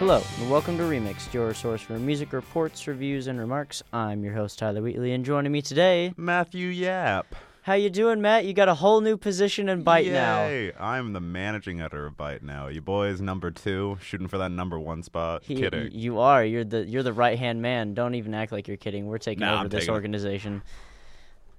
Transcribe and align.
Hello, 0.00 0.22
and 0.40 0.50
welcome 0.50 0.76
to 0.78 0.82
Remix, 0.84 1.32
your 1.32 1.52
source 1.54 1.82
for 1.82 1.92
music 1.98 2.32
reports, 2.32 2.86
reviews, 2.88 3.26
and 3.26 3.38
remarks. 3.38 3.82
I'm 3.92 4.24
your 4.24 4.32
host 4.32 4.58
Tyler 4.58 4.80
Wheatley, 4.82 5.12
and 5.12 5.24
joining 5.24 5.52
me 5.52 5.60
today, 5.62 6.14
Matthew 6.16 6.68
Yap. 6.68 7.26
how 7.62 7.74
you 7.74 7.90
doing, 7.90 8.20
Matt? 8.22 8.46
You 8.46 8.54
got 8.54 8.68
a 8.70 8.74
whole 8.74 9.02
new 9.02 9.16
position 9.18 9.68
in 9.68 9.84
Byte 9.84 10.10
now. 10.10 10.46
Yay. 10.46 10.72
I'm 10.80 11.12
the 11.12 11.20
managing 11.20 11.80
editor 11.82 12.06
of 12.06 12.14
Byte 12.16 12.40
now. 12.42 12.68
You 12.68 12.80
boys 12.80 13.20
number 13.20 13.50
two, 13.50 13.98
shooting 14.02 14.26
for 14.26 14.38
that 14.38 14.50
number 14.50 14.78
one 14.80 15.02
spot. 15.02 15.44
He- 15.44 15.56
Kidding. 15.56 15.90
You 15.92 16.18
are. 16.18 16.42
You're 16.42 16.64
the 16.64 16.84
you're 16.86 17.02
the 17.02 17.12
right 17.12 17.38
hand 17.38 17.60
man. 17.62 17.92
Don't 17.94 18.14
even 18.14 18.32
act 18.34 18.52
like 18.52 18.66
you're 18.68 18.78
kidding. 18.78 19.06
We're 19.06 19.18
taking 19.18 19.40
Nah, 19.44 19.52
over 19.52 19.64
I'm 19.64 19.68
this 19.68 19.80
taking 19.80 19.94
organization. 19.94 20.62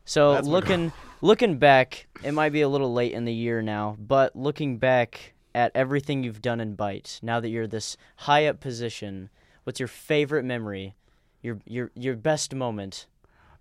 So 0.05 0.33
That's 0.33 0.47
looking 0.47 0.91
looking 1.21 1.59
back, 1.59 2.07
it 2.23 2.31
might 2.33 2.49
be 2.53 2.61
a 2.61 2.69
little 2.69 2.91
late 2.91 3.13
in 3.13 3.23
the 3.25 3.33
year 3.33 3.61
now, 3.61 3.95
but 3.99 4.35
looking 4.35 4.79
back 4.79 5.33
at 5.53 5.71
everything 5.75 6.23
you've 6.23 6.41
done 6.41 6.59
in 6.59 6.75
Byte, 6.75 7.21
now 7.23 7.39
that 7.39 7.49
you're 7.49 7.67
this 7.67 7.97
high 8.17 8.45
up 8.45 8.59
position, 8.59 9.29
what's 9.63 9.79
your 9.79 9.87
favorite 9.87 10.43
memory? 10.43 10.95
Your 11.41 11.59
your 11.65 11.91
your 11.95 12.15
best 12.15 12.53
moment? 12.53 13.07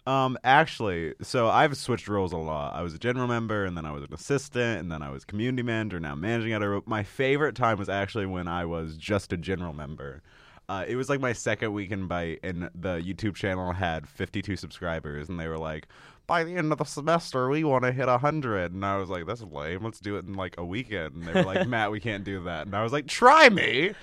Um, 0.06 0.38
actually, 0.42 1.14
so 1.22 1.48
I've 1.48 1.76
switched 1.76 2.08
roles 2.08 2.32
a 2.32 2.38
lot. 2.38 2.74
I 2.74 2.82
was 2.82 2.94
a 2.94 2.98
general 2.98 3.28
member, 3.28 3.64
and 3.64 3.76
then 3.76 3.84
I 3.84 3.92
was 3.92 4.02
an 4.02 4.14
assistant, 4.14 4.80
and 4.80 4.90
then 4.90 5.02
I 5.02 5.10
was 5.10 5.24
community 5.24 5.62
manager, 5.62 6.00
now 6.00 6.14
managing 6.14 6.52
editor. 6.52 6.80
My 6.86 7.02
favorite 7.02 7.54
time 7.54 7.78
was 7.78 7.88
actually 7.88 8.26
when 8.26 8.48
I 8.48 8.64
was 8.64 8.96
just 8.96 9.32
a 9.32 9.36
general 9.36 9.72
member. 9.72 10.22
Uh, 10.70 10.84
it 10.86 10.94
was 10.94 11.08
like 11.08 11.18
my 11.18 11.32
second 11.32 11.72
week 11.72 11.90
in 11.90 12.08
Byte, 12.08 12.38
and 12.44 12.70
the 12.76 12.98
YouTube 12.98 13.34
channel 13.34 13.72
had 13.72 14.08
52 14.08 14.54
subscribers, 14.54 15.28
and 15.28 15.40
they 15.40 15.48
were 15.48 15.58
like, 15.58 15.88
by 16.28 16.44
the 16.44 16.54
end 16.54 16.70
of 16.70 16.78
the 16.78 16.84
semester, 16.84 17.48
we 17.48 17.64
want 17.64 17.82
to 17.82 17.90
hit 17.90 18.06
100. 18.06 18.72
And 18.72 18.86
I 18.86 18.96
was 18.96 19.08
like, 19.08 19.26
that's 19.26 19.42
lame. 19.42 19.82
Let's 19.82 19.98
do 19.98 20.16
it 20.16 20.26
in 20.26 20.34
like 20.34 20.54
a 20.58 20.64
weekend. 20.64 21.16
And 21.16 21.24
they 21.24 21.32
were 21.32 21.42
like, 21.42 21.66
Matt, 21.68 21.90
we 21.90 21.98
can't 21.98 22.22
do 22.22 22.44
that. 22.44 22.66
And 22.66 22.76
I 22.76 22.84
was 22.84 22.92
like, 22.92 23.08
try 23.08 23.48
me. 23.48 23.94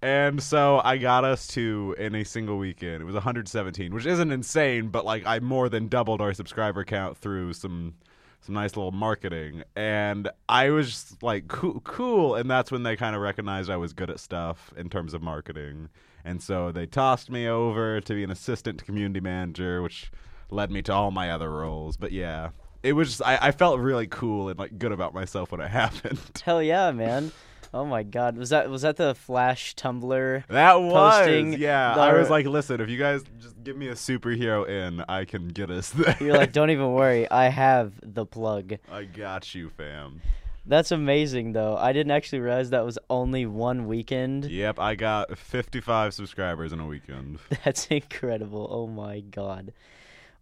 And 0.00 0.42
so 0.42 0.80
I 0.82 0.96
got 0.96 1.24
us 1.24 1.46
to 1.48 1.94
in 1.98 2.14
a 2.14 2.24
single 2.24 2.56
weekend. 2.56 3.02
It 3.02 3.04
was 3.04 3.12
117, 3.12 3.92
which 3.92 4.06
isn't 4.06 4.30
insane, 4.30 4.88
but 4.88 5.04
like 5.04 5.26
I 5.26 5.40
more 5.40 5.68
than 5.68 5.88
doubled 5.88 6.22
our 6.22 6.32
subscriber 6.32 6.82
count 6.82 7.18
through 7.18 7.52
some 7.52 7.92
some 8.40 8.54
nice 8.54 8.74
little 8.74 8.92
marketing. 8.92 9.64
And 9.74 10.30
I 10.48 10.70
was 10.70 10.88
just 10.88 11.22
like 11.22 11.48
cool, 11.48 11.80
cool. 11.80 12.36
And 12.36 12.50
that's 12.50 12.72
when 12.72 12.84
they 12.84 12.96
kind 12.96 13.14
of 13.14 13.20
recognized 13.20 13.68
I 13.68 13.76
was 13.76 13.92
good 13.92 14.08
at 14.08 14.18
stuff 14.18 14.72
in 14.78 14.88
terms 14.88 15.12
of 15.12 15.20
marketing. 15.20 15.90
And 16.26 16.42
so 16.42 16.72
they 16.72 16.86
tossed 16.86 17.30
me 17.30 17.46
over 17.46 18.00
to 18.00 18.14
be 18.14 18.24
an 18.24 18.32
assistant 18.32 18.84
community 18.84 19.20
manager, 19.20 19.80
which 19.80 20.10
led 20.50 20.72
me 20.72 20.82
to 20.82 20.92
all 20.92 21.12
my 21.12 21.30
other 21.30 21.48
roles. 21.48 21.96
But 21.96 22.10
yeah, 22.10 22.50
it 22.82 22.94
was 22.94 23.10
just, 23.10 23.22
I, 23.22 23.38
I 23.40 23.50
felt 23.52 23.78
really 23.78 24.08
cool 24.08 24.48
and 24.48 24.58
like 24.58 24.76
good 24.76 24.90
about 24.90 25.14
myself 25.14 25.52
when 25.52 25.60
it 25.60 25.68
happened. 25.70 26.18
Hell 26.44 26.60
yeah, 26.60 26.90
man. 26.90 27.30
Oh 27.72 27.84
my 27.84 28.02
god. 28.02 28.36
Was 28.36 28.50
that 28.50 28.68
was 28.68 28.82
that 28.82 28.96
the 28.96 29.14
Flash 29.14 29.76
Tumblr? 29.76 30.46
That 30.48 30.80
was 30.80 30.92
posting 30.92 31.52
yeah. 31.54 31.94
the- 31.94 32.00
I 32.00 32.18
was 32.18 32.28
like, 32.28 32.46
listen, 32.46 32.80
if 32.80 32.88
you 32.88 32.98
guys 32.98 33.22
just 33.38 33.62
give 33.62 33.76
me 33.76 33.88
a 33.88 33.94
superhero 33.94 34.68
in, 34.68 35.04
I 35.08 35.26
can 35.26 35.48
get 35.48 35.70
us 35.70 35.90
there. 35.90 36.16
You're 36.20 36.36
like, 36.36 36.52
don't 36.52 36.70
even 36.70 36.92
worry, 36.92 37.30
I 37.30 37.48
have 37.50 37.92
the 38.02 38.26
plug. 38.26 38.74
I 38.90 39.04
got 39.04 39.54
you, 39.54 39.68
fam. 39.68 40.22
That's 40.66 40.90
amazing 40.90 41.52
though. 41.52 41.76
I 41.76 41.92
didn't 41.92 42.10
actually 42.10 42.40
realize 42.40 42.70
that 42.70 42.84
was 42.84 42.98
only 43.08 43.46
one 43.46 43.86
weekend. 43.86 44.46
Yep, 44.46 44.80
I 44.80 44.96
got 44.96 45.38
55 45.38 46.12
subscribers 46.12 46.72
in 46.72 46.80
a 46.80 46.86
weekend. 46.86 47.38
That's 47.64 47.86
incredible. 47.86 48.66
Oh 48.70 48.86
my 48.86 49.20
god. 49.20 49.72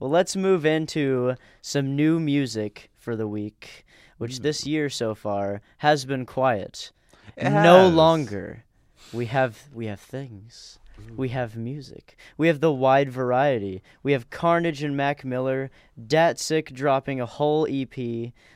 Well, 0.01 0.11
let's 0.11 0.35
move 0.35 0.65
into 0.65 1.37
some 1.61 1.95
new 1.95 2.19
music 2.19 2.91
for 2.97 3.17
the 3.17 3.29
week, 3.29 3.85
which 4.19 4.41
this 4.41 4.65
hmm. 4.65 4.71
year 4.71 4.91
so 4.91 5.15
far 5.15 5.61
has 5.79 6.05
been 6.05 6.27
quiet. 6.27 6.91
It 7.37 7.51
No 7.51 7.89
longer. 7.89 8.65
We 9.13 9.27
have 9.27 9.65
we 9.73 9.87
have 9.87 10.01
things. 10.01 10.79
Mm-hmm. 11.01 11.17
We 11.17 11.29
have 11.31 11.57
music. 11.57 12.17
We 12.37 12.47
have 12.49 12.61
the 12.61 12.73
wide 12.73 13.11
variety. 13.11 13.83
We 14.03 14.13
have 14.13 14.31
Carnage 14.31 14.83
and 14.83 14.97
Mac 14.97 15.25
Miller, 15.25 15.71
Datsik 16.01 16.73
dropping 16.73 17.21
a 17.21 17.27
whole 17.27 17.67
EP, 17.69 17.95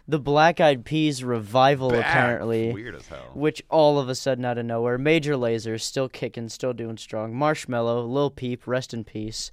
the 0.06 0.18
Black 0.20 0.60
Eyed 0.60 0.84
Peas 0.84 1.24
revival 1.24 1.90
Back. 1.90 2.00
apparently 2.06 2.72
Weird 2.72 2.94
as 2.94 3.06
hell. 3.08 3.30
which 3.34 3.62
all 3.70 3.98
of 3.98 4.08
a 4.08 4.14
sudden 4.14 4.44
out 4.44 4.56
of 4.58 4.66
nowhere, 4.66 4.98
Major 4.98 5.34
Lazer 5.34 5.80
still 5.80 6.08
kicking, 6.08 6.48
still 6.48 6.72
doing 6.72 6.96
strong. 6.96 7.32
Marshmello, 7.34 8.08
Lil 8.08 8.30
Peep, 8.30 8.66
rest 8.66 8.94
in 8.94 9.02
peace. 9.04 9.50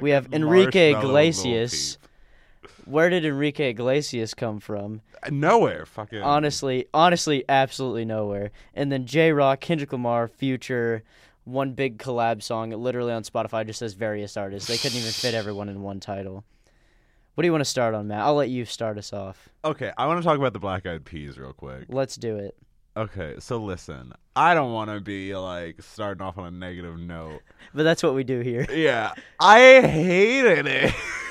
we 0.00 0.10
have 0.10 0.32
Enrique 0.32 0.92
Iglesias. 0.94 1.98
Where 2.84 3.10
did 3.10 3.24
Enrique 3.24 3.70
Iglesias 3.70 4.34
come 4.34 4.60
from? 4.60 5.00
Peep. 5.24 5.32
Nowhere. 5.32 5.86
Fucking. 5.86 6.22
Honestly, 6.22 6.86
honestly, 6.94 7.44
absolutely 7.48 8.04
nowhere. 8.04 8.50
And 8.74 8.90
then 8.92 9.06
Jay 9.06 9.32
Rock, 9.32 9.60
Kendrick 9.60 9.92
Lamar, 9.92 10.28
Future, 10.28 11.02
one 11.44 11.72
big 11.72 11.98
collab 11.98 12.42
song. 12.42 12.72
It 12.72 12.76
literally 12.76 13.12
on 13.12 13.22
Spotify 13.22 13.66
just 13.66 13.78
says 13.78 13.94
various 13.94 14.36
artists. 14.36 14.68
They 14.68 14.76
couldn't 14.76 14.98
even 14.98 15.10
fit 15.12 15.34
everyone 15.34 15.68
in 15.68 15.82
one 15.82 16.00
title. 16.00 16.44
What 17.34 17.42
do 17.42 17.46
you 17.46 17.52
want 17.52 17.62
to 17.62 17.70
start 17.70 17.94
on, 17.94 18.08
Matt? 18.08 18.20
I'll 18.20 18.34
let 18.34 18.50
you 18.50 18.64
start 18.64 18.98
us 18.98 19.12
off. 19.12 19.48
Okay, 19.64 19.90
I 19.96 20.06
want 20.06 20.20
to 20.20 20.24
talk 20.24 20.38
about 20.38 20.52
the 20.52 20.58
Black 20.58 20.86
Eyed 20.86 21.04
Peas 21.04 21.38
real 21.38 21.54
quick. 21.54 21.86
Let's 21.88 22.16
do 22.16 22.36
it. 22.36 22.56
Okay, 22.94 23.36
so 23.38 23.56
listen, 23.56 24.12
I 24.36 24.52
don't 24.52 24.72
want 24.72 24.90
to 24.90 25.00
be 25.00 25.34
like 25.34 25.80
starting 25.82 26.20
off 26.22 26.36
on 26.36 26.46
a 26.46 26.50
negative 26.50 26.98
note. 26.98 27.40
But 27.74 27.84
that's 27.84 28.02
what 28.02 28.14
we 28.14 28.22
do 28.22 28.40
here. 28.40 28.66
Yeah, 28.70 29.14
I 29.40 29.80
hated 29.80 30.66
it. 30.66 30.94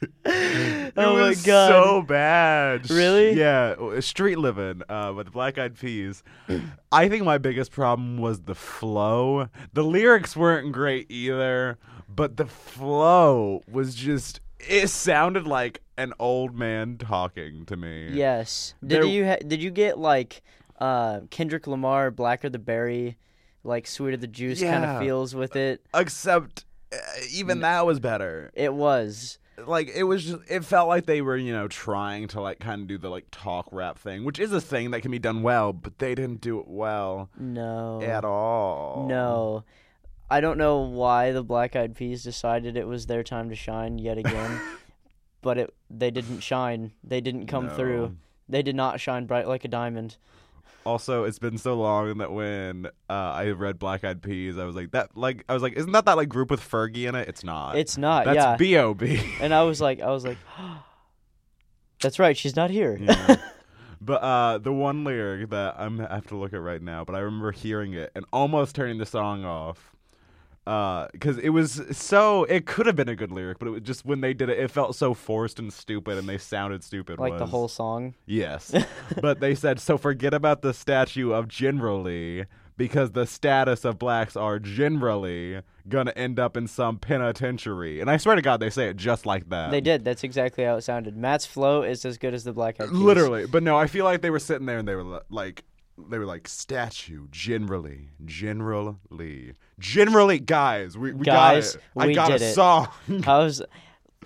it 0.24 0.92
Oh 0.96 1.14
my 1.16 1.28
was 1.28 1.42
God. 1.44 1.68
so 1.68 2.02
bad. 2.02 2.90
Really? 2.90 3.32
Yeah, 3.32 3.98
Street 4.00 4.38
Living 4.38 4.82
uh, 4.88 5.12
with 5.16 5.26
the 5.26 5.32
Black 5.32 5.58
Eyed 5.58 5.78
Peas. 5.78 6.22
I 6.92 7.08
think 7.08 7.24
my 7.24 7.38
biggest 7.38 7.70
problem 7.72 8.18
was 8.18 8.42
the 8.42 8.54
flow. 8.54 9.48
The 9.72 9.82
lyrics 9.84 10.36
weren't 10.36 10.72
great 10.72 11.10
either, 11.10 11.78
but 12.08 12.36
the 12.36 12.46
flow 12.46 13.62
was 13.70 13.94
just. 13.94 14.40
It 14.60 14.88
sounded 14.88 15.46
like 15.46 15.82
an 15.96 16.12
old 16.18 16.54
man 16.54 16.98
talking 16.98 17.64
to 17.66 17.76
me. 17.76 18.08
Yes. 18.12 18.74
Did 18.80 19.02
There- 19.02 19.04
you 19.04 19.26
ha- 19.26 19.36
did 19.46 19.62
you 19.62 19.70
get 19.70 19.98
like 19.98 20.42
uh, 20.80 21.20
Kendrick 21.30 21.66
Lamar, 21.66 22.10
Blacker 22.10 22.48
the 22.48 22.58
Berry, 22.58 23.16
like 23.62 23.86
Sweeter 23.86 24.16
the 24.16 24.26
Juice 24.26 24.60
kind 24.60 24.84
of 24.84 25.00
feels 25.00 25.34
with 25.34 25.54
it? 25.54 25.84
Except, 25.94 26.64
uh, 26.92 26.96
even 27.32 27.60
that 27.60 27.86
was 27.86 28.00
better. 28.00 28.50
It 28.54 28.74
was. 28.74 29.38
Like 29.66 29.88
it 29.94 30.04
was 30.04 30.24
just 30.24 30.38
it 30.48 30.64
felt 30.64 30.88
like 30.88 31.06
they 31.06 31.20
were 31.20 31.36
you 31.36 31.52
know 31.52 31.68
trying 31.68 32.28
to 32.28 32.40
like 32.40 32.58
kind 32.60 32.82
of 32.82 32.88
do 32.88 32.98
the 32.98 33.08
like 33.10 33.26
talk 33.30 33.68
rap 33.72 33.98
thing 33.98 34.24
which 34.24 34.38
is 34.38 34.52
a 34.52 34.60
thing 34.60 34.90
that 34.92 35.00
can 35.02 35.10
be 35.10 35.18
done 35.18 35.42
well 35.42 35.72
but 35.72 35.98
they 35.98 36.14
didn't 36.14 36.40
do 36.40 36.58
it 36.60 36.68
well 36.68 37.28
No. 37.38 38.00
at 38.02 38.24
all 38.24 39.06
No. 39.08 39.64
I 40.30 40.40
don't 40.42 40.58
know 40.58 40.80
why 40.80 41.32
the 41.32 41.42
Black 41.42 41.74
Eyed 41.74 41.94
Peas 41.96 42.22
decided 42.22 42.76
it 42.76 42.86
was 42.86 43.06
their 43.06 43.22
time 43.22 43.48
to 43.48 43.54
shine 43.54 43.96
yet 43.98 44.18
again, 44.18 44.60
but 45.40 45.56
it 45.56 45.74
they 45.88 46.10
didn't 46.10 46.40
shine. 46.40 46.92
They 47.02 47.22
didn't 47.22 47.46
come 47.46 47.68
No. 47.68 47.74
through. 47.74 48.16
They 48.46 48.60
did 48.62 48.76
not 48.76 49.00
shine 49.00 49.24
bright 49.24 49.48
like 49.48 49.64
a 49.64 49.68
diamond. 49.68 50.18
Also 50.88 51.24
it's 51.24 51.38
been 51.38 51.58
so 51.58 51.74
long 51.74 52.18
that 52.18 52.32
when 52.32 52.86
uh, 53.10 53.12
i 53.12 53.48
read 53.50 53.78
black 53.78 54.02
eyed 54.04 54.22
peas 54.22 54.56
i 54.58 54.64
was 54.64 54.74
like 54.74 54.90
that 54.92 55.16
like 55.16 55.44
i 55.48 55.52
was 55.54 55.62
like 55.62 55.74
isn't 55.74 55.92
that 55.92 56.04
that 56.06 56.16
like 56.16 56.28
group 56.28 56.50
with 56.50 56.60
fergie 56.60 57.06
in 57.08 57.14
it 57.14 57.28
it's 57.28 57.44
not 57.44 57.76
It's 57.76 57.96
not. 57.98 58.24
that's 58.24 58.36
yeah. 58.36 58.56
b.o.b 58.56 59.20
and 59.40 59.52
I 59.52 59.62
was 59.64 59.80
like 59.80 60.00
I 60.00 60.10
was 60.10 60.24
like 60.24 60.38
That's 62.00 62.18
right, 62.18 62.36
she's 62.36 62.54
not 62.56 62.70
here. 62.70 62.96
Yeah. 63.00 63.36
But 64.00 64.22
uh, 64.22 64.58
the 64.58 64.72
one 64.72 65.02
lyric 65.02 65.50
that 65.50 65.74
I'm 65.76 66.00
I 66.00 66.14
have 66.14 66.28
to 66.28 66.36
look 66.36 66.52
at 66.52 66.60
right 66.60 66.80
now, 66.80 67.04
but 67.04 67.16
I 67.16 67.18
remember 67.18 67.50
hearing 67.50 67.94
it 67.94 68.12
and 68.14 68.24
almost 68.32 68.76
turning 68.76 68.98
the 68.98 69.04
song 69.04 69.44
off, 69.44 69.96
Uh, 70.68 71.08
because 71.12 71.38
it 71.38 71.48
was 71.48 71.80
so 71.92 72.44
it 72.44 72.66
could 72.66 72.84
have 72.84 72.94
been 72.94 73.08
a 73.08 73.16
good 73.16 73.32
lyric, 73.32 73.58
but 73.58 73.68
it 73.68 73.70
was 73.70 73.80
just 73.80 74.04
when 74.04 74.20
they 74.20 74.34
did 74.34 74.50
it, 74.50 74.58
it 74.58 74.70
felt 74.70 74.94
so 74.94 75.14
forced 75.14 75.58
and 75.58 75.72
stupid, 75.72 76.18
and 76.18 76.28
they 76.28 76.36
sounded 76.36 76.84
stupid. 76.84 77.18
like 77.18 77.38
the 77.38 77.46
whole 77.46 77.68
song. 77.68 78.14
yes, 78.26 78.74
but 79.22 79.40
they 79.40 79.54
said 79.54 79.80
so. 79.80 79.96
Forget 79.96 80.34
about 80.34 80.60
the 80.60 80.74
statue 80.74 81.32
of 81.32 81.48
generally. 81.48 82.44
Because 82.76 83.10
the 83.10 83.26
status 83.26 83.84
of 83.84 83.98
blacks 83.98 84.36
are 84.36 84.60
generally 84.60 85.62
gonna 85.88 86.12
end 86.14 86.38
up 86.38 86.56
in 86.56 86.68
some 86.68 86.96
penitentiary, 86.96 88.00
and 88.00 88.08
I 88.08 88.18
swear 88.18 88.36
to 88.36 88.42
God, 88.42 88.60
they 88.60 88.70
say 88.70 88.88
it 88.88 88.96
just 88.96 89.26
like 89.26 89.48
that. 89.48 89.72
They 89.72 89.80
did. 89.80 90.04
That's 90.04 90.22
exactly 90.22 90.62
how 90.62 90.76
it 90.76 90.82
sounded. 90.82 91.16
Matt's 91.16 91.44
flow 91.44 91.82
is 91.82 92.04
as 92.04 92.18
good 92.18 92.34
as 92.34 92.44
the 92.44 92.52
Black. 92.52 92.76
Literally, 92.78 93.46
but 93.46 93.64
no, 93.64 93.76
I 93.76 93.88
feel 93.88 94.04
like 94.04 94.22
they 94.22 94.30
were 94.30 94.38
sitting 94.38 94.66
there 94.66 94.78
and 94.78 94.86
they 94.86 94.94
were 94.94 95.22
like, 95.28 95.64
they 96.10 96.18
were 96.18 96.26
like 96.26 96.48
statue 96.48 97.26
generally, 97.30 98.10
generally, 98.24 99.54
generally, 99.78 100.38
guys. 100.38 100.96
We, 100.96 101.12
we 101.12 101.24
Guys, 101.24 101.74
got 101.74 101.82
it. 101.82 101.82
I 101.96 102.06
we 102.06 102.14
got 102.14 102.30
a 102.30 102.34
it. 102.36 102.54
song. 102.54 102.88
I 103.26 103.38
was 103.38 103.62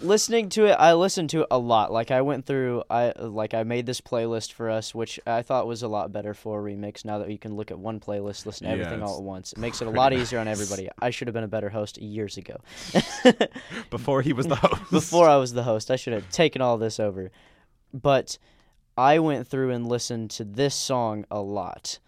listening 0.00 0.48
to 0.50 0.66
it. 0.66 0.72
I 0.72 0.94
listened 0.94 1.30
to 1.30 1.42
it 1.42 1.46
a 1.50 1.58
lot. 1.58 1.92
Like 1.92 2.10
I 2.10 2.22
went 2.22 2.44
through. 2.46 2.82
I 2.90 3.12
like 3.16 3.54
I 3.54 3.62
made 3.62 3.86
this 3.86 4.00
playlist 4.00 4.52
for 4.52 4.68
us, 4.70 4.94
which 4.94 5.18
I 5.26 5.42
thought 5.42 5.66
was 5.66 5.82
a 5.82 5.88
lot 5.88 6.12
better 6.12 6.34
for 6.34 6.60
a 6.60 6.62
remix. 6.72 7.04
Now 7.04 7.18
that 7.18 7.30
you 7.30 7.38
can 7.38 7.56
look 7.56 7.70
at 7.70 7.78
one 7.78 8.00
playlist, 8.00 8.44
listen 8.46 8.66
to 8.66 8.76
Yeah, 8.76 8.82
everything 8.84 9.02
all 9.02 9.16
at 9.18 9.22
once, 9.22 9.52
it 9.52 9.58
makes 9.58 9.80
it 9.80 9.86
a 9.86 9.90
lot 9.90 10.12
nice. 10.12 10.22
easier 10.22 10.40
on 10.40 10.48
everybody. 10.48 10.88
I 11.00 11.10
should 11.10 11.28
have 11.28 11.34
been 11.34 11.44
a 11.44 11.48
better 11.48 11.70
host 11.70 11.98
years 11.98 12.36
ago. 12.36 12.56
Before 13.90 14.22
he 14.22 14.32
was 14.32 14.46
the 14.46 14.56
host. 14.56 14.90
Before 14.90 15.28
I 15.28 15.36
was 15.36 15.52
the 15.52 15.62
host, 15.62 15.90
I 15.90 15.96
should 15.96 16.12
have 16.12 16.28
taken 16.30 16.60
all 16.62 16.78
this 16.78 16.98
over. 17.00 17.30
But 17.94 18.38
I 18.96 19.18
went 19.18 19.46
through 19.46 19.70
and 19.70 19.86
listened 19.86 20.30
to 20.32 20.44
this 20.44 20.74
song 20.74 21.24
a 21.30 21.40
lot 21.40 21.98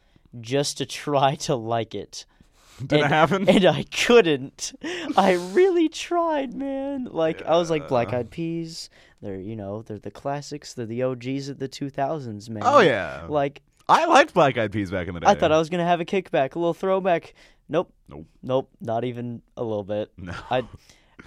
just 0.41 0.79
to 0.79 0.87
try 0.87 1.35
to 1.37 1.55
like 1.55 1.95
it. 1.95 2.27
Didn't 2.81 3.05
and, 3.05 3.13
happen. 3.13 3.49
and 3.49 3.65
I 3.67 3.85
couldn't. 3.85 4.73
I 5.17 5.33
really 5.53 5.89
tried, 5.89 6.55
man. 6.55 7.09
Like 7.11 7.43
I 7.43 7.57
was 7.57 7.71
like 7.71 7.89
Black 7.89 8.13
Eyed 8.13 8.31
Peas. 8.31 8.91
They're 9.23 9.37
you 9.37 9.57
know 9.57 9.83
they're 9.83 9.99
the 9.99 10.11
classics. 10.11 10.75
They're 10.75 10.87
the 10.87 11.03
OGs 11.05 11.49
of 11.49 11.59
the 11.59 11.69
2000s, 11.69 12.49
man. 12.51 12.63
oh 12.67 12.81
yeah, 12.81 13.27
Like 13.29 13.63
I 13.89 14.07
liked 14.07 14.35
Black 14.35 14.59
Eyed 14.59 14.73
Peas 14.73 14.91
back 14.91 15.09
in 15.09 15.15
the 15.15 15.21
day. 15.21 15.27
I 15.27 15.35
thought 15.35 15.53
I 15.53 15.59
was 15.59 15.71
gonna 15.71 15.87
have 15.87 16.01
a 16.01 16.05
kickback, 16.05 16.55
a 16.55 16.59
little 16.59 16.75
throwback. 16.75 17.35
Nope. 17.69 17.93
Nope. 18.09 18.27
Nope. 18.43 18.71
Not 18.81 19.05
even 19.05 19.43
a 19.57 19.63
little 19.63 19.85
bit. 19.85 20.11
No. 20.19 20.35
I, 20.51 20.65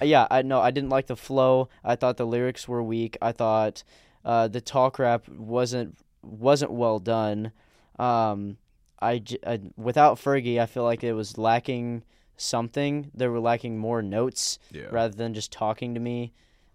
yeah, 0.02 0.28
I 0.30 0.44
know. 0.44 0.60
I 0.60 0.72
didn't 0.72 0.90
like 0.90 1.08
the 1.08 1.16
flow. 1.16 1.70
I 1.84 1.96
thought 1.96 2.18
the 2.18 2.28
lyrics 2.28 2.68
were 2.68 2.84
weak. 2.84 3.18
I 3.22 3.32
thought 3.32 3.84
uh, 4.28 4.48
the 4.48 4.62
talk 4.62 5.00
rap 5.00 5.28
wasn't 5.30 5.98
wasn't 6.22 6.72
well 6.72 7.00
done. 7.00 7.52
Um, 7.98 8.58
I, 9.02 9.22
I- 9.46 9.62
without 9.78 10.18
Fergie, 10.18 10.60
I 10.60 10.66
feel 10.66 10.84
like 10.84 11.04
it 11.04 11.14
was 11.14 11.38
lacking 11.38 12.04
something. 12.36 13.10
They 13.14 13.28
were 13.28 13.40
lacking 13.40 13.78
more 13.78 14.02
notes 14.02 14.60
yeah. 14.72 14.88
rather 14.92 15.16
than 15.16 15.34
just 15.34 15.52
talking 15.52 15.94
to 15.94 16.00
me. 16.00 16.34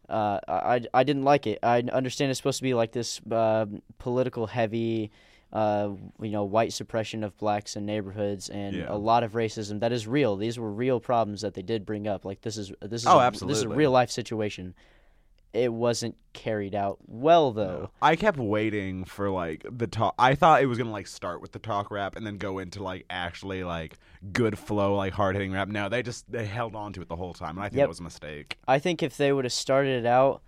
Uh, 0.08 0.38
I, 0.48 0.80
I- 0.94 1.04
didn't 1.04 1.24
like 1.24 1.46
it. 1.46 1.58
I 1.62 1.80
understand 1.92 2.30
it's 2.30 2.38
supposed 2.38 2.58
to 2.58 2.62
be 2.64 2.74
like 2.74 2.92
this 2.92 3.20
uh, 3.30 3.66
political 3.98 4.46
heavy, 4.46 5.10
uh, 5.52 5.90
you 6.20 6.30
know, 6.30 6.44
white 6.44 6.72
suppression 6.72 7.22
of 7.24 7.36
blacks 7.38 7.76
in 7.76 7.84
neighborhoods 7.86 8.48
and 8.48 8.76
Yeah. 8.76 8.86
a 8.88 8.96
lot 8.96 9.22
of 9.22 9.32
racism 9.32 9.80
that 9.80 9.92
is 9.92 10.06
real. 10.06 10.36
These 10.36 10.58
were 10.58 10.72
real 10.72 11.00
problems 11.00 11.42
that 11.42 11.54
they 11.54 11.62
did 11.62 11.84
bring 11.84 12.06
up. 12.08 12.24
Like 12.24 12.40
this 12.40 12.56
is 12.56 12.72
this 12.80 13.02
is 13.02 13.06
Oh, 13.06 13.18
a, 13.18 13.30
this 13.30 13.58
is 13.58 13.62
a 13.64 13.68
real 13.68 13.90
life 13.90 14.10
situation. 14.10 14.74
It 15.52 15.72
wasn't 15.72 16.16
carried 16.32 16.74
out 16.74 16.98
well 17.06 17.52
though. 17.52 17.90
I 18.00 18.16
kept 18.16 18.38
waiting 18.38 19.04
for 19.04 19.28
like 19.30 19.66
the 19.70 19.86
talk. 19.86 20.14
I 20.18 20.34
thought 20.34 20.62
it 20.62 20.66
was 20.66 20.78
gonna 20.78 20.90
like 20.90 21.06
start 21.06 21.42
with 21.42 21.52
the 21.52 21.58
talk 21.58 21.90
rap 21.90 22.16
and 22.16 22.26
then 22.26 22.38
go 22.38 22.58
into 22.58 22.82
like 22.82 23.04
actually 23.10 23.62
like 23.62 23.98
good 24.32 24.58
flow, 24.58 24.96
like 24.96 25.12
hard 25.12 25.34
hitting 25.36 25.52
rap. 25.52 25.68
No, 25.68 25.88
they 25.90 26.02
just 26.02 26.30
they 26.32 26.46
held 26.46 26.74
on 26.74 26.94
to 26.94 27.02
it 27.02 27.08
the 27.08 27.16
whole 27.16 27.34
time, 27.34 27.56
and 27.58 27.60
I 27.60 27.68
think 27.68 27.78
Yep. 27.78 27.84
that 27.84 27.88
was 27.90 28.00
a 28.00 28.04
mistake. 28.04 28.56
I 28.66 28.78
think 28.78 29.02
if 29.02 29.16
they 29.18 29.30
would 29.32 29.44
have 29.44 29.52
started 29.52 30.04
it 30.04 30.06
out 30.06 30.42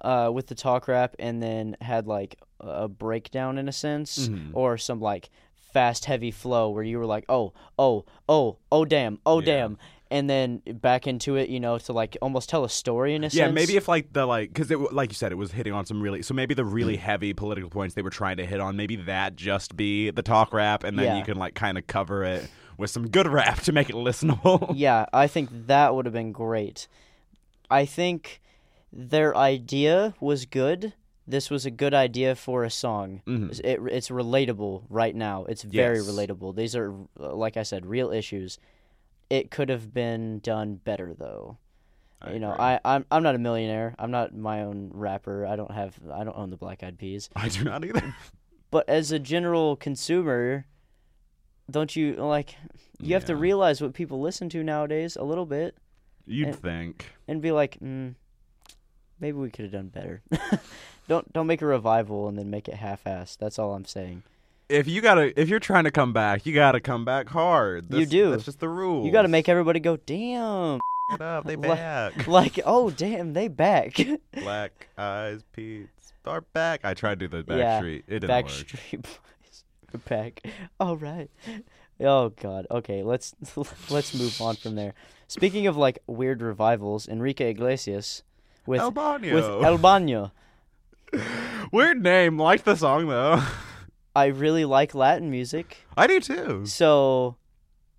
uh, 0.00 0.30
with 0.32 0.46
the 0.46 0.54
talk 0.54 0.88
rap 0.88 1.14
and 1.18 1.42
then 1.42 1.76
had 1.82 2.06
like 2.06 2.40
a 2.60 2.88
breakdown 2.88 3.58
in 3.58 3.68
a 3.68 3.72
sense, 3.72 4.28
Mhm. 4.28 4.52
or 4.54 4.78
some 4.78 5.00
like 5.00 5.28
fast 5.74 6.06
heavy 6.06 6.30
flow 6.30 6.70
where 6.70 6.82
you 6.82 6.98
were 6.98 7.04
like, 7.06 7.24
oh, 7.28 7.52
oh, 7.78 8.04
oh, 8.28 8.56
oh, 8.72 8.84
damn, 8.86 9.18
oh, 9.26 9.40
Yeah. 9.40 9.44
damn, 9.44 9.78
and 10.10 10.28
then 10.28 10.60
back 10.80 11.06
into 11.06 11.36
it, 11.36 11.48
you 11.48 11.60
know, 11.60 11.78
to 11.78 11.92
like 11.92 12.16
almost 12.20 12.48
tell 12.48 12.64
a 12.64 12.68
story 12.68 13.14
in 13.14 13.22
a 13.22 13.26
Yeah, 13.26 13.28
sense. 13.30 13.38
Yeah, 13.38 13.50
maybe 13.50 13.76
if 13.76 13.86
like 13.88 14.12
the 14.12 14.26
like 14.26 14.48
because 14.52 14.70
it 14.70 14.78
like 14.92 15.10
you 15.10 15.14
said, 15.14 15.32
it 15.32 15.36
was 15.36 15.52
hitting 15.52 15.72
on 15.72 15.86
some 15.86 16.02
really 16.02 16.22
so 16.22 16.34
maybe 16.34 16.54
the 16.54 16.64
really 16.64 16.96
heavy 16.96 17.32
political 17.32 17.70
points 17.70 17.94
they 17.94 18.02
were 18.02 18.10
trying 18.10 18.36
to 18.38 18.46
hit 18.46 18.60
on. 18.60 18.76
Maybe 18.76 18.96
that 18.96 19.36
just 19.36 19.76
be 19.76 20.10
the 20.10 20.22
talk 20.22 20.52
rap, 20.52 20.84
and 20.84 20.98
then 20.98 21.06
Yeah. 21.06 21.18
you 21.18 21.24
can 21.24 21.36
like 21.38 21.54
kind 21.54 21.78
of 21.78 21.86
cover 21.86 22.24
it 22.24 22.48
with 22.76 22.90
some 22.90 23.08
good 23.08 23.28
rap 23.28 23.60
to 23.62 23.72
make 23.72 23.88
it 23.90 23.94
listenable. 23.96 24.72
yeah, 24.76 25.06
I 25.12 25.26
think 25.26 25.50
that 25.66 25.94
would 25.94 26.06
have 26.06 26.14
been 26.14 26.32
great. 26.32 26.88
I 27.70 27.84
think 27.84 28.40
their 28.92 29.36
idea 29.36 30.14
was 30.20 30.44
good. 30.46 30.94
This 31.26 31.48
was 31.50 31.64
a 31.64 31.70
good 31.70 31.94
idea 31.94 32.34
for 32.34 32.64
a 32.64 32.70
song. 32.70 33.22
Mhm. 33.28 33.60
It, 33.62 33.78
it's 33.92 34.08
relatable 34.08 34.82
right 34.88 35.14
now. 35.14 35.44
It's 35.44 35.62
very 35.62 35.98
Yes. 35.98 36.08
relatable. 36.10 36.56
These 36.56 36.74
are, 36.74 36.92
like 37.16 37.56
I 37.56 37.62
said, 37.62 37.86
real 37.86 38.10
issues. 38.10 38.58
It 39.30 39.50
could 39.50 39.68
have 39.68 39.94
been 39.94 40.40
done 40.40 40.74
better, 40.76 41.14
though. 41.16 41.56
I 42.20 42.32
you 42.32 42.38
know, 42.40 42.52
agree. 42.52 42.64
I 42.64 42.80
I'm 42.84 43.06
I'm 43.10 43.22
not 43.22 43.34
a 43.34 43.38
millionaire. 43.38 43.94
I'm 43.98 44.10
not 44.10 44.34
my 44.36 44.60
own 44.62 44.90
rapper. 44.92 45.46
I 45.46 45.56
don't 45.56 45.70
have 45.70 45.94
I 46.12 46.22
don't 46.24 46.36
own 46.36 46.50
the 46.50 46.56
Black 46.56 46.82
Eyed 46.82 46.98
Peas. 46.98 47.30
I 47.36 47.48
do 47.48 47.64
not 47.64 47.84
either. 47.84 48.14
But 48.70 48.88
as 48.88 49.10
a 49.10 49.18
general 49.18 49.74
consumer, 49.76 50.66
don't 51.70 51.94
you 51.96 52.14
like? 52.16 52.56
You 53.00 53.14
have 53.14 53.24
to 53.26 53.36
realize 53.36 53.80
what 53.80 53.94
people 53.94 54.20
listen 54.20 54.48
to 54.50 54.62
nowadays 54.62 55.16
a 55.16 55.22
little 55.24 55.46
bit 55.46 55.76
You'd 56.26 56.48
And- 56.48 56.56
think. 56.56 57.06
and 57.26 57.40
be 57.40 57.50
like, 57.52 57.78
mm, 57.80 58.14
maybe 59.18 59.38
we 59.38 59.50
could 59.50 59.64
have 59.64 59.72
done 59.72 59.88
better. 59.88 60.22
don't 61.08 61.32
don't 61.32 61.46
make 61.46 61.62
a 61.62 61.66
revival 61.66 62.28
and 62.28 62.36
then 62.38 62.50
make 62.50 62.68
it 62.68 62.74
half-assed. 62.74 63.38
That's 63.38 63.58
all 63.58 63.74
I'm 63.74 63.86
saying. 63.86 64.22
If 64.70 64.86
you 64.86 65.00
gotta, 65.00 65.38
if 65.40 65.48
you're 65.48 65.58
trying 65.60 65.84
to 65.84 65.90
come 65.90 66.12
back, 66.12 66.46
you 66.46 66.54
gotta 66.54 66.80
come 66.80 67.04
back 67.04 67.28
hard. 67.28 67.92
You 67.92 68.06
do. 68.06 68.30
That's 68.30 68.44
just 68.44 68.60
the 68.60 68.68
rule. 68.68 69.04
You 69.04 69.10
got 69.12 69.22
to 69.22 69.28
make 69.28 69.48
everybody 69.48 69.80
go, 69.80 69.96
damn. 69.96 70.78
up. 71.20 71.44
They 71.44 71.56
Like- 71.56 71.78
back. 71.78 72.26
like, 72.28 72.60
oh 72.64 72.90
damn, 72.90 73.32
they 73.32 73.48
back. 73.48 73.96
Black 74.32 74.88
Eyed 74.96 75.42
Peas 75.52 75.88
are 76.24 76.40
back. 76.40 76.84
I 76.84 76.94
tried 76.94 77.18
to 77.20 77.28
do 77.28 77.42
the 77.42 77.56
Yeah, 77.56 77.80
Backstreet. 77.80 78.02
It 78.06 78.20
didn't 78.20 78.30
work. 78.30 78.46
Backstreet 78.46 79.02
Boys, 79.02 80.02
back. 80.08 80.42
All 80.78 80.96
right. 80.96 81.30
Oh 81.98 82.28
God. 82.30 82.66
Okay, 82.70 83.02
let's 83.02 83.34
let's 83.90 84.14
move 84.14 84.40
on 84.40 84.54
from 84.56 84.76
there. 84.76 84.94
Speaking 85.26 85.66
of 85.66 85.76
like 85.76 85.98
weird 86.06 86.42
revivals, 86.42 87.08
Enrique 87.08 87.50
Iglesias 87.50 88.22
with 88.66 88.80
El 88.80 88.92
Baño. 88.92 89.34
with 89.34 89.44
El 89.44 89.78
Baño. 89.78 90.30
Weird 91.72 92.02
name. 92.02 92.38
Like 92.38 92.62
the 92.64 92.76
song 92.76 93.08
though. 93.08 93.42
I 94.14 94.26
really 94.26 94.64
like 94.64 94.94
Latin 94.94 95.30
music, 95.30 95.86
I 95.96 96.06
do 96.06 96.20
too. 96.20 96.66
so 96.66 97.36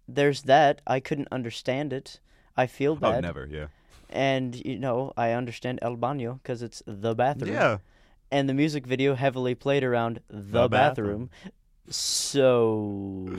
there's 0.07 0.43
that. 0.43 0.81
I 0.85 0.99
couldn't 0.99 1.29
understand 1.31 1.93
it. 1.93 2.19
I 2.57 2.67
feel 2.67 2.95
bad. 2.95 3.07
Oh, 3.07 3.11
bad, 3.13 3.21
never. 3.23 3.47
Yeah. 3.49 3.67
and 4.09 4.55
you 4.65 4.77
know 4.77 5.13
I 5.15 5.31
understand 5.31 5.79
El 5.81 5.95
Baño 5.95 6.39
because 6.43 6.61
it's 6.61 6.83
the 6.85 7.15
bathroom. 7.15 7.53
Yeah. 7.53 7.77
and 8.29 8.49
the 8.49 8.53
music 8.53 8.85
video 8.85 9.15
heavily 9.15 9.55
played 9.55 9.83
around 9.83 10.19
the, 10.29 10.61
The 10.63 10.67
bathroom. 10.69 11.29
bathroom. 11.31 11.51
So, 11.89 13.35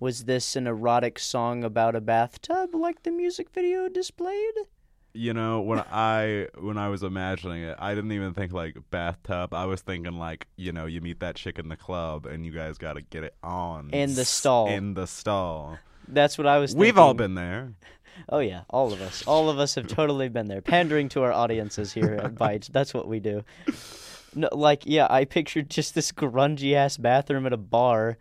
was 0.00 0.24
this 0.24 0.56
an 0.56 0.66
erotic 0.66 1.18
song 1.18 1.64
about 1.64 1.94
a 1.96 2.00
bathtub 2.00 2.74
like 2.74 3.02
the 3.02 3.10
music 3.10 3.50
video 3.50 3.88
displayed? 3.88 4.54
You 5.14 5.34
know, 5.34 5.60
when 5.60 5.80
I 5.90 6.48
when 6.58 6.78
I 6.78 6.88
was 6.88 7.02
imagining 7.02 7.62
it, 7.62 7.76
I 7.78 7.94
didn't 7.94 8.12
even 8.12 8.34
think 8.34 8.52
like 8.52 8.76
bathtub. 8.90 9.54
I 9.54 9.64
was 9.64 9.80
thinking 9.80 10.18
like, 10.18 10.46
you 10.56 10.70
know, 10.70 10.86
you 10.86 11.00
meet 11.00 11.20
that 11.20 11.34
chick 11.34 11.58
in 11.58 11.68
the 11.68 11.76
club 11.76 12.26
and 12.26 12.44
you 12.44 12.52
guys 12.52 12.78
got 12.78 12.92
to 12.94 13.00
get 13.00 13.24
it 13.24 13.34
on 13.42 13.90
In 13.90 14.14
the 14.14 14.24
stall. 14.24 14.68
In 14.68 14.94
the 14.94 15.06
stall. 15.06 15.78
That's 16.06 16.38
what 16.38 16.46
I 16.46 16.58
was. 16.58 16.74
We've 16.74 16.98
all 16.98 17.14
been 17.14 17.34
there. 17.34 17.72
Oh 18.30 18.40
yeah, 18.40 18.62
all 18.68 18.92
of 18.92 19.00
us. 19.00 19.22
All 19.28 19.48
of 19.48 19.60
us 19.60 19.76
have 19.76 19.86
totally 19.86 20.28
been 20.28 20.48
there, 20.48 20.60
pandering 20.60 21.08
to 21.10 21.22
our 21.22 21.32
audiences 21.32 21.92
here 21.92 22.18
at 22.20 22.34
Bytes. 22.34 22.66
That's 22.66 22.92
what 22.92 23.06
we 23.06 23.20
do. 23.20 23.44
No, 24.34 24.48
like 24.50 24.82
yeah, 24.86 25.06
I 25.08 25.24
pictured 25.24 25.70
just 25.70 25.94
this 25.94 26.10
grungy 26.10 26.74
ass 26.74 26.96
bathroom 26.96 27.46
at 27.46 27.52
a 27.52 27.56
bar, 27.56 28.18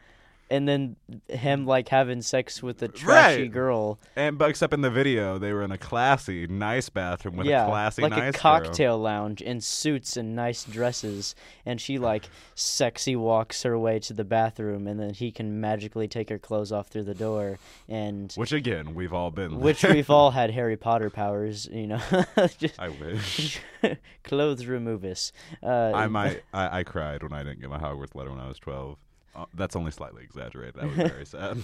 and 0.50 0.68
then 0.68 0.96
him 1.27 1.66
like 1.66 1.89
having 1.89 2.22
sex 2.22 2.63
with 2.63 2.82
a 2.82 2.88
trashy 2.88 3.42
Right. 3.44 3.51
girl. 3.51 4.00
And 4.16 4.38
but 4.38 4.50
except 4.50 4.74
in 4.74 4.82
the 4.82 4.89
video, 4.89 5.38
they 5.38 5.51
were 5.54 5.63
in 5.63 5.72
a 5.72 5.77
classy, 5.77 6.48
nice 6.48 6.89
bathroom 6.89 7.36
with 7.38 7.48
yeah, 7.48 7.66
a 7.66 7.70
classy, 7.70 8.01
like 8.01 8.12
nice 8.12 8.30
a 8.30 8.32
girl. 8.32 8.39
cocktail 8.42 8.98
lounge 8.98 9.42
in 9.42 9.60
suits 9.62 10.16
and 10.18 10.36
nice 10.36 10.63
dresses, 10.63 11.36
and 11.66 11.82
she 11.82 11.98
like 11.98 12.30
sexy 12.56 13.16
walks 13.16 13.63
her 13.63 13.77
way 13.77 14.00
to 14.00 14.13
the 14.13 14.24
bathroom, 14.24 14.88
and 14.88 15.00
then 15.00 15.13
he 15.13 15.32
can 15.32 15.60
magically 15.60 16.08
take 16.08 16.30
her 16.30 16.39
clothes 16.39 16.72
off 16.72 16.88
through 16.88 17.04
the 17.04 17.13
door, 17.16 17.60
and 17.89 18.32
Which 18.36 18.51
again, 18.54 18.94
we've 18.96 19.13
all 19.13 19.32
been. 19.32 19.60
which 19.60 19.84
we've 19.84 20.10
all 20.10 20.32
had 20.32 20.51
Harry 20.58 20.77
Potter 20.77 21.10
powers, 21.10 21.68
you 21.72 21.88
know, 21.88 22.01
just 22.58 22.80
I 22.80 22.89
wish. 22.89 23.60
clothes 24.24 24.66
remove 24.66 25.04
us. 25.04 25.32
Uh, 25.62 25.92
I 25.94 26.08
might. 26.08 26.44
I, 26.54 26.80
I 26.80 26.84
cried 26.84 27.24
when 27.24 27.34
I 27.34 27.44
didn't 27.44 27.60
get 27.62 27.70
my 27.70 27.80
Hogwarts 27.80 28.16
letter 28.16 28.30
when 28.32 28.39
I 28.39 28.48
was 28.48 28.60
twelve. 28.60 28.98
Uh, 29.38 29.46
that's 29.53 29.75
only 29.75 29.91
slightly 29.91 30.24
exaggerated. 30.24 30.82
I 30.82 30.86
was 30.88 30.96
very 30.96 31.25
sad. 31.27 31.58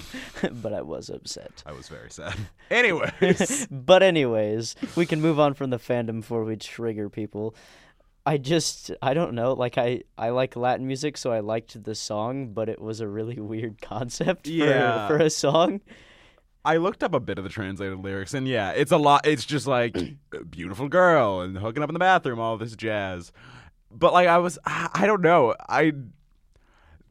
but 0.61 0.73
I 0.73 0.81
was 0.83 1.09
upset. 1.09 1.63
I 1.65 1.71
was 1.71 1.87
very 1.89 2.11
sad. 2.11 2.35
Anyways, 2.69 3.67
but 3.71 4.03
anyways, 4.03 4.75
we 4.95 5.05
can 5.07 5.19
move 5.21 5.39
on 5.39 5.55
from 5.55 5.71
the 5.71 5.79
fandom 5.79 6.21
before 6.21 6.43
we 6.43 6.55
trigger 6.55 7.09
people. 7.09 7.55
I 8.25 8.37
just 8.37 8.91
I 9.01 9.13
don't 9.13 9.33
know, 9.33 9.53
like 9.53 9.77
I 9.77 10.03
I 10.17 10.29
like 10.29 10.55
Latin 10.55 10.85
music, 10.87 11.17
so 11.17 11.31
I 11.33 11.39
liked 11.39 11.83
the 11.83 11.95
song, 11.95 12.53
but 12.53 12.69
it 12.69 12.79
was 12.79 12.99
a 13.01 13.07
really 13.07 13.39
weird 13.39 13.81
concept 13.81 14.45
for 14.47 14.53
Yeah. 14.53 15.07
for 15.07 15.17
a 15.17 15.29
song. 15.29 15.81
I 16.65 16.77
looked 16.77 17.03
up 17.03 17.13
a 17.13 17.19
bit 17.19 17.37
of 17.37 17.43
the 17.43 17.49
translated 17.49 17.99
lyrics, 17.99 18.33
and 18.33 18.47
yeah, 18.47 18.69
it's 18.71 18.93
a 18.93 18.97
lot. 18.97 19.27
It's 19.27 19.43
just 19.45 19.67
like 19.67 19.97
beautiful 20.49 20.87
girl 20.87 21.41
and 21.41 21.57
hooking 21.57 21.83
up 21.83 21.89
in 21.89 21.93
the 21.93 21.99
bathroom, 21.99 22.39
all 22.39 22.55
this 22.57 22.75
jazz. 22.77 23.33
But 23.91 24.13
like, 24.13 24.27
I 24.29 24.37
was, 24.37 24.57
I 24.65 24.89
I 24.93 25.05
don't 25.07 25.21
know, 25.21 25.55
I 25.67 25.91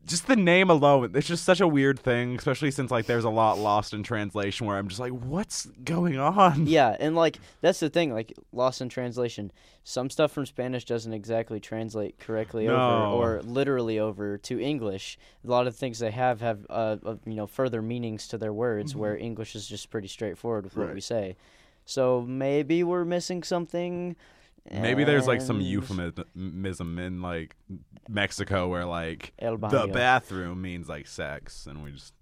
just 0.06 0.26
the 0.26 0.36
name 0.36 0.70
alone. 0.70 1.12
It's 1.14 1.28
just 1.28 1.44
such 1.44 1.60
a 1.60 1.68
weird 1.68 1.98
thing, 1.98 2.36
especially 2.36 2.70
since 2.70 2.90
like 2.90 3.06
there's 3.06 3.24
a 3.24 3.30
lot 3.30 3.58
lost 3.58 3.94
in 3.94 4.02
translation 4.02 4.66
where 4.66 4.76
I'm 4.76 4.88
just 4.88 5.00
like, 5.00 5.12
what's 5.12 5.66
going 5.84 6.18
on? 6.18 6.66
Yeah, 6.72 6.96
and 6.98 7.14
like 7.14 7.38
that's 7.60 7.80
the 7.80 7.90
thing, 7.90 8.12
like 8.12 8.32
lost 8.52 8.80
in 8.80 8.88
translation. 8.88 9.52
Some 9.84 10.10
stuff 10.10 10.32
from 10.32 10.46
Spanish 10.46 10.84
doesn't 10.84 11.12
exactly 11.12 11.60
translate 11.60 12.18
correctly 12.18 12.66
No. 12.66 13.12
over 13.12 13.38
or 13.38 13.42
literally 13.42 13.98
over 13.98 14.38
to 14.38 14.60
English. 14.60 15.18
A 15.44 15.50
lot 15.50 15.66
of 15.66 15.76
things 15.76 15.98
they 15.98 16.10
have 16.10 16.40
have 16.40 16.66
uh, 16.70 16.96
uh 17.04 17.16
you 17.26 17.34
know 17.34 17.46
further 17.46 17.82
meanings 17.82 18.28
to 18.28 18.38
their 18.38 18.52
words, 18.52 18.94
where 18.96 19.16
English 19.16 19.54
is 19.54 19.66
just 19.68 19.90
pretty 19.90 20.08
straightforward 20.08 20.64
with 20.64 20.76
what 20.76 20.94
we 20.94 21.00
say. 21.00 21.36
So 21.84 22.22
maybe 22.22 22.84
we're 22.84 23.04
missing 23.04 23.42
something. 23.42 24.16
Maybe 24.70 25.04
there's 25.04 25.26
like 25.26 25.40
some 25.40 25.60
euphemism 25.60 26.98
in 26.98 27.20
like 27.22 27.56
Mexico 28.08 28.68
where 28.68 28.84
like 28.84 29.32
the 29.38 29.88
bathroom 29.92 30.62
means 30.62 30.88
like 30.88 31.06
sex, 31.06 31.66
and 31.66 31.82
we 31.82 31.92
just 31.92 32.14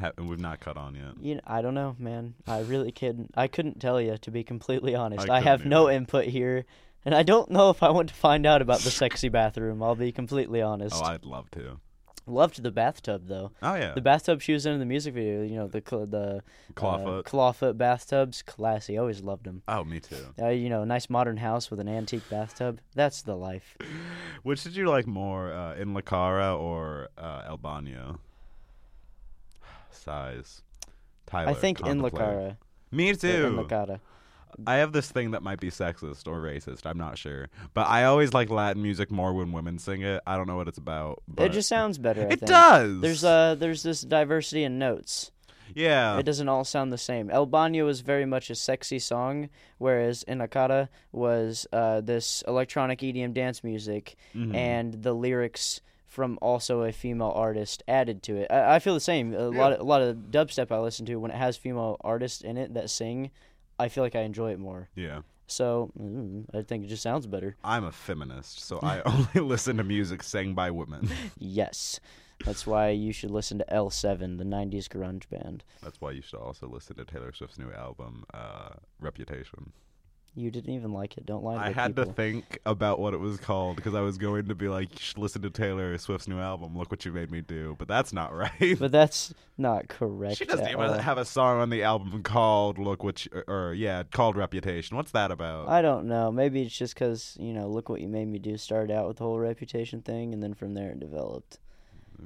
Ha- 0.00 0.12
and 0.16 0.28
we've 0.28 0.40
not 0.40 0.60
cut 0.60 0.76
on 0.76 0.94
yet. 0.94 1.12
You 1.20 1.34
know, 1.34 1.40
I 1.46 1.60
don't 1.60 1.74
know, 1.74 1.94
man. 1.98 2.34
I 2.46 2.60
really 2.60 2.90
couldn't. 2.90 3.32
I 3.36 3.48
couldn't 3.48 3.80
tell 3.80 4.00
you 4.00 4.16
to 4.18 4.30
be 4.30 4.42
completely 4.42 4.94
honest. 4.94 5.28
I 5.28 5.36
I, 5.36 5.40
have 5.40 5.60
couldn't 5.60 5.70
no 5.70 5.90
input 5.90 6.24
here, 6.26 6.64
and 7.04 7.14
I 7.14 7.22
don't 7.22 7.50
know 7.50 7.68
if 7.70 7.82
I 7.82 7.90
want 7.90 8.08
to 8.08 8.14
find 8.14 8.46
out 8.46 8.62
about 8.62 8.80
the 8.80 8.90
sexy 8.90 9.28
bathroom. 9.40 9.82
I'll 9.82 9.94
be 9.94 10.10
completely 10.12 10.62
honest. 10.62 10.96
Oh, 10.96 11.04
I'd 11.04 11.24
love 11.24 11.50
to. 11.52 11.80
Loved 12.30 12.62
the 12.62 12.70
bathtub 12.70 13.26
though. 13.26 13.50
Oh 13.62 13.74
yeah, 13.74 13.92
The 13.94 14.00
bathtub 14.00 14.40
she 14.40 14.52
was 14.52 14.64
in 14.66 14.72
in 14.74 14.78
the 14.78 14.86
music 14.86 15.14
video. 15.14 15.42
You 15.42 15.56
know 15.56 15.66
the 15.66 15.82
cl- 15.86 16.06
the 16.06 16.42
clawfoot. 16.74 17.18
uh, 17.18 17.22
clawfoot 17.22 17.76
bathtubs. 17.76 18.42
Classy. 18.42 18.96
Always 18.96 19.20
loved 19.22 19.44
them. 19.44 19.62
oh, 19.68 19.84
me 19.84 20.00
too. 20.00 20.16
Uh, 20.40 20.48
you 20.48 20.68
know, 20.68 20.84
nice 20.84 21.10
modern 21.10 21.36
house 21.38 21.70
with 21.70 21.80
an 21.80 21.88
antique 21.88 22.28
bathtub. 22.30 22.80
That's 22.94 23.22
the 23.22 23.36
life. 23.36 23.76
Which 24.42 24.62
did 24.62 24.76
you 24.76 24.88
like 24.88 25.06
more, 25.06 25.52
uh, 25.52 25.74
in 25.74 25.92
La 25.92 26.00
Cara 26.02 26.56
or 26.56 27.08
uh, 27.18 27.42
El 27.46 27.58
Baño? 27.58 28.18
Size. 29.90 30.62
Tyler. 31.26 31.50
I 31.50 31.54
think 31.54 31.80
in 31.86 32.00
La. 32.00 32.10
Cara. 32.10 32.56
Me 32.90 33.14
too. 33.14 33.46
In 33.46 33.56
La 33.56 33.64
Cara. 33.64 34.00
I 34.66 34.76
have 34.76 34.92
this 34.92 35.10
thing 35.10 35.30
that 35.32 35.42
might 35.42 35.60
be 35.60 35.70
sexist 35.70 36.26
or 36.28 36.40
racist. 36.40 36.86
I'm 36.86 36.98
not 36.98 37.18
sure, 37.18 37.48
but 37.74 37.86
I 37.88 38.04
always 38.04 38.32
like 38.32 38.50
Latin 38.50 38.82
music 38.82 39.10
more 39.10 39.32
when 39.32 39.52
women 39.52 39.78
sing 39.78 40.02
it. 40.02 40.22
I 40.26 40.36
don't 40.36 40.46
know 40.46 40.56
what 40.56 40.68
it's 40.68 40.78
about. 40.78 41.22
But 41.28 41.46
It 41.46 41.52
just 41.52 41.68
sounds 41.68 41.98
better. 41.98 42.22
I 42.22 42.24
it 42.24 42.40
think. 42.40 42.46
does. 42.46 43.00
There's 43.00 43.24
uh 43.24 43.54
there's 43.56 43.82
this 43.82 44.02
diversity 44.02 44.64
in 44.64 44.78
notes. 44.78 45.30
yeah. 45.74 46.18
It 46.18 46.24
doesn't 46.24 46.48
all 46.48 46.64
sound 46.64 46.92
the 46.92 46.98
same. 46.98 47.30
El 47.30 47.46
Baño 47.46 47.88
is 47.88 48.00
very 48.00 48.26
much 48.26 48.50
a 48.50 48.54
sexy 48.56 48.98
song, 48.98 49.48
whereas 49.78 50.24
Inakata 50.26 50.88
was 51.12 51.66
uh, 51.72 52.00
this 52.00 52.42
electronic 52.48 52.98
EDM 53.00 53.32
dance 53.32 53.62
music, 53.62 54.16
Mhm. 54.34 54.54
and 54.54 54.94
the 55.02 55.12
lyrics 55.14 55.80
from 56.08 56.40
also 56.42 56.82
a 56.82 56.90
female 56.90 57.32
artist 57.36 57.84
added 57.86 58.20
to 58.24 58.34
it. 58.36 58.50
I, 58.50 58.74
I 58.74 58.78
feel 58.80 58.94
the 58.94 59.00
same. 59.00 59.32
A 59.32 59.48
lot, 59.48 59.72
of, 59.74 59.78
a 59.78 59.84
lot 59.84 60.02
of 60.02 60.16
dubstep 60.32 60.72
I 60.72 60.78
listen 60.80 61.06
to 61.06 61.14
when 61.20 61.30
it 61.30 61.36
has 61.36 61.56
female 61.56 61.98
artists 62.00 62.40
in 62.42 62.56
it 62.56 62.74
that 62.74 62.90
sing, 62.90 63.30
I 63.80 63.88
feel 63.88 64.04
like 64.04 64.14
I 64.16 64.20
enjoy 64.22 64.52
it 64.52 64.58
more. 64.58 64.88
yeah. 64.94 65.20
So 65.46 65.90
mm, 66.00 66.44
I 66.54 66.62
think 66.62 66.84
it 66.84 66.86
just 66.86 67.02
sounds 67.02 67.26
better. 67.26 67.56
I'm 67.64 67.82
a 67.84 67.90
feminist, 67.90 68.60
so 68.64 68.78
I 68.84 69.02
only 69.04 69.40
listen 69.40 69.78
to 69.78 69.84
music 69.84 70.22
sang 70.22 70.54
by 70.54 70.70
women. 70.70 71.10
Yes, 71.38 71.98
that's 72.44 72.66
why 72.68 72.90
you 72.90 73.12
should 73.12 73.32
listen 73.32 73.58
to 73.58 73.64
L7, 73.72 74.38
the 74.38 74.44
'90s 74.44 74.86
grunge 74.86 75.28
band. 75.28 75.64
That's 75.82 76.00
why 76.00 76.12
you 76.12 76.22
should 76.22 76.38
also 76.38 76.68
listen 76.68 76.94
to 76.96 77.04
Taylor 77.04 77.32
Swift's 77.32 77.58
new 77.58 77.72
album, 77.72 78.24
uh, 78.32 78.74
Reputation. 79.00 79.72
You 80.36 80.50
didn't 80.52 80.72
even 80.74 80.92
like 80.92 81.18
it. 81.18 81.26
Don't 81.26 81.42
lie 81.42 81.54
to 81.54 81.60
I 81.60 81.72
had 81.72 81.96
people. 81.96 82.04
to 82.06 82.12
think 82.12 82.60
about 82.64 83.00
what 83.00 83.14
it 83.14 83.16
was 83.18 83.38
called 83.38 83.74
because 83.76 83.96
I 83.96 84.00
was 84.00 84.16
going 84.16 84.46
to 84.46 84.54
be 84.54 84.68
like, 84.68 84.88
listen 85.16 85.42
to 85.42 85.50
Taylor 85.50 85.98
Swift's 85.98 86.28
new 86.28 86.38
album. 86.38 86.78
Look 86.78 86.90
what 86.92 87.04
you 87.04 87.12
made 87.12 87.32
me 87.32 87.40
do. 87.40 87.74
But 87.78 87.88
that's 87.88 88.12
not 88.12 88.32
right. 88.34 88.76
But 88.78 88.92
that's 88.92 89.34
not 89.58 89.88
correct. 89.88 90.36
she 90.38 90.44
doesn't 90.44 90.68
even 90.68 90.80
all. 90.80 90.92
have 90.98 91.18
a 91.18 91.24
song 91.24 91.60
on 91.60 91.68
the 91.70 91.82
album 91.82 92.22
called 92.22 92.78
"Look 92.78 93.02
What," 93.02 93.24
you, 93.24 93.42
or, 93.48 93.68
or 93.70 93.74
yeah, 93.74 94.04
called 94.04 94.36
"Reputation." 94.36 94.96
What's 94.96 95.10
that 95.10 95.32
about? 95.32 95.68
I 95.68 95.82
don't 95.82 96.06
know. 96.06 96.30
Maybe 96.30 96.62
it's 96.62 96.76
just 96.78 96.94
because 96.94 97.36
you 97.40 97.52
know, 97.52 97.68
look 97.68 97.88
what 97.88 98.00
you 98.00 98.08
made 98.08 98.28
me 98.28 98.38
do. 98.38 98.56
Started 98.56 98.94
out 98.94 99.08
with 99.08 99.16
the 99.16 99.24
whole 99.24 99.38
reputation 99.38 100.00
thing, 100.00 100.32
and 100.32 100.40
then 100.40 100.54
from 100.54 100.74
there 100.74 100.90
it 100.90 101.00
developed. 101.00 101.58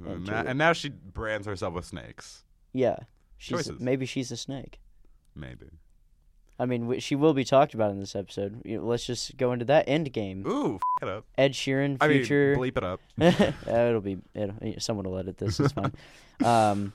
and, 0.05 0.27
now, 0.27 0.43
and 0.45 0.57
now 0.59 0.73
she 0.73 0.89
brands 0.89 1.47
herself 1.47 1.73
with 1.73 1.85
snakes. 1.85 2.43
Yeah, 2.71 2.97
she's 3.37 3.57
Choices. 3.65 3.79
maybe 3.81 4.05
she's 4.05 4.31
a 4.31 4.37
snake. 4.37 4.79
Maybe. 5.35 5.65
I 6.57 6.65
mean, 6.65 6.81
w- 6.83 6.99
she 7.01 7.15
will 7.15 7.33
be 7.33 7.43
talked 7.43 7.73
about 7.73 7.91
in 7.91 7.99
this 7.99 8.15
episode. 8.15 8.61
You 8.63 8.77
know, 8.77 8.85
let's 8.85 9.05
just 9.05 9.35
go 9.37 9.51
into 9.51 9.65
that 9.65 9.89
end 9.89 10.11
game. 10.13 10.45
Ooh, 10.47 10.75
f- 10.75 10.81
it 11.01 11.09
up. 11.09 11.25
Ed 11.37 11.51
Sheeran, 11.53 11.97
I 11.99 12.07
mean, 12.07 12.17
future. 12.19 12.55
bleep 12.57 12.77
it 12.77 12.83
up. 12.83 13.01
Uh, 13.67 13.89
it'll 13.89 14.01
be. 14.01 14.17
It'll, 14.33 14.55
someone 14.79 15.09
will 15.09 15.17
edit 15.17 15.37
this. 15.37 15.59
It's 15.59 15.73
fine. 15.73 15.91
um, 16.45 16.93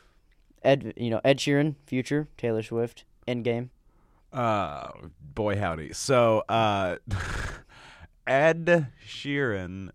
Ed, 0.63 0.95
you 0.97 1.11
know, 1.11 1.21
Ed 1.25 1.39
Sheeran, 1.39 1.75
future. 1.87 2.29
Taylor 2.39 2.63
Swift, 2.63 3.05
end 3.27 3.45
game. 3.45 3.71
Uh, 4.33 4.91
boy 5.35 5.59
howdy. 5.59 5.93
So, 5.93 6.45
uh, 6.49 6.97
Ed 8.27 8.89
Sheeran 9.07 9.91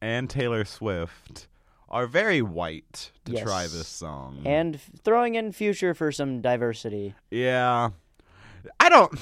and 0.00 0.28
Taylor 0.28 0.64
Swift 0.64 1.48
are 1.88 2.06
very 2.06 2.42
white 2.42 3.10
to 3.24 3.40
try 3.40 3.62
this 3.62 3.88
song. 3.88 4.42
And 4.44 4.80
throwing 5.02 5.34
in 5.34 5.52
future 5.52 5.94
for 5.94 6.12
some 6.12 6.40
diversity. 6.40 7.14
yeah, 7.30 7.90
I 8.78 8.88
don't. 8.88 9.18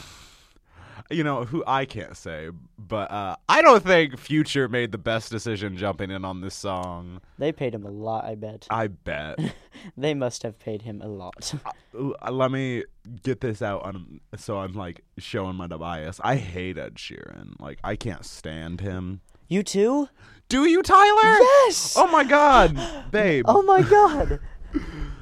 You 1.11 1.25
know 1.25 1.45
who 1.45 1.65
I 1.67 1.87
can't 1.87 2.15
say, 2.15 2.51
but 2.79 3.11
uh, 3.11 3.37
I 3.49 3.63
don't 3.63 3.83
think 3.83 4.19
Future 4.19 4.69
made 4.69 4.93
the 4.93 4.99
best 4.99 5.31
decision 5.31 5.75
jumping 5.79 6.11
in 6.11 6.23
on 6.23 6.43
this 6.43 6.55
song. 6.55 7.23
They 7.39 7.51
paid 7.51 7.75
him 7.75 7.87
a 7.87 7.91
lot. 7.91 8.27
I 8.27 8.35
bet. 8.35 8.67
I 8.71 8.89
bet. 8.89 9.39
They 9.97 10.13
must 10.13 10.43
have 10.43 10.59
paid 10.59 10.83
him 10.83 11.01
a 11.03 11.09
lot. 11.09 11.55
Uh, 11.99 12.31
Let 12.31 12.51
me 12.53 12.85
get 13.23 13.41
this 13.41 13.63
out 13.63 13.83
on 13.85 14.21
so 14.37 14.59
I'm 14.59 14.73
like 14.75 15.01
showing 15.17 15.57
my 15.57 15.67
bias. 15.67 16.21
I 16.23 16.37
hate 16.37 16.77
Ed 16.77 16.97
Sheeran. 16.97 17.59
Like 17.59 17.79
I 17.83 17.97
can't 17.97 18.25
stand 18.25 18.81
him. 18.83 19.21
you 19.49 19.63
too? 19.63 20.09
Do 20.49 20.67
you, 20.67 20.83
Tyler? 20.83 21.39
Yes. 21.41 21.95
Oh 21.97 22.07
my 22.09 22.25
god, 22.25 22.79
babe. 23.11 23.45
Oh 23.49 23.63
my 23.63 23.81
god. 23.83 24.41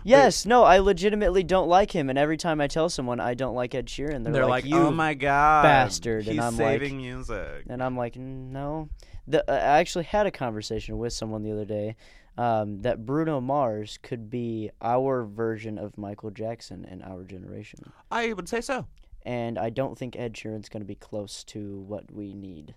Yes, 0.05 0.47
no, 0.47 0.63
I 0.63 0.79
legitimately 0.79 1.43
don't 1.43 1.69
like 1.69 1.91
him, 1.91 2.09
and 2.09 2.19
every 2.19 2.37
time 2.37 2.61
I 2.61 2.69
tell 2.69 2.89
someone 2.89 3.19
I 3.19 3.35
don't 3.35 3.55
like 3.55 3.75
Ed 3.75 3.87
Sheeran, 3.87 4.23
they're, 4.23 4.33
They're 4.33 4.43
like, 4.47 4.65
like, 4.65 4.67
"You," 4.73 4.79
"Oh 4.79 4.91
my 4.93 5.15
god, 5.15 5.63
bastard," 5.65 6.27
and 6.27 6.35
He's 6.35 6.45
I'm 6.45 6.57
like- 6.57 6.81
saving 6.81 6.99
music." 6.99 7.65
and 7.69 7.83
I'm 7.83 7.97
like, 7.97 8.17
"No." 8.17 8.89
The, 9.27 9.49
uh, 9.51 9.55
I 9.55 9.79
actually 9.81 10.05
had 10.05 10.27
a 10.27 10.31
conversation 10.31 10.99
with 10.99 11.13
someone 11.13 11.43
the 11.43 11.51
other 11.51 11.65
day 11.65 11.97
um, 12.39 12.83
that 12.83 13.05
Bruno 13.05 13.41
Mars 13.41 13.99
could 14.01 14.31
be 14.31 14.71
our 14.81 15.25
version 15.25 15.79
of 15.79 15.99
Michael 15.99 16.31
Jackson 16.31 16.85
in 16.85 17.03
our 17.03 17.25
generation, 17.25 17.81
I 18.11 18.33
would 18.33 18.49
say 18.49 18.61
so. 18.61 18.87
and 19.25 19.59
I 19.59 19.71
don't 19.71 19.99
think 19.99 20.15
Ed 20.15 20.35
Sheeran's 20.35 20.69
going 20.69 20.83
to 20.83 20.87
be 20.87 20.95
close 20.95 21.43
to 21.45 21.79
what 21.89 22.13
we 22.13 22.33
need. 22.35 22.77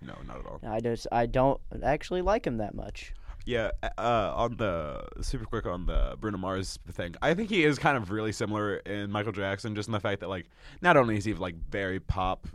No, 0.00 0.14
not 0.26 0.38
at 0.38 0.46
all. 0.46 0.60
I 0.66 0.80
just 0.80 1.06
I 1.12 1.26
don't 1.26 1.60
actually 1.82 2.22
like 2.22 2.46
him 2.46 2.56
that 2.56 2.74
much. 2.74 3.12
Yeah, 3.44 3.70
uh, 3.98 4.32
on 4.34 4.56
the 4.56 5.04
super 5.20 5.44
quick 5.44 5.66
on 5.66 5.86
the 5.86 6.16
Bruno 6.20 6.38
Mars 6.38 6.78
thing, 6.92 7.14
I 7.20 7.34
think 7.34 7.50
he 7.50 7.64
is 7.64 7.78
kind 7.78 7.96
of 7.96 8.10
really 8.10 8.32
similar 8.32 8.76
in 8.76 9.10
Michael 9.10 9.32
Jackson, 9.32 9.74
just 9.74 9.88
in 9.88 9.92
the 9.92 10.00
fact 10.00 10.20
that 10.20 10.28
like 10.28 10.48
not 10.80 10.96
only 10.96 11.16
is 11.16 11.24
he 11.24 11.34
like 11.34 11.56
very 11.68 11.98
pop 11.98 12.46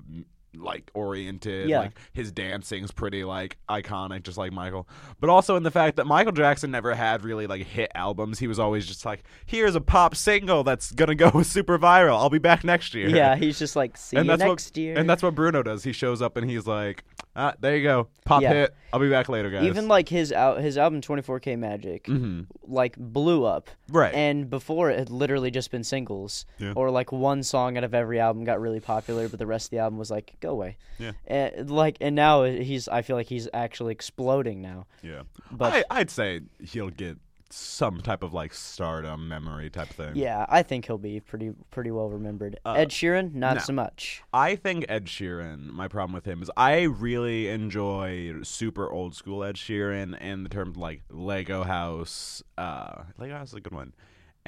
like 0.56 0.89
oriented, 0.94 1.70
Yeah. 1.70 1.80
like 1.80 1.92
his 2.13 2.32
dancing's 2.32 2.92
pretty 2.92 3.24
like 3.24 3.58
iconic, 3.70 4.24
just 4.24 4.38
like 4.38 4.51
Michael, 4.51 4.88
but 5.20 5.30
also 5.30 5.56
in 5.56 5.63
the 5.63 5.72
fact 5.72 5.98
that 5.98 6.06
Michael 6.08 6.32
Jackson 6.32 6.72
never 6.72 6.96
had 6.96 7.24
really 7.24 7.48
like 7.48 7.63
hit 7.66 7.92
albums. 7.94 8.39
He 8.39 8.48
was 8.48 8.58
always 8.60 8.86
just 8.88 9.06
like, 9.06 9.24
here's 9.46 9.75
a 9.75 9.82
pop 9.82 10.16
single 10.16 10.63
that's 10.63 10.92
gonna 10.92 11.16
go 11.16 11.42
super 11.44 11.77
viral. 11.77 12.18
I'll 12.18 12.30
be 12.30 12.39
back 12.39 12.63
next 12.63 12.94
year. 12.94 13.10
Yeah, 13.10 13.36
he's 13.38 13.60
just 13.60 13.75
like, 13.75 13.98
"See 13.98 14.18
and 14.18 14.25
you 14.25 14.32
that's 14.32 14.39
next 14.48 14.72
what, 14.72 14.77
year." 14.77 14.98
And 14.98 15.10
that's 15.10 15.22
what 15.22 15.36
Bruno 15.36 15.62
does. 15.63 15.84
He 15.84 15.92
shows 15.92 16.22
up 16.22 16.38
and 16.38 16.50
he's 16.50 16.66
like, 16.66 17.04
ah, 17.36 17.54
there 17.60 17.75
you 17.77 17.84
go, 17.84 18.08
pop 18.25 18.42
Yeah. 18.42 18.54
hit. 18.54 18.75
I'll 18.94 19.00
be 19.01 19.10
back 19.10 19.30
later, 19.30 19.50
guys. 19.51 19.63
Even 19.66 19.88
like 19.88 20.10
his 20.10 20.32
out 20.32 20.60
his 20.62 20.77
album 20.77 21.01
24K 21.01 21.58
Magic 21.60 22.08
hmm 22.08 22.42
like 22.70 22.96
blew 22.98 23.44
up. 23.46 23.70
right. 23.89 24.13
And 24.13 24.50
before 24.50 24.89
it 24.89 24.98
had 25.00 25.10
literally 25.10 25.51
just 25.51 25.72
been 25.72 25.84
singles. 25.84 26.46
Yeah. 26.58 26.74
Or 26.75 26.89
like 26.89 27.12
one 27.12 27.44
song 27.44 27.77
out 27.77 27.84
of 27.84 27.94
every 27.94 28.20
album 28.20 28.44
got 28.44 28.60
really 28.60 28.80
popular, 28.80 29.30
but 29.30 29.39
the 29.39 29.46
rest 29.46 29.68
of 29.68 29.72
the 29.72 29.77
album 29.80 29.98
was 30.00 30.10
like, 30.12 30.36
go 30.39 30.51
away. 30.51 30.77
Yeah. 31.00 31.12
And 31.25 31.70
like 31.70 31.98
and 32.01 32.15
now 32.15 32.44
he's 32.44 32.88
I 32.88 33.01
feel 33.01 33.15
like 33.15 33.27
he's 33.27 33.48
actually 33.53 33.91
exploding 33.94 34.62
now. 34.62 34.88
yeah. 35.01 35.24
But 35.51 35.74
I, 35.74 36.00
I'd 36.00 36.10
say 36.10 36.41
he'll 36.60 36.89
get 36.89 37.17
some 37.50 38.01
type 38.01 38.24
of 38.24 38.34
like 38.34 38.53
stardom 38.53 39.27
memory 39.27 39.70
type 39.70 39.89
thing. 39.89 40.15
yeah, 40.15 40.46
I 40.50 40.63
think 40.63 40.86
he'll 40.86 40.98
be 40.98 41.20
pretty 41.20 41.51
pretty 41.72 41.91
well 41.91 42.10
remembered. 42.10 42.60
Uh, 42.65 42.74
Ed 42.74 42.89
Sheeran, 42.89 43.34
not 43.34 43.56
no. 43.56 43.62
so 43.62 43.74
much. 43.74 44.22
I 44.34 44.56
think 44.56 44.86
Ed 44.89 45.06
Sheeran, 45.06 45.72
my 45.72 45.88
problem 45.88 46.13
with 46.13 46.25
him 46.25 46.41
is 46.41 46.51
I 46.58 46.82
really 46.82 47.48
enjoy 47.48 48.41
super 48.44 48.89
old 48.91 49.15
school 49.15 49.44
Ed 49.44 49.56
Sheeran 49.56 50.17
and 50.20 50.46
the 50.46 50.50
terms 50.50 50.77
like 50.77 51.03
Lego 51.10 51.63
House. 51.63 52.44
Uh, 52.58 53.03
Lego 53.17 53.36
House 53.38 53.50
is 53.50 53.56
a 53.56 53.62
good 53.62 53.74
one. 53.74 53.94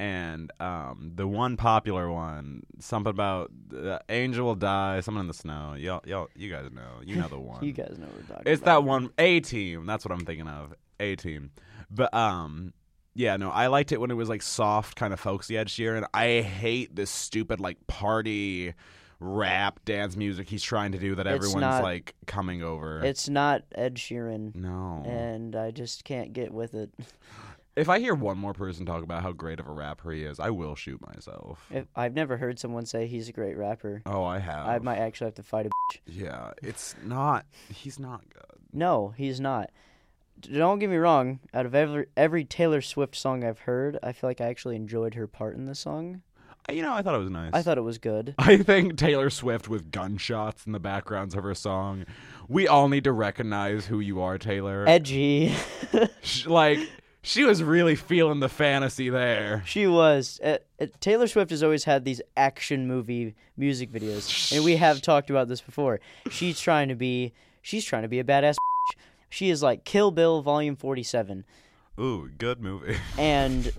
And 0.00 0.50
um, 0.60 1.12
the 1.14 1.28
one 1.28 1.58
popular 1.58 2.10
one, 2.10 2.62
something 2.78 3.10
about 3.10 3.50
uh, 3.76 3.98
Angel 4.08 4.46
will 4.46 4.54
die, 4.54 5.00
someone 5.00 5.20
in 5.20 5.28
the 5.28 5.34
snow. 5.34 5.74
Y'all, 5.76 6.00
y'all, 6.06 6.28
you 6.34 6.50
guys 6.50 6.70
know. 6.72 7.02
You 7.04 7.16
know 7.16 7.28
the 7.28 7.38
one. 7.52 7.62
You 7.62 7.72
guys 7.72 7.96
know 7.98 8.06
what 8.06 8.16
we're 8.16 8.22
talking 8.36 8.50
It's 8.52 8.62
about. 8.62 8.80
that 8.82 8.88
one 8.88 9.10
A 9.18 9.40
team. 9.40 9.84
That's 9.84 10.02
what 10.06 10.12
I'm 10.12 10.24
thinking 10.24 10.48
of. 10.48 10.72
A 11.00 11.16
team. 11.16 11.50
But 11.90 12.14
um 12.14 12.72
yeah, 13.14 13.36
no, 13.36 13.50
I 13.50 13.66
liked 13.66 13.92
it 13.92 14.00
when 14.00 14.10
it 14.10 14.14
was 14.14 14.30
like 14.30 14.40
soft, 14.40 14.96
kind 14.96 15.12
of 15.12 15.20
folksy 15.20 15.58
Ed 15.58 15.66
Sheeran. 15.68 16.06
I 16.14 16.40
hate 16.40 16.96
this 16.96 17.10
stupid 17.10 17.60
like 17.60 17.86
party 17.86 18.72
rap 19.22 19.80
dance 19.84 20.16
music 20.16 20.48
he's 20.48 20.62
trying 20.62 20.92
to 20.92 20.98
do 20.98 21.14
that 21.14 21.26
It's 21.26 21.34
everyone's 21.34 21.60
not- 21.60 21.82
like 21.82 22.14
coming 22.26 22.62
over. 22.62 23.04
It's 23.04 23.28
not 23.28 23.64
Ed 23.74 23.96
Sheeran. 23.96 24.54
no. 24.54 25.02
And 25.06 25.54
I 25.54 25.72
just 25.72 26.04
can't 26.04 26.32
get 26.32 26.54
with 26.54 26.72
it. 26.72 26.90
if 27.76 27.88
I 27.88 27.98
hear 28.00 28.14
one 28.14 28.38
more 28.38 28.52
person 28.52 28.84
talk 28.86 29.02
about 29.02 29.22
how 29.22 29.32
great 29.32 29.60
of 29.60 29.66
a 29.68 29.72
rapper 29.72 30.10
he 30.12 30.24
is, 30.24 30.40
I 30.40 30.50
will 30.50 30.74
shoot 30.74 31.00
myself. 31.14 31.66
If, 31.70 31.86
I've 31.94 32.14
never 32.14 32.36
heard 32.36 32.58
someone 32.58 32.86
say 32.86 33.06
he's 33.06 33.28
a 33.28 33.32
great 33.32 33.56
rapper. 33.56 34.02
oh, 34.06 34.24
I 34.24 34.38
have. 34.38 34.66
I 34.66 34.78
might 34.78 34.98
actually 34.98 35.26
have 35.26 35.34
to 35.34 35.42
fight 35.42 35.66
a 35.66 35.68
bitch. 35.68 36.00
yeah, 36.06 36.50
it's 36.62 36.94
not. 37.04 37.46
He's 37.72 37.98
not 37.98 38.22
good. 38.28 38.60
No, 38.72 39.14
he's 39.16 39.40
not. 39.40 39.70
don't 40.40 40.78
get 40.78 40.90
me 40.90 40.96
wrong. 40.96 41.40
Out 41.54 41.66
of 41.66 41.74
every 41.74 42.06
every 42.16 42.44
Taylor 42.44 42.80
Swift 42.80 43.16
song 43.16 43.44
I've 43.44 43.60
heard, 43.60 43.98
I 44.02 44.12
feel 44.12 44.28
like 44.30 44.40
I 44.40 44.46
actually 44.46 44.76
enjoyed 44.76 45.14
her 45.14 45.26
part 45.26 45.56
in 45.56 45.66
the 45.66 45.74
song. 45.74 46.22
Uh, 46.68 46.72
you 46.72 46.82
know, 46.82 46.92
I 46.92 47.02
thought 47.02 47.14
it 47.14 47.18
was 47.18 47.30
nice. 47.30 47.50
I 47.54 47.62
thought 47.62 47.78
it 47.78 47.82
was 47.82 47.98
good. 47.98 48.34
I 48.38 48.58
think 48.58 48.96
Taylor 48.98 49.30
Swift 49.30 49.68
with 49.68 49.90
gunshots 49.90 50.66
in 50.66 50.72
the 50.72 50.78
backgrounds 50.80 51.34
of 51.34 51.42
her 51.42 51.54
song. 51.54 52.04
We 52.48 52.68
all 52.68 52.88
need 52.88 53.04
to 53.04 53.12
recognize 53.12 53.86
who 53.86 53.98
you 54.00 54.20
are, 54.20 54.38
Taylor. 54.38 54.84
Edgy. 54.86 55.54
Like 56.46 56.78
she 57.22 57.44
was 57.44 57.62
really 57.62 57.94
feeling 57.96 58.40
the 58.40 58.48
fantasy 58.48 59.10
there. 59.10 59.62
She 59.66 59.86
was. 59.86 60.40
Uh, 60.42 60.58
uh, 60.80 60.86
Taylor 61.00 61.26
Swift 61.26 61.50
has 61.50 61.62
always 61.62 61.84
had 61.84 62.04
these 62.04 62.20
action 62.36 62.86
movie 62.86 63.34
music 63.56 63.90
videos, 63.92 64.54
and 64.54 64.64
we 64.64 64.76
have 64.76 65.02
talked 65.02 65.30
about 65.30 65.48
this 65.48 65.60
before. 65.60 66.00
She's 66.30 66.58
trying 66.60 66.88
to 66.88 66.94
be. 66.94 67.32
She's 67.62 67.84
trying 67.84 68.02
to 68.02 68.08
be 68.08 68.18
a 68.20 68.24
badass. 68.24 68.56
She 69.28 69.50
is 69.50 69.62
like 69.62 69.84
Kill 69.84 70.10
Bill 70.10 70.42
Volume 70.42 70.76
Forty 70.76 71.02
Seven, 71.02 71.44
Ooh, 71.98 72.30
good 72.38 72.60
movie. 72.60 72.96
and 73.18 73.70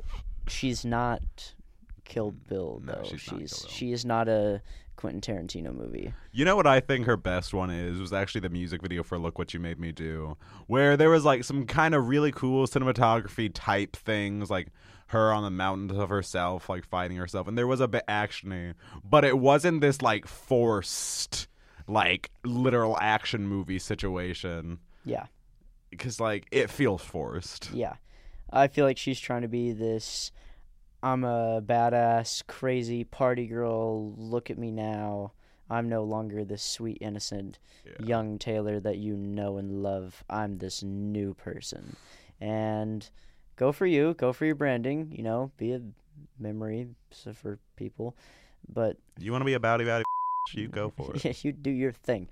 she's 0.48 0.86
not 0.86 1.22
Kill 2.06 2.32
Bill 2.32 2.82
No, 2.86 2.94
though. 2.94 3.04
she's 3.04 3.28
not 3.28 3.38
Kill 3.38 3.40
she's 3.40 3.60
Bill. 3.60 3.70
she 3.70 3.92
is 3.92 4.06
not 4.06 4.28
a 4.30 4.62
Quentin 5.02 5.20
Tarantino 5.20 5.76
movie. 5.76 6.14
You 6.32 6.46
know 6.46 6.56
what 6.56 6.68
I 6.68 6.80
think 6.80 7.06
her 7.08 7.18
best 7.18 7.54
one 7.54 7.70
is 7.70 8.00
was 8.00 8.14
actually 8.14 8.42
the 8.42 8.50
music 8.50 8.82
video 8.82 9.04
for 9.04 9.18
"Look 9.18 9.38
What 9.38 9.54
You 9.54 9.60
Made 9.60 9.80
Me 9.80 9.92
Do," 9.92 10.38
where 10.68 10.96
there 10.96 11.10
was 11.10 11.26
like 11.26 11.44
some 11.44 11.66
kind 11.66 11.94
of 11.96 12.08
really 12.08 12.32
cool 12.32 12.68
cinematography 12.68 13.52
type 13.54 13.96
things, 13.96 14.50
like 14.50 14.68
her 15.08 15.34
on 15.34 15.44
the 15.44 15.50
mountains 15.52 15.98
of 15.98 16.10
herself, 16.10 16.70
like 16.70 16.86
fighting 16.86 17.18
herself, 17.18 17.48
and 17.48 17.58
there 17.58 17.68
was 17.68 17.82
a 17.82 17.88
bit 17.88 18.04
actiony, 18.08 18.76
but 19.04 19.26
it 19.26 19.38
wasn't 19.38 19.82
this 19.82 20.02
like 20.02 20.26
forced, 20.28 21.48
like 21.88 22.30
literal 22.46 22.98
action 23.02 23.46
movie 23.48 23.80
situation. 23.80 24.78
Yeah, 25.04 25.26
Because 25.90 26.20
like 26.20 26.48
it 26.52 26.70
feels 26.70 27.02
forced. 27.02 27.72
yeah. 27.74 27.96
I 28.54 28.68
feel 28.68 28.86
like 28.86 28.98
she's 28.98 29.20
trying 29.20 29.42
to 29.44 29.48
be 29.48 29.72
this. 29.72 30.32
I'm 31.04 31.24
a 31.24 31.62
badass, 31.66 32.46
crazy 32.48 33.04
party 33.04 33.48
girl. 33.48 34.14
Look 34.18 34.50
at 34.50 34.58
me 34.58 34.72
now. 34.72 35.32
I'm 35.70 35.88
no 35.90 36.04
longer 36.04 36.44
this 36.44 36.62
sweet, 36.64 36.98
innocent 37.02 37.58
Yeah. 37.86 38.06
young 38.06 38.38
Taylor 38.38 38.80
that 38.82 38.98
you 38.98 39.16
know 39.16 39.58
and 39.58 39.82
love. 39.82 40.24
I'm 40.30 40.58
this 40.58 40.84
new 40.84 41.34
person. 41.34 41.96
And 42.40 43.10
go 43.56 43.72
for 43.72 43.86
you, 43.86 44.14
go 44.16 44.34
for 44.34 44.46
your 44.46 44.56
branding, 44.56 45.12
you 45.16 45.24
know, 45.24 45.52
be 45.58 45.72
a 45.74 45.82
memory 46.38 46.90
for 47.34 47.58
people. 47.78 48.16
But 48.72 48.98
You 49.18 49.32
want 49.32 49.42
to 49.42 49.46
be 49.46 49.54
a 49.54 49.60
bowdy 49.60 49.86
bowdy? 49.86 50.04
You 50.54 50.68
go 50.68 50.90
for 50.90 51.16
it. 51.16 51.24
yeah, 51.26 51.34
you 51.44 51.52
do 51.54 51.70
your 51.72 51.94
thing. 51.94 52.28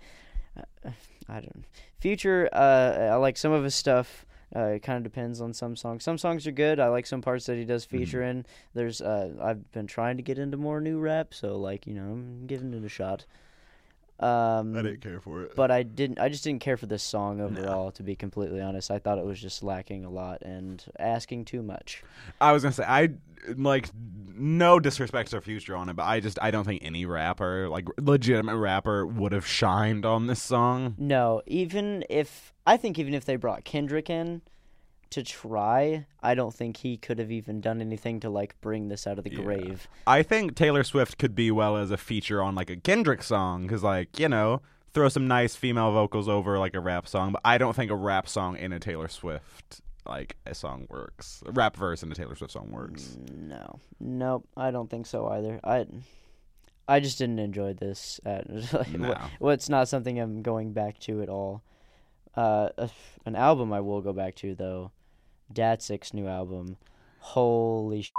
Uh, 0.57 0.89
I 1.29 1.35
don't 1.35 1.55
know. 1.55 1.63
Future, 1.99 2.49
uh, 2.51 3.07
I 3.11 3.15
like 3.15 3.37
some 3.37 3.51
of 3.53 3.63
his 3.63 3.75
stuff. 3.75 4.25
Uh, 4.55 4.61
it 4.75 4.79
kind 4.83 4.97
of 4.97 5.03
depends 5.03 5.41
on 5.41 5.53
some 5.53 5.75
songs. 5.75 6.03
Some 6.03 6.17
songs 6.17 6.47
are 6.47 6.51
good. 6.51 6.79
I 6.79 6.87
like 6.87 7.05
some 7.05 7.21
parts 7.21 7.45
that 7.45 7.57
he 7.57 7.65
does 7.65 7.85
Mm-hmm. 7.85 7.97
feature 7.97 8.23
in. 8.23 8.45
There's, 8.73 8.99
uh, 9.01 9.33
I've 9.41 9.71
been 9.71 9.85
trying 9.87 10.17
to 10.17 10.23
get 10.23 10.39
into 10.39 10.57
more 10.57 10.81
new 10.81 10.99
rap, 10.99 11.33
so 11.33 11.57
like 11.57 11.85
you 11.85 11.93
know, 11.93 12.03
I'm 12.11 12.47
giving 12.47 12.73
it 12.73 12.83
a 12.83 12.89
shot. 12.89 13.25
Um, 14.19 14.75
I 14.75 14.81
didn't 14.81 15.01
care 15.01 15.21
for 15.21 15.43
it. 15.43 15.55
but 15.55 15.71
I 15.71 15.83
didn't. 15.83 16.19
I 16.19 16.27
just 16.29 16.43
didn't 16.43 16.61
care 16.61 16.75
for 16.77 16.85
this 16.87 17.03
song 17.03 17.39
overall. 17.39 17.91
To 17.91 18.03
be 18.03 18.15
completely 18.15 18.61
honest, 18.61 18.91
I 18.91 18.99
thought 18.99 19.17
it 19.17 19.25
was 19.25 19.39
just 19.39 19.63
lacking 19.63 20.03
a 20.03 20.09
lot 20.09 20.41
and 20.41 20.83
asking 20.99 21.45
too 21.45 21.61
much. 21.63 22.03
I 22.41 22.51
was 22.51 22.63
gonna 22.63 22.73
say 22.73 22.83
I 22.85 23.09
like 23.55 23.89
no 24.35 24.79
disrespect 24.79 25.31
to 25.31 25.41
Future 25.41 25.75
on 25.75 25.87
it, 25.89 25.95
but 25.95 26.03
I 26.03 26.19
just 26.19 26.37
I 26.41 26.51
don't 26.51 26.65
think 26.65 26.81
any 26.83 27.05
rapper, 27.05 27.69
like 27.69 27.87
legitimate 27.97 28.57
rapper, 28.57 29.05
would 29.05 29.31
have 29.31 29.47
shined 29.47 30.05
on 30.05 30.27
this 30.27 30.41
song. 30.41 30.95
No, 30.97 31.41
even 31.47 32.03
if 32.09 32.53
I 32.67 32.75
think 32.75 32.99
even 32.99 33.13
if 33.13 33.23
they 33.25 33.37
brought 33.37 33.63
Kendrick 33.63 34.09
in 34.09 34.41
to 35.11 35.23
try, 35.23 36.05
I 36.21 36.35
don't 36.35 36.53
think 36.53 36.77
he 36.77 36.97
could 36.97 37.17
have 37.19 37.31
even 37.31 37.61
done 37.61 37.81
anything 37.81 38.19
to 38.21 38.29
like 38.29 38.59
bring 38.61 38.89
this 38.89 39.07
out 39.07 39.17
of 39.17 39.23
the 39.23 39.31
Yeah. 39.31 39.41
grave. 39.41 39.87
I 40.05 40.21
think 40.23 40.55
Taylor 40.55 40.83
Swift 40.83 41.17
could 41.17 41.33
be 41.35 41.49
well 41.51 41.77
as 41.77 41.89
a 41.91 41.97
feature 41.97 42.41
on 42.43 42.53
like 42.55 42.69
a 42.69 42.75
Kendrick 42.75 43.23
song, 43.23 43.63
because 43.63 43.83
like 43.83 44.19
you 44.19 44.29
know 44.29 44.61
throw 44.93 45.07
some 45.09 45.27
nice 45.27 45.55
female 45.55 45.91
vocals 45.91 46.27
over 46.27 46.57
like 46.59 46.73
a 46.75 46.79
rap 46.79 47.07
song. 47.07 47.31
But 47.31 47.41
I 47.45 47.57
don't 47.57 47.75
think 47.75 47.91
a 47.91 47.95
rap 47.95 48.27
song 48.27 48.57
in 48.57 48.71
a 48.71 48.79
Taylor 48.79 49.07
Swift 49.07 49.81
like 50.05 50.35
a 50.47 50.55
song 50.55 50.87
works. 50.89 51.43
A 51.45 51.51
rap 51.51 51.75
verse 51.75 52.01
in 52.01 52.11
a 52.11 52.15
Taylor 52.15 52.35
Swift 52.35 52.53
song 52.53 52.69
works. 52.71 53.15
No, 53.35 53.79
nope, 53.99 54.47
I 54.57 54.71
don't 54.71 54.89
think 54.89 55.05
so 55.05 55.27
either. 55.27 55.59
I, 55.63 55.85
I 56.87 56.99
just 56.99 57.19
didn't 57.19 57.37
enjoy 57.37 57.73
this. 57.73 58.19
At, 58.25 58.49
like, 58.73 58.89
No. 58.97 59.15
well, 59.39 59.53
it's 59.53 59.69
not 59.69 59.87
something 59.87 60.19
I'm 60.19 60.41
going 60.41 60.73
back 60.73 60.97
to 61.01 61.21
at 61.21 61.29
all. 61.29 61.61
Uh, 62.35 62.69
an 63.25 63.35
album 63.35 63.71
I 63.73 63.81
will 63.81 64.01
go 64.01 64.13
back 64.13 64.33
to 64.37 64.55
though, 64.55 64.91
Datsik's 65.53 66.13
new 66.13 66.27
album. 66.27 66.77
Holy 67.19 68.03
sh- 68.03 68.11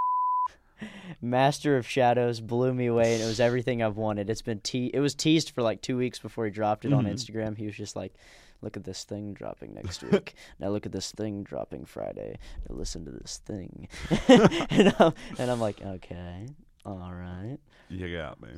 Master 1.21 1.77
of 1.77 1.87
Shadows 1.87 2.41
blew 2.41 2.73
me 2.73 2.87
away, 2.87 3.15
and 3.15 3.23
it 3.23 3.27
was 3.27 3.41
everything 3.49 3.83
I've 3.83 3.97
wanted. 3.97 4.31
It's 4.31 4.43
been 4.43 4.61
te- 4.61 4.91
it 4.93 5.01
was 5.01 5.15
teased 5.15 5.51
for 5.51 5.63
like 5.63 5.81
two 5.83 5.97
weeks 5.97 6.19
before 6.19 6.45
he 6.47 6.51
dropped 6.51 6.85
it 6.85 6.93
on 6.93 7.05
Mhm. 7.05 7.13
Instagram. 7.13 7.57
He 7.57 7.67
was 7.67 7.77
just 7.77 7.97
like, 7.97 8.15
"Look 8.63 8.77
at 8.77 8.85
this 8.85 9.05
thing 9.05 9.35
dropping 9.35 9.75
next 9.75 10.03
week. 10.03 10.35
now 10.59 10.69
look 10.71 10.87
at 10.87 10.93
this 10.93 11.13
thing 11.13 11.43
dropping 11.43 11.85
Friday. 11.85 12.39
Now 12.69 12.77
listen 12.77 13.05
to 13.05 13.11
this 13.11 13.41
thing." 13.45 13.89
and, 14.29 14.95
I'm, 14.99 15.13
and 15.39 15.51
I'm 15.51 15.61
like, 15.61 15.83
"Okay, 15.83 16.47
all 16.87 17.13
right." 17.13 17.59
You 17.89 18.17
got 18.17 18.41
me. 18.41 18.49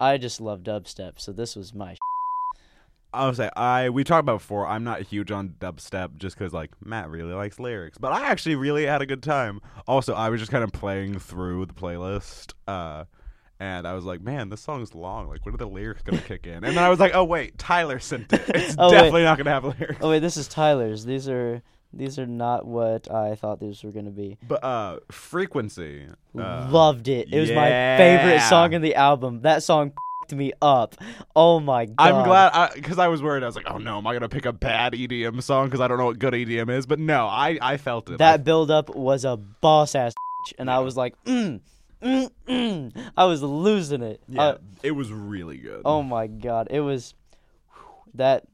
I 0.00 0.18
just 0.18 0.40
love 0.40 0.60
dubstep, 0.62 1.20
so 1.20 1.32
this 1.32 1.56
was 1.56 1.72
my. 1.72 1.96
I 3.14 3.26
would 3.26 3.36
say 3.36 3.50
I 3.56 3.90
we 3.90 4.04
talked 4.04 4.20
about 4.20 4.38
before. 4.40 4.66
I'm 4.66 4.84
not 4.84 5.02
huge 5.02 5.30
on 5.30 5.54
dubstep 5.60 6.16
just 6.16 6.38
because 6.38 6.52
like 6.52 6.70
Matt 6.84 7.10
really 7.10 7.32
likes 7.34 7.58
lyrics, 7.60 7.98
but 7.98 8.12
I 8.12 8.28
actually 8.28 8.54
really 8.56 8.86
had 8.86 9.02
a 9.02 9.06
good 9.06 9.22
time. 9.22 9.60
Also, 9.86 10.14
I 10.14 10.28
was 10.30 10.40
just 10.40 10.50
kind 10.52 10.64
of 10.64 10.72
playing 10.72 11.18
through 11.18 11.66
the 11.66 11.74
playlist, 11.74 12.54
uh, 12.66 13.04
and 13.60 13.86
I 13.86 13.92
was 13.94 14.04
like, 14.04 14.20
man, 14.22 14.48
this 14.48 14.60
song's 14.60 14.94
long. 14.94 15.28
Like, 15.28 15.44
when 15.44 15.54
are 15.54 15.58
the 15.58 15.66
lyrics 15.66 16.02
gonna 16.02 16.22
kick 16.22 16.46
in? 16.46 16.64
And 16.64 16.76
then 16.76 16.78
I 16.78 16.88
was 16.88 16.98
like, 17.00 17.14
oh 17.14 17.24
wait, 17.24 17.58
Tyler 17.58 17.98
sent 17.98 18.32
it. 18.32 18.42
It's 18.54 18.76
Oh, 18.78 18.88
wait. 18.88 18.94
definitely 18.94 19.24
not 19.24 19.38
gonna 19.38 19.50
have 19.50 19.64
lyrics. 19.64 19.98
Oh 20.00 20.10
wait, 20.10 20.20
this 20.20 20.36
is 20.36 20.48
Tyler's. 20.48 21.04
These 21.04 21.28
are 21.28 21.62
these 21.94 22.18
are 22.18 22.26
not 22.26 22.66
what 22.66 23.10
I 23.12 23.34
thought 23.34 23.60
these 23.60 23.84
were 23.84 23.92
gonna 23.92 24.10
be. 24.10 24.38
But 24.48 24.64
uh, 24.64 25.00
frequency. 25.10 26.06
Uh, 26.38 26.66
Loved 26.70 27.08
it. 27.08 27.28
It 27.30 27.38
was 27.40 27.50
my 27.50 27.68
favorite 27.68 28.40
song 28.48 28.72
in 28.72 28.80
the 28.80 28.94
album. 28.94 29.42
That 29.42 29.62
song 29.62 29.92
me 30.30 30.52
up. 30.62 30.94
Oh 31.34 31.58
my 31.60 31.86
god. 31.86 31.94
I'm 31.98 32.24
glad 32.24 32.74
because 32.74 32.98
I, 32.98 33.08
was 33.08 33.22
worried. 33.22 33.42
I 33.42 33.46
was 33.46 33.56
like, 33.56 33.66
"Oh 33.68 33.78
no, 33.78 33.98
am 33.98 34.06
I 34.06 34.12
gonna 34.12 34.28
pick 34.28 34.46
a 34.46 34.52
bad 34.52 34.92
EDM 34.92 35.42
song?" 35.42 35.66
Because 35.66 35.80
I 35.80 35.88
don't 35.88 35.98
know 35.98 36.06
what 36.06 36.18
good 36.18 36.34
EDM 36.34 36.70
is. 36.70 36.86
But 36.86 36.98
no, 36.98 37.26
I 37.26 37.58
I 37.60 37.76
felt 37.76 38.10
it. 38.10 38.18
that 38.18 38.44
build 38.44 38.70
up 38.70 38.94
was 38.94 39.24
a 39.24 39.36
boss 39.36 39.94
ass, 39.94 40.14
and 40.58 40.70
I 40.70 40.78
was 40.80 40.96
like, 40.96 41.14
mm, 41.24 41.60
mm, 42.02 42.30
mm. 42.48 43.10
I 43.16 43.24
was 43.24 43.42
losing 43.42 44.02
it. 44.02 44.22
yeah, 44.28 44.42
Uh, 44.42 44.58
it 44.82 44.92
was 44.92 45.10
really 45.10 45.56
good. 45.58 45.82
oh 45.84 46.02
my 46.02 46.26
god, 46.26 46.68
it 46.70 46.80
was 46.80 47.14
that 48.14 48.44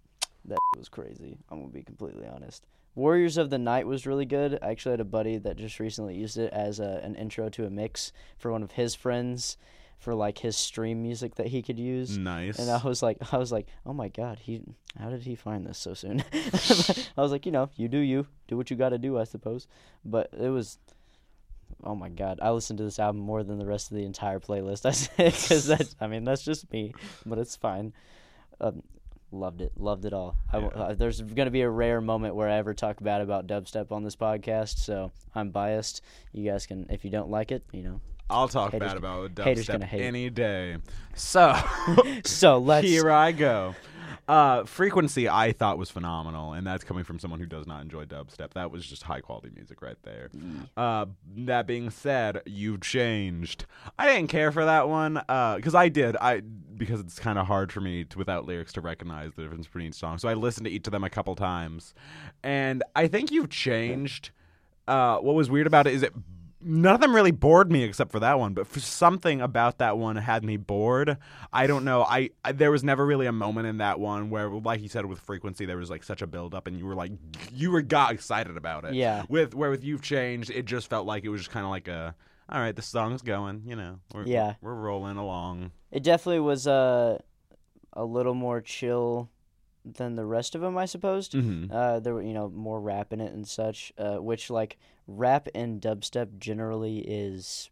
that 0.46 0.58
was 0.76 0.88
crazy. 0.88 1.38
I'm 1.50 1.60
gonna 1.60 1.72
be 1.72 1.82
completely 1.82 2.26
honest. 2.26 2.64
Warriors 2.94 3.36
of 3.36 3.50
the 3.50 3.58
Night 3.58 3.86
was 3.86 4.06
really 4.06 4.24
good. 4.24 4.58
I 4.60 4.70
actually 4.70 4.92
had 4.94 5.00
a 5.00 5.04
buddy 5.04 5.38
that 5.38 5.56
just 5.56 5.78
recently 5.78 6.16
used 6.16 6.36
it 6.36 6.52
as 6.52 6.80
a, 6.80 7.00
an 7.04 7.14
intro 7.14 7.48
to 7.50 7.64
a 7.64 7.70
mix 7.70 8.12
for 8.38 8.50
one 8.50 8.64
of 8.64 8.72
his 8.72 8.96
friends 8.96 9.56
for 9.98 10.14
like 10.14 10.38
his 10.38 10.56
stream 10.56 11.02
music 11.02 11.34
that 11.36 11.48
he 11.48 11.60
could 11.62 11.78
use. 11.78 12.16
nice. 12.16 12.58
And 12.58 12.70
I 12.70 12.80
was 12.82 13.02
like, 13.02 13.18
I 13.32 13.38
was 13.38 13.50
like, 13.52 13.66
oh 13.84 13.92
my 13.92 14.08
god, 14.08 14.38
he, 14.38 14.62
how 14.98 15.10
did 15.10 15.22
he 15.22 15.34
find 15.34 15.66
this 15.66 15.78
so 15.78 15.94
soon? 15.94 16.22
I 16.32 17.20
was 17.20 17.32
like, 17.32 17.46
you 17.46 17.52
know, 17.52 17.70
you 17.76 17.88
do 17.88 17.98
you, 17.98 18.26
do 18.46 18.56
what 18.56 18.70
you 18.70 18.76
got 18.76 18.90
to 18.90 18.98
do, 18.98 19.18
I 19.18 19.24
suppose. 19.24 19.66
But 20.04 20.30
it 20.38 20.50
was, 20.50 20.78
oh 21.82 21.94
my 21.96 22.08
god, 22.08 22.38
I 22.40 22.50
listened 22.50 22.78
to 22.78 22.84
this 22.84 22.98
album 23.00 23.20
more 23.22 23.42
than 23.42 23.58
the 23.58 23.66
rest 23.66 23.90
of 23.90 23.96
the 23.96 24.04
entire 24.04 24.38
playlist. 24.38 24.86
I 24.86 24.92
said, 24.92 25.32
because 25.32 25.66
that's, 25.66 25.96
I 26.00 26.06
mean, 26.06 26.24
that's 26.24 26.44
just 26.44 26.70
me, 26.72 26.94
but 27.26 27.38
it's 27.38 27.56
fine. 27.56 27.92
Um, 28.60 28.82
loved 29.32 29.60
it, 29.60 29.72
loved 29.76 30.04
it 30.04 30.12
all. 30.12 30.36
I 30.52 30.58
Yeah. 30.58 30.66
uh, 30.68 30.94
there's 30.94 31.20
gonna 31.20 31.50
be 31.50 31.62
a 31.62 31.68
rare 31.70 32.00
moment 32.00 32.34
where 32.36 32.48
I 32.48 32.56
ever 32.56 32.72
talk 32.72 33.02
bad 33.02 33.20
about 33.20 33.46
dubstep 33.48 33.90
on 33.92 34.04
this 34.04 34.16
podcast, 34.16 34.78
so 34.78 35.10
I'm 35.34 35.50
biased. 35.50 36.02
You 36.32 36.48
guys 36.48 36.66
can, 36.66 36.86
if 36.88 37.04
you 37.04 37.10
don't 37.10 37.30
like 37.30 37.50
it, 37.52 37.64
you 37.72 37.82
know. 37.82 38.00
I'll 38.30 38.48
talk 38.48 38.72
Haters 38.72 38.88
bad 38.88 38.96
about 38.96 39.34
dubstep 39.34 39.82
hate. 39.84 40.02
any 40.02 40.30
day. 40.30 40.76
So 41.14 41.56
So 42.24 42.58
let's. 42.58 42.86
here 42.86 43.10
I 43.10 43.32
go. 43.32 43.74
Uh, 44.28 44.62
frequency 44.64 45.26
I 45.26 45.52
thought 45.52 45.78
was 45.78 45.88
phenomenal, 45.88 46.52
and 46.52 46.66
that's 46.66 46.84
coming 46.84 47.02
from 47.02 47.18
someone 47.18 47.40
who 47.40 47.46
does 47.46 47.66
not 47.66 47.80
enjoy 47.80 48.04
dubstep. 48.04 48.52
That 48.52 48.70
was 48.70 48.86
just 48.86 49.02
high 49.02 49.20
quality 49.20 49.48
music 49.54 49.80
right 49.80 49.96
there. 50.02 50.28
Uh, 50.76 51.06
that 51.38 51.66
being 51.66 51.88
said, 51.88 52.42
you've 52.44 52.82
changed. 52.82 53.64
I 53.98 54.06
didn't 54.06 54.28
care 54.28 54.52
for 54.52 54.66
that 54.66 54.86
one 54.86 55.14
because 55.14 55.74
I 55.74 55.88
did. 55.88 56.14
I 56.16 56.40
because 56.76 57.00
it's 57.00 57.18
kind 57.18 57.38
of 57.38 57.46
hard 57.46 57.72
for 57.72 57.80
me 57.80 58.04
to 58.04 58.18
without 58.18 58.44
lyrics 58.44 58.74
to 58.74 58.82
recognize 58.82 59.32
the 59.34 59.42
difference 59.44 59.66
between 59.66 59.86
each 59.86 59.94
song. 59.94 60.18
So 60.18 60.28
I 60.28 60.34
listened 60.34 60.66
to 60.66 60.70
each 60.70 60.86
of 60.86 60.92
them 60.92 61.04
a 61.04 61.10
couple 61.10 61.34
times, 61.34 61.94
and 62.42 62.84
I 62.94 63.08
think 63.08 63.30
you've 63.30 63.48
changed. 63.48 64.30
Uh, 64.86 65.18
what 65.18 65.34
was 65.34 65.50
weird 65.50 65.66
about 65.66 65.86
it 65.86 65.94
is 65.94 66.02
it 66.02 66.12
none 66.60 66.94
of 66.94 67.00
them 67.00 67.14
really 67.14 67.30
bored 67.30 67.70
me 67.70 67.82
except 67.84 68.10
for 68.10 68.20
that 68.20 68.38
one. 68.38 68.54
But 68.54 68.66
for 68.66 68.80
something 68.80 69.40
about 69.40 69.78
that 69.78 69.96
one 69.98 70.16
had 70.16 70.44
me 70.44 70.56
bored. 70.56 71.16
I 71.52 71.66
don't 71.66 71.84
know. 71.84 72.02
I, 72.02 72.30
I 72.44 72.52
there 72.52 72.70
was 72.70 72.82
never 72.84 73.04
really 73.06 73.26
a 73.26 73.32
moment 73.32 73.66
in 73.66 73.78
that 73.78 74.00
one 74.00 74.30
where, 74.30 74.48
like 74.48 74.80
you 74.80 74.88
said, 74.88 75.06
with 75.06 75.20
frequency, 75.20 75.66
there 75.66 75.76
was 75.76 75.90
like 75.90 76.02
such 76.04 76.22
a 76.22 76.26
build 76.26 76.54
up, 76.54 76.66
and 76.66 76.78
you 76.78 76.86
were 76.86 76.94
like, 76.94 77.12
you 77.52 77.70
were 77.70 77.82
got 77.82 78.12
excited 78.12 78.56
about 78.56 78.84
it. 78.84 78.94
Yeah. 78.94 79.24
With 79.28 79.54
where 79.54 79.70
with 79.70 79.84
you've 79.84 80.02
changed, 80.02 80.50
it 80.50 80.64
just 80.64 80.88
felt 80.90 81.06
like 81.06 81.24
it 81.24 81.28
was 81.28 81.42
just 81.42 81.50
kind 81.50 81.64
of 81.64 81.70
like 81.70 81.88
a. 81.88 82.14
All 82.50 82.60
right, 82.60 82.74
the 82.74 82.82
song's 82.82 83.20
going. 83.20 83.62
You 83.66 83.76
know, 83.76 83.98
we're, 84.14 84.24
Yeah. 84.24 84.54
we're 84.62 84.74
rolling 84.74 85.18
along. 85.18 85.70
It 85.90 86.02
definitely 86.02 86.40
was 86.40 86.66
uh, 86.66 87.18
a 87.92 88.04
little 88.04 88.32
more 88.34 88.60
chill 88.62 89.28
than 89.84 90.16
the 90.16 90.24
rest 90.24 90.54
of 90.54 90.60
them, 90.60 90.76
I 90.76 90.86
suppose. 90.86 91.28
Mm-hmm. 91.28 91.70
Uh, 91.70 92.00
there 92.00 92.14
were 92.14 92.22
you 92.22 92.32
know 92.32 92.48
more 92.48 92.80
rap 92.80 93.12
in 93.12 93.20
it 93.20 93.32
and 93.32 93.46
such, 93.46 93.92
uh, 93.98 94.16
which 94.16 94.48
like 94.50 94.78
rap 95.08 95.48
and 95.54 95.80
dubstep 95.80 96.38
generally 96.38 96.98
is 96.98 97.70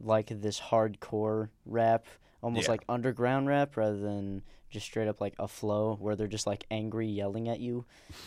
like 0.00 0.26
this 0.28 0.58
hardcore 0.60 1.48
rap, 1.64 2.06
almost 2.42 2.64
Yeah. 2.66 2.72
like 2.72 2.84
underground 2.88 3.46
rap, 3.46 3.76
rather 3.76 3.98
than 4.00 4.42
just 4.68 4.86
straight 4.86 5.06
up 5.06 5.20
like 5.20 5.34
a 5.38 5.46
flow 5.46 5.96
where 6.00 6.16
they're 6.16 6.26
just 6.26 6.46
like 6.46 6.64
angry 6.70 7.06
yelling 7.06 7.48
at 7.48 7.60
you, 7.60 7.84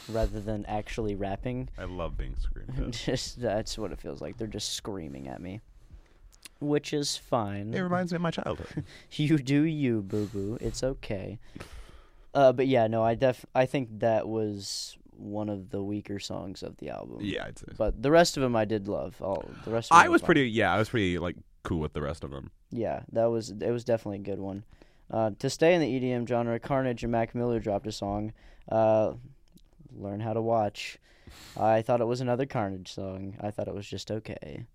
rather 0.07 0.39
than 0.39 0.65
actually 0.67 1.15
rapping. 1.15 1.69
I 1.77 1.83
love 1.83 2.17
being 2.17 2.35
screamed 2.39 2.79
at. 2.87 2.91
just 2.91 3.41
that's 3.41 3.77
what 3.77 3.91
it 3.91 3.99
feels 3.99 4.21
like. 4.21 4.37
They're 4.37 4.47
just 4.47 4.73
screaming 4.73 5.27
at 5.27 5.41
me, 5.41 5.59
which 6.61 6.93
is 6.93 7.17
fine. 7.17 7.73
it 7.73 7.81
reminds 7.81 8.11
me 8.11 8.15
of 8.17 8.21
my 8.21 8.31
childhood. 8.31 8.85
You 9.11 9.37
do 9.37 9.63
you, 9.63 10.01
boo 10.01 10.27
boo. 10.27 10.57
It's 10.61 10.81
okay. 10.83 11.39
Uh, 12.33 12.51
but 12.53 12.67
yeah, 12.67 12.87
no, 12.87 13.03
I 13.03 13.15
def 13.15 13.45
I 13.55 13.65
think 13.65 13.99
that 13.99 14.27
was 14.27 14.97
one 15.17 15.49
of 15.49 15.69
the 15.69 15.81
weaker 15.81 16.19
songs 16.19 16.63
of 16.63 16.77
the 16.77 16.89
album. 16.89 17.19
yeah, 17.21 17.45
I'd 17.45 17.57
say. 17.59 17.67
But 17.77 18.01
the 18.01 18.11
rest 18.11 18.37
of 18.37 18.43
them 18.43 18.55
I 18.55 18.65
did 18.65 18.87
love. 18.87 19.21
All 19.21 19.45
the 19.63 19.71
rest. 19.71 19.91
Of 19.91 19.97
I 19.97 20.09
was 20.09 20.21
pretty. 20.21 20.49
Yeah, 20.49 20.73
I 20.73 20.77
was 20.77 20.89
pretty 20.89 21.17
like 21.19 21.35
cool 21.63 21.79
with 21.79 21.93
the 21.93 22.01
rest 22.01 22.23
of 22.23 22.31
them. 22.31 22.51
Yeah, 22.71 23.03
that 23.11 23.25
was 23.25 23.49
it. 23.49 23.71
Was 23.71 23.83
definitely 23.83 24.19
a 24.19 24.35
good 24.35 24.39
one. 24.39 24.63
Uh, 25.09 25.31
to 25.39 25.49
stay 25.49 25.73
in 25.75 25.81
the 25.81 25.99
EDM 25.99 26.27
genre, 26.27 26.59
Carnage 26.59 27.03
and 27.03 27.11
Mac 27.11 27.35
Miller 27.35 27.59
dropped 27.59 27.85
a 27.87 27.91
song. 27.91 28.33
Uh, 28.69 29.13
Learn 29.97 30.19
how 30.19 30.33
to 30.33 30.41
watch. 30.41 30.97
I 31.57 31.81
thought 31.81 32.01
it 32.01 32.05
was 32.05 32.21
another 32.21 32.45
Carnage 32.45 32.91
song. 32.91 33.35
I 33.39 33.51
thought 33.51 33.67
it 33.67 33.73
was 33.73 33.87
just 33.87 34.11
okay. 34.11 34.65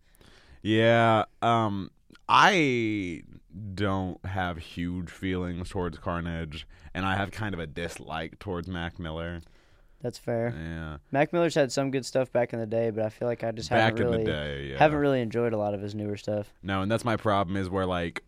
Yeah, 0.62 1.24
um 1.42 1.90
I 2.28 3.22
don't 3.74 4.24
have 4.24 4.58
huge 4.58 5.10
feelings 5.10 5.70
towards 5.70 5.98
Carnage 5.98 6.66
and 6.94 7.04
I 7.04 7.16
have 7.16 7.30
kind 7.32 7.54
of 7.54 7.60
a 7.60 7.66
dislike 7.66 8.38
towards 8.38 8.68
Mac 8.68 8.98
Miller. 8.98 9.40
That's 10.02 10.18
fair. 10.18 10.54
Yeah. 10.56 10.96
Mac 11.10 11.32
Miller's 11.32 11.54
had 11.54 11.70
some 11.70 11.90
good 11.90 12.06
stuff 12.06 12.32
back 12.32 12.52
in 12.52 12.58
the 12.58 12.66
day, 12.66 12.90
but 12.90 13.04
I 13.04 13.10
feel 13.10 13.28
like 13.28 13.44
I 13.44 13.50
just 13.52 13.70
Back 13.70 13.98
haven't 13.98 14.00
in 14.00 14.10
really 14.10 14.24
the 14.24 14.30
day, 14.30 14.66
yeah. 14.70 14.78
haven't 14.78 14.98
really 14.98 15.20
enjoyed 15.20 15.52
a 15.52 15.58
lot 15.58 15.74
of 15.74 15.82
his 15.82 15.94
newer 15.94 16.16
stuff. 16.16 16.52
No, 16.62 16.82
and 16.82 16.90
that's 16.90 17.04
my 17.04 17.16
problem 17.16 17.56
is 17.56 17.68
where 17.68 17.86
like 17.86 18.24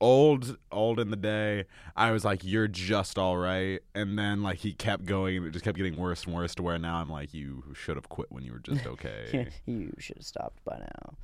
old 0.00 0.56
old 0.70 1.00
in 1.00 1.10
the 1.10 1.16
day, 1.16 1.64
I 1.96 2.12
was 2.12 2.24
like 2.24 2.44
you're 2.44 2.68
just 2.68 3.18
all 3.18 3.36
right 3.36 3.80
and 3.94 4.16
then 4.16 4.42
like 4.42 4.58
he 4.58 4.72
kept 4.72 5.04
going 5.04 5.38
and 5.38 5.46
it 5.46 5.50
just 5.50 5.64
kept 5.64 5.76
getting 5.76 5.96
worse 5.96 6.24
and 6.24 6.34
worse 6.34 6.54
to 6.56 6.62
where 6.62 6.78
now 6.78 6.96
I'm 6.96 7.10
like 7.10 7.34
you 7.34 7.64
should 7.74 7.96
have 7.96 8.08
quit 8.08 8.30
when 8.30 8.44
you 8.44 8.52
were 8.52 8.60
just 8.60 8.86
okay. 8.86 9.50
you 9.66 9.92
should 9.98 10.18
have 10.18 10.26
stopped 10.26 10.64
by 10.64 10.78
now. 10.78 11.14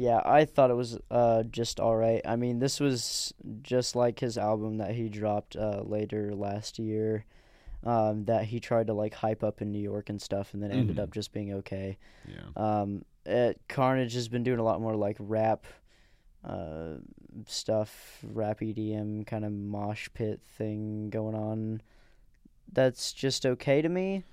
Yeah, 0.00 0.22
I 0.24 0.46
thought 0.46 0.70
it 0.70 0.76
was 0.76 0.98
uh, 1.10 1.42
just 1.42 1.78
all 1.78 1.94
right. 1.94 2.22
I 2.24 2.34
mean, 2.36 2.58
this 2.58 2.80
was 2.80 3.34
just 3.60 3.94
like 3.94 4.18
his 4.18 4.38
album 4.38 4.78
that 4.78 4.92
he 4.94 5.10
dropped 5.10 5.56
uh, 5.56 5.82
later 5.84 6.34
last 6.34 6.78
year, 6.78 7.26
um, 7.84 8.24
that 8.26 8.44
he 8.44 8.60
tried 8.60 8.86
to 8.88 8.92
like 8.94 9.14
hype 9.14 9.42
up 9.42 9.62
in 9.62 9.72
New 9.72 9.80
York 9.82 10.08
and 10.10 10.20
stuff, 10.20 10.52
and 10.54 10.62
then 10.62 10.70
ended 10.70 10.96
Mhm. 10.96 11.02
up 11.02 11.10
just 11.12 11.32
being 11.32 11.52
okay. 11.54 11.98
yeah. 12.26 12.80
Um, 12.82 13.04
Carnage 13.68 14.14
has 14.14 14.28
been 14.28 14.42
doing 14.42 14.58
a 14.58 14.62
lot 14.62 14.80
more 14.80 14.96
like 14.96 15.16
rap 15.18 15.64
uh, 16.44 16.94
stuff, 17.46 18.18
rap 18.24 18.60
EDM 18.62 19.26
kind 19.26 19.44
of 19.44 19.52
mosh 19.52 20.08
pit 20.14 20.40
thing 20.56 21.10
going 21.10 21.34
on. 21.34 21.82
That's 22.72 23.12
just 23.12 23.44
okay 23.44 23.82
to 23.82 23.88
me. 23.88 24.24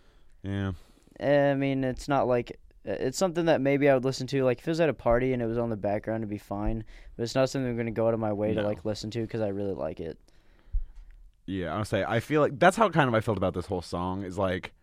Yeah. 0.43 0.71
I 1.19 1.55
mean, 1.55 1.83
it's 1.83 2.07
not 2.07 2.27
like 2.27 2.59
it's 2.85 3.17
something 3.17 3.45
that 3.45 3.59
maybe 3.59 3.89
I 3.89 3.93
would 3.93 4.05
listen 4.05 4.27
to. 4.27 4.43
Like 4.43 4.59
if 4.59 4.67
it 4.67 4.71
was 4.71 4.79
at 4.79 4.87
a 4.89 4.93
party 4.93 5.33
and 5.33 5.41
it 5.41 5.45
was 5.47 5.57
on 5.57 5.69
the 5.69 5.75
background, 5.75 6.21
it'd 6.21 6.29
be 6.29 6.37
fine. 6.37 6.83
But 7.17 7.23
it's 7.23 7.35
not 7.35 7.49
something 7.49 7.69
I'm 7.69 7.75
going 7.75 7.87
to 7.87 7.91
go 7.91 8.07
out 8.07 8.13
of 8.13 8.19
my 8.19 8.31
way 8.33 8.53
to 8.53 8.61
like 8.61 8.85
listen 8.85 9.09
to 9.11 9.21
because 9.21 9.41
I 9.41 9.49
really 9.49 9.73
like 9.73 9.99
it. 9.99 10.17
Yeah, 11.47 11.75
I'll 11.75 11.85
say 11.85 12.03
I 12.05 12.19
feel 12.19 12.41
like 12.41 12.59
that's 12.59 12.77
how 12.77 12.89
kind 12.89 13.07
of 13.07 13.15
I 13.15 13.21
felt 13.21 13.37
about 13.37 13.53
this 13.53 13.65
whole 13.65 13.81
song 13.81 14.23
is 14.23 14.37
like 14.37 14.73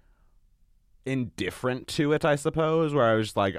indifferent 1.07 1.87
to 1.89 2.13
it, 2.13 2.25
I 2.25 2.37
suppose, 2.37 2.95
where 2.95 3.05
I 3.05 3.15
was 3.15 3.29
just 3.29 3.37
like, 3.37 3.57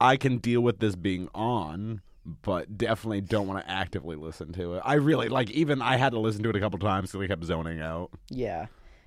I 0.00 0.16
can 0.16 0.36
deal 0.38 0.60
with 0.60 0.78
this 0.78 0.94
being 0.94 1.28
on, 1.34 2.02
but 2.42 2.76
definitely 2.76 3.22
don't 3.22 3.46
want 3.48 3.64
to 3.64 3.70
actively 3.70 4.16
listen 4.16 4.52
to 4.52 4.74
it. 4.74 4.82
I 4.84 4.94
really 4.94 5.28
like 5.28 5.50
even 5.50 5.80
I 5.80 5.96
had 5.96 6.12
to 6.12 6.18
listen 6.18 6.42
to 6.42 6.50
it 6.50 6.56
a 6.56 6.60
couple 6.60 6.78
times 6.78 7.10
because 7.10 7.24
I 7.24 7.26
kept 7.28 7.44
zoning 7.44 7.80
out. 7.80 8.10
Yeah, 8.28 8.66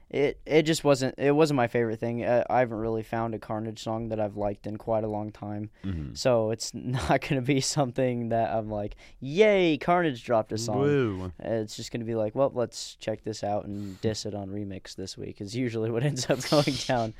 it 0.09 0.39
it 0.45 0.63
just 0.63 0.83
wasn't 0.83 1.15
it 1.17 1.31
wasn't 1.31 1.57
my 1.57 1.67
favorite 1.67 1.99
thing. 1.99 2.23
Uh, 2.23 2.43
I 2.49 2.59
haven't 2.59 2.77
really 2.77 3.01
found 3.03 3.33
a 3.33 3.39
Carnage 3.39 3.81
song 3.81 4.09
that 4.09 4.19
I've 4.19 4.37
liked 4.37 4.67
in 4.67 4.77
quite 4.77 5.03
a 5.03 5.07
long 5.07 5.31
time, 5.31 5.71
Mm-hmm. 5.83 6.13
so 6.13 6.51
it's 6.51 6.73
not 6.73 7.07
going 7.21 7.35
to 7.35 7.41
be 7.41 7.59
something 7.59 8.29
that 8.29 8.51
I'm 8.53 8.69
like, 8.69 8.95
yay, 9.19 9.77
Carnage 9.77 10.23
dropped 10.23 10.51
a 10.51 10.57
song. 10.57 10.79
Woo. 10.81 11.31
It's 11.39 11.75
just 11.75 11.91
going 11.91 12.01
to 12.01 12.05
be 12.05 12.15
like, 12.15 12.35
well, 12.35 12.51
let's 12.53 12.95
check 12.95 13.23
this 13.23 13.43
out 13.43 13.65
and 13.65 13.99
diss 14.01 14.25
it 14.25 14.35
on 14.35 14.49
remix 14.49 14.95
this 14.95 15.17
week. 15.17 15.41
Is 15.41 15.55
usually 15.55 15.89
what 15.89 16.03
ends 16.03 16.29
up 16.29 16.39
going 16.49 16.75
down. 16.87 17.13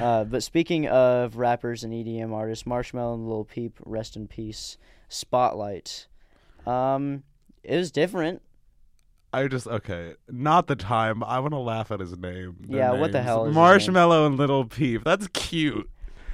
Uh, 0.00 0.22
but 0.24 0.42
speaking 0.44 0.86
of 0.86 1.36
rappers 1.36 1.82
and 1.84 1.92
EDM 1.92 2.32
artists, 2.32 2.64
Marshmello 2.64 3.14
and 3.14 3.28
Lil 3.28 3.44
Peep, 3.44 3.78
rest 3.84 4.14
in 4.16 4.28
peace. 4.28 4.78
Spotlight. 5.08 6.06
Um, 6.66 7.24
it 7.64 7.76
was 7.76 7.90
different. 7.90 8.42
I 9.32 9.46
just 9.48 9.66
okay, 9.66 10.14
not 10.30 10.66
the 10.66 10.76
time. 10.76 11.22
I 11.24 11.40
want 11.40 11.52
to 11.52 11.58
laugh 11.58 11.90
at 11.90 12.00
his 12.00 12.16
name. 12.16 12.56
their 12.60 12.78
Yeah, 12.78 12.92
what 12.92 13.12
the 13.12 13.18
names. 13.18 13.26
hell 13.26 13.46
is? 13.46 13.54
Marshmallow 13.54 14.26
and 14.26 14.36
Little 14.36 14.64
Peep. 14.64 15.04
That's 15.04 15.28
cute. 15.28 15.88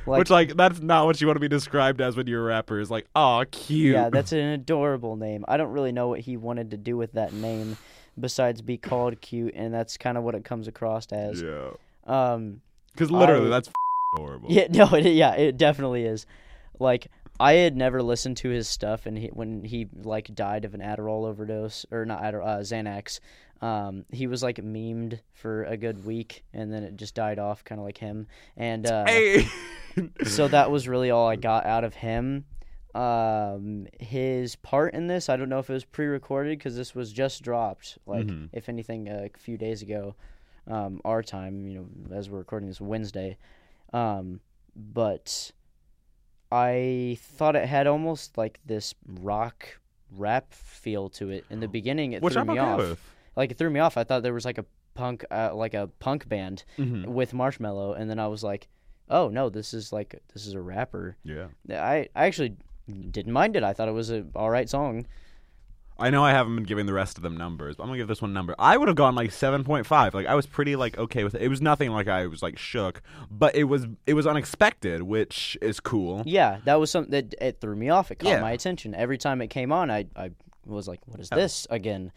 Like, 0.07 0.19
Which 0.19 0.31
like 0.31 0.57
that's 0.57 0.81
not 0.81 1.07
what 1.07 1.21
you 1.21 1.27
want 1.27 1.37
to 1.37 1.41
be 1.41 1.49
described 1.49 2.01
as 2.01 2.17
when 2.17 2.27
you're 2.27 2.43
a 2.43 2.45
rapper. 2.45 2.81
Is 2.81 2.91
like, 2.91 3.07
oh, 3.17 3.45
cute. 3.51 3.95
yeah, 3.95 4.11
that's 4.11 4.33
an 4.33 4.39
adorable 4.41 5.17
name. 5.17 5.45
I 5.49 5.57
don't 5.57 5.71
really 5.73 5.93
know 5.93 6.09
what 6.09 6.21
he 6.21 6.37
wanted 6.37 6.71
to 6.73 6.77
do 6.77 6.97
with 6.97 7.13
that 7.13 7.33
name, 7.33 7.77
besides 8.19 8.63
be 8.63 8.77
called 8.79 9.21
cute, 9.21 9.55
and 9.55 9.73
that's 9.73 9.97
kind 9.97 10.19
of 10.19 10.25
what 10.25 10.35
it 10.35 10.45
comes 10.45 10.67
across 10.69 11.07
as. 11.13 11.41
yeah. 11.43 11.71
Um, 12.07 12.63
Because 12.93 13.11
literally, 13.11 13.47
I- 13.47 13.51
that's 13.51 13.71
horrible. 14.17 14.49
Yeah, 14.53 14.67
no, 14.71 14.93
it, 14.95 15.07
yeah, 15.07 15.35
it 15.35 15.57
definitely 15.57 16.05
is. 16.05 16.27
Like 16.81 17.07
I 17.41 17.55
had 17.55 17.77
never 17.77 18.03
listened 18.03 18.37
to 18.39 18.49
his 18.51 18.69
stuff, 18.69 19.07
and 19.07 19.19
he, 19.19 19.29
when 19.29 19.65
he 19.65 19.89
like 19.95 20.35
died 20.35 20.65
of 20.65 20.75
an 20.75 20.81
Adderall 20.81 21.27
overdose, 21.27 21.85
or 21.91 22.05
not 22.05 22.23
Adderall, 22.23 22.47
uh, 22.47 22.59
Xanax, 22.61 23.19
um, 23.61 24.05
he 24.13 24.27
was 24.27 24.43
like 24.43 24.57
memed 24.57 25.19
for 25.33 25.65
a 25.65 25.77
good 25.77 26.05
week, 26.05 26.45
and 26.53 26.73
then 26.73 26.83
it 26.83 26.97
just 26.97 27.15
died 27.15 27.39
off, 27.39 27.65
kind 27.65 27.81
of 27.81 27.85
like 27.85 27.99
him. 27.99 28.27
And 28.57 28.87
uh, 28.87 29.07
Hey. 29.07 29.47
so 30.25 30.49
that 30.49 30.71
was 30.71 30.87
really 30.89 31.11
all 31.11 31.29
I 31.29 31.37
got 31.37 31.65
out 31.67 31.85
of 31.85 31.95
him. 31.95 32.45
Um, 32.95 33.87
his 33.99 34.55
part 34.57 34.95
in 34.95 35.07
this, 35.07 35.29
I 35.29 35.37
don't 35.37 35.49
know 35.49 35.59
if 35.59 35.71
it 35.71 35.73
was 35.73 35.85
pre-recorded 35.85 36.59
because 36.59 36.77
this 36.77 36.95
was 36.95 37.13
just 37.13 37.43
dropped. 37.43 37.99
Like, 38.07 38.27
Mhm. 38.27 38.51
if 38.53 38.69
anything, 38.69 39.09
a 39.09 39.31
few 39.39 39.57
days 39.57 39.81
ago, 39.83 40.15
um, 40.67 41.01
our 41.05 41.23
time. 41.23 41.67
You 41.67 41.89
know, 42.11 42.17
as 42.17 42.29
we're 42.29 42.39
recording 42.39 42.69
this 42.69 42.81
Wednesday. 42.81 43.39
Um, 43.93 44.41
but 44.77 45.53
I 46.53 47.17
thought 47.21 47.57
it 47.57 47.67
had 47.67 47.87
almost 47.87 48.37
like 48.37 48.61
this 48.67 48.95
rock 49.21 49.79
rap 50.15 50.53
feel 50.53 51.09
to 51.11 51.31
it 51.31 51.45
in 51.51 51.61
the 51.61 51.69
beginning. 51.69 52.13
It 52.13 52.23
Which 52.23 52.35
threw 52.35 52.43
I'm 52.43 52.47
me 52.49 52.53
okay 52.61 52.61
off. 52.61 52.79
with. 52.79 53.01
Like 53.37 53.51
it 53.53 53.59
threw 53.59 53.71
me 53.71 53.81
off. 53.81 53.97
I 53.97 54.05
thought 54.05 54.23
there 54.23 54.35
was 54.35 54.45
like 54.45 54.59
a 54.59 54.67
punk, 54.95 55.25
uh, 55.31 55.55
like 55.55 55.73
a 55.75 55.89
punk 56.01 56.29
band 56.29 56.65
Mhm. 56.79 57.07
with 57.07 57.33
Marshmello, 57.33 57.99
and 57.99 58.11
then 58.11 58.19
I 58.19 58.27
was 58.29 58.45
like, 58.45 58.69
oh 59.09 59.29
no, 59.29 59.49
this 59.49 59.73
is 59.73 59.93
like 59.93 60.21
this 60.35 60.47
is 60.47 60.53
a 60.55 60.61
rapper. 60.61 61.17
Yeah. 61.25 61.47
I 61.71 62.09
I 62.15 62.27
actually 62.27 62.57
didn't 63.11 63.33
mind 63.33 63.57
it. 63.57 63.63
I 63.63 63.73
thought 63.73 63.89
it 63.89 63.93
was 63.93 64.11
a 64.11 64.27
all 64.35 64.51
right 64.51 64.69
song. 64.69 65.07
I 65.99 66.11
know 66.11 66.25
I 66.25 66.31
haven't 66.33 66.55
been 66.57 66.65
giving 66.65 66.87
the 66.87 66.93
rest 66.93 67.17
of 67.17 67.23
them 67.23 67.37
numbers, 67.37 67.77
but 67.77 67.85
I'm 67.85 67.89
gonna 67.89 67.99
give 67.99 68.09
this 68.09 68.21
one 68.23 68.31
a 68.31 68.35
number. 68.35 68.55
I 68.59 68.77
would 68.77 68.89
have 68.89 68.97
gone 68.97 69.15
like 69.15 69.31
seven 69.31 69.63
point 69.63 69.87
five. 69.87 70.15
Like 70.15 70.27
I 70.27 70.35
was 70.35 70.47
pretty 70.47 70.75
like 70.77 70.99
okay 70.99 71.23
with 71.25 71.35
it. 71.35 71.43
It 71.43 71.49
was 71.49 71.61
nothing 71.61 71.91
like 71.91 72.09
I 72.09 72.27
was 72.27 72.43
like 72.43 72.59
shook, 72.59 73.03
but 73.31 73.55
it 73.55 73.65
was 73.65 73.87
it 74.07 74.15
was 74.15 74.27
unexpected, 74.27 75.03
which 75.03 75.57
is 75.63 75.79
cool. 75.81 76.23
Yeah, 76.27 76.59
that 76.65 76.81
was 76.81 76.91
something 76.91 77.11
that 77.13 77.35
it 77.41 77.61
threw 77.61 77.77
me 77.77 77.89
off. 77.91 78.11
It 78.11 78.17
caught 78.19 78.29
Yeah. 78.31 78.41
my 78.41 78.53
attention 78.53 78.95
every 78.95 79.19
time 79.19 79.41
it 79.43 79.49
came 79.49 79.71
on. 79.73 79.91
I 79.91 80.07
I 80.17 80.31
was 80.67 80.89
like, 80.89 81.01
what 81.07 81.21
is 81.21 81.29
Yeah. 81.31 81.37
this 81.37 81.67
again? 81.71 82.11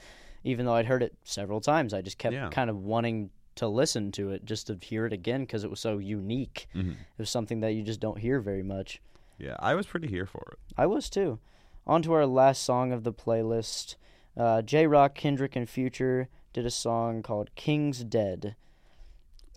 Even 0.43 0.65
though 0.65 0.73
I'd 0.75 0.85
heard 0.85 1.03
it 1.03 1.13
several 1.23 1.59
times, 1.61 1.93
I 1.93 2.01
just 2.01 2.17
kept 2.17 2.33
Yeah. 2.33 2.49
kind 2.49 2.69
of 2.69 2.77
wanting 2.83 3.29
to 3.55 3.67
listen 3.67 4.11
to 4.13 4.31
it 4.31 4.45
just 4.45 4.67
to 4.67 4.77
hear 4.81 5.05
it 5.05 5.13
again 5.13 5.41
because 5.41 5.63
it 5.63 5.69
was 5.69 5.79
so 5.79 5.97
unique. 5.97 6.67
Mhm. 6.75 6.91
It 6.91 6.97
was 7.17 7.29
something 7.29 7.61
that 7.61 7.71
you 7.73 7.83
just 7.83 7.99
don't 7.99 8.19
hear 8.19 8.39
very 8.41 8.63
much. 8.63 9.01
Yeah, 9.37 9.55
I 9.59 9.75
was 9.75 9.85
pretty 9.87 10.07
here 10.07 10.25
for 10.25 10.43
it. 10.53 10.59
I 10.77 10.85
was 10.87 11.09
too. 11.09 11.39
On 11.87 12.01
to 12.01 12.13
our 12.13 12.25
last 12.25 12.63
song 12.63 12.91
of 12.91 13.03
the 13.03 13.13
playlist. 13.13 13.95
Uh, 14.35 14.61
Jay 14.61 14.87
Rock, 14.87 15.15
Kendrick, 15.15 15.55
and 15.55 15.69
Future 15.69 16.29
did 16.51 16.65
a 16.65 16.71
song 16.71 17.21
called 17.21 17.49
King's 17.55 18.03
Dead. 18.03 18.55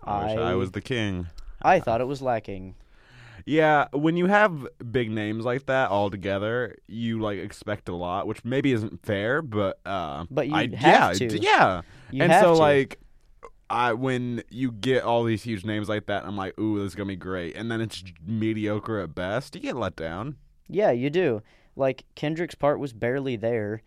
I 0.05 0.27
wish 0.27 0.39
I 0.39 0.55
was 0.55 0.71
the 0.73 0.81
king. 0.81 1.27
I 1.63 1.81
thought 1.81 2.01
it 2.01 2.07
was 2.07 2.23
lacking. 2.23 2.77
Yeah, 3.47 3.87
when 3.93 4.17
you 4.17 4.27
have 4.27 4.67
big 4.93 5.11
names 5.11 5.45
like 5.45 5.67
that 5.67 5.91
all 5.91 6.11
together, 6.11 6.77
you 6.87 7.19
like 7.21 7.39
expect 7.39 7.89
a 7.89 7.95
lot, 7.95 8.27
which 8.27 8.45
maybe 8.45 8.73
isn't 8.73 9.05
fair, 9.05 9.41
but 9.43 9.79
uh 9.87 10.27
But 10.31 10.49
you 10.49 10.55
I, 10.55 10.69
have 10.77 11.21
yeah, 11.21 11.29
to. 11.29 11.39
yeah. 11.39 11.83
You 12.11 12.23
and 12.25 12.33
so 12.35 12.53
to. 12.53 12.59
like 12.59 12.99
I 13.71 13.95
when 13.95 14.43
you 14.51 14.71
get 14.71 15.03
all 15.03 15.25
these 15.25 15.43
huge 15.43 15.65
names 15.65 15.89
like 15.89 16.07
that, 16.07 16.25
I'm 16.27 16.37
like, 16.37 16.59
ooh, 16.61 16.79
this 16.79 16.89
is 16.89 16.95
gonna 16.95 17.09
be 17.09 17.17
great, 17.17 17.57
and 17.57 17.71
then 17.71 17.81
it's 17.81 18.05
mediocre 18.25 18.99
at 19.01 19.15
best. 19.15 19.55
You 19.55 19.63
get 19.63 19.77
let 19.77 19.97
down. 19.97 20.37
Yeah, 20.69 20.91
you 20.91 21.09
do. 21.09 21.43
Like 21.79 22.05
Kendrick's 22.15 22.55
part 22.55 22.79
was 22.79 22.93
barely 22.93 23.37
there. 23.37 23.83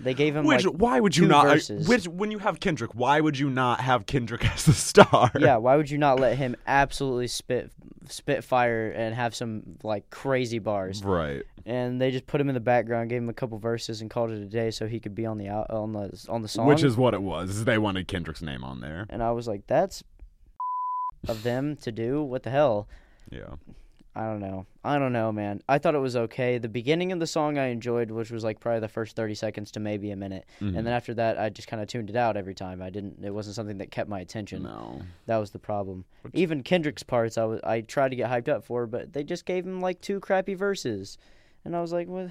They 0.00 0.14
gave 0.14 0.34
him 0.34 0.44
Which 0.44 0.64
like 0.64 0.74
why 0.74 0.98
would 0.98 1.16
you 1.16 1.26
not? 1.26 1.46
Uh, 1.46 1.50
verses. 1.50 1.86
which 1.86 2.08
when 2.08 2.32
you 2.32 2.38
have 2.38 2.58
Kendrick, 2.58 2.94
why 2.94 3.20
would 3.20 3.38
you 3.38 3.48
not 3.48 3.80
have 3.80 4.06
Kendrick 4.06 4.44
as 4.54 4.64
the 4.64 4.72
star? 4.72 5.30
yeah. 5.38 5.56
Why 5.56 5.76
would 5.76 5.88
you 5.88 5.98
not 5.98 6.18
let 6.18 6.36
him 6.36 6.56
absolutely 6.66 7.28
spit 7.28 7.70
spit 8.08 8.42
fire 8.44 8.90
and 8.90 9.14
have 9.14 9.34
some 9.34 9.62
like 9.84 10.10
crazy 10.10 10.58
bars? 10.58 11.02
right. 11.04 11.42
And 11.66 12.00
they 12.00 12.10
just 12.10 12.26
put 12.26 12.40
him 12.40 12.48
in 12.48 12.54
the 12.54 12.60
background, 12.60 13.08
gave 13.08 13.22
him 13.22 13.28
a 13.30 13.34
couple 13.34 13.58
verses, 13.58 14.00
and 14.02 14.10
called 14.10 14.30
it 14.30 14.42
a 14.42 14.46
day, 14.46 14.70
so 14.70 14.86
he 14.86 15.00
could 15.00 15.14
be 15.14 15.24
on 15.24 15.38
the 15.38 15.48
out 15.48 15.70
on 15.70 15.92
the 15.92 16.26
on 16.28 16.42
the 16.42 16.48
song. 16.48 16.66
Which 16.66 16.82
is 16.82 16.96
what 16.96 17.14
it 17.14 17.22
was. 17.22 17.64
They 17.64 17.78
wanted 17.78 18.08
Kendrick's 18.08 18.42
name 18.42 18.64
on 18.64 18.80
there. 18.80 19.06
and 19.08 19.22
I 19.22 19.30
was 19.30 19.46
like, 19.46 19.66
that's 19.66 20.02
of 21.28 21.42
them 21.42 21.76
to 21.76 21.92
do. 21.92 22.22
What 22.22 22.42
the 22.42 22.50
hell? 22.50 22.88
Yeah. 23.30 23.54
I 24.16 24.26
don't 24.26 24.38
know. 24.40 24.66
I 24.84 24.98
don't 25.00 25.12
know, 25.12 25.32
man. 25.32 25.60
I 25.68 25.78
thought 25.78 25.96
it 25.96 25.98
was 25.98 26.14
okay. 26.14 26.58
The 26.58 26.68
beginning 26.68 27.10
of 27.10 27.18
the 27.18 27.26
song 27.26 27.58
I 27.58 27.66
enjoyed, 27.66 28.12
which 28.12 28.30
was 28.30 28.44
like 28.44 28.60
probably 28.60 28.78
the 28.78 28.86
first 28.88 29.16
30 29.16 29.34
seconds 29.34 29.72
to 29.72 29.80
maybe 29.80 30.12
a 30.12 30.16
minute. 30.16 30.44
Mhm. 30.60 30.76
And 30.76 30.86
then 30.86 30.94
after 30.94 31.14
that, 31.14 31.36
I 31.38 31.48
just 31.50 31.66
kind 31.66 31.82
of 31.82 31.88
tuned 31.88 32.10
it 32.10 32.16
out 32.16 32.36
every 32.36 32.54
time. 32.54 32.80
I 32.80 32.90
didn't 32.90 33.24
it 33.24 33.34
wasn't 33.34 33.56
something 33.56 33.78
that 33.78 33.90
kept 33.90 34.08
my 34.08 34.20
attention. 34.20 34.62
no. 34.62 35.02
That 35.26 35.38
was 35.38 35.50
the 35.50 35.58
problem. 35.58 36.04
Even 36.32 36.62
Kendrick's 36.62 37.02
parts 37.02 37.36
I 37.36 37.44
was 37.44 37.60
I 37.64 37.80
tried 37.80 38.10
to 38.10 38.16
get 38.16 38.30
hyped 38.30 38.48
up 38.48 38.62
for, 38.64 38.86
but 38.86 39.12
they 39.12 39.24
just 39.24 39.46
gave 39.46 39.66
him 39.66 39.80
like 39.80 40.00
two 40.00 40.20
crappy 40.20 40.54
verses. 40.54 41.18
And 41.64 41.74
I 41.74 41.80
was 41.80 41.92
like, 41.92 42.06
"What? 42.06 42.30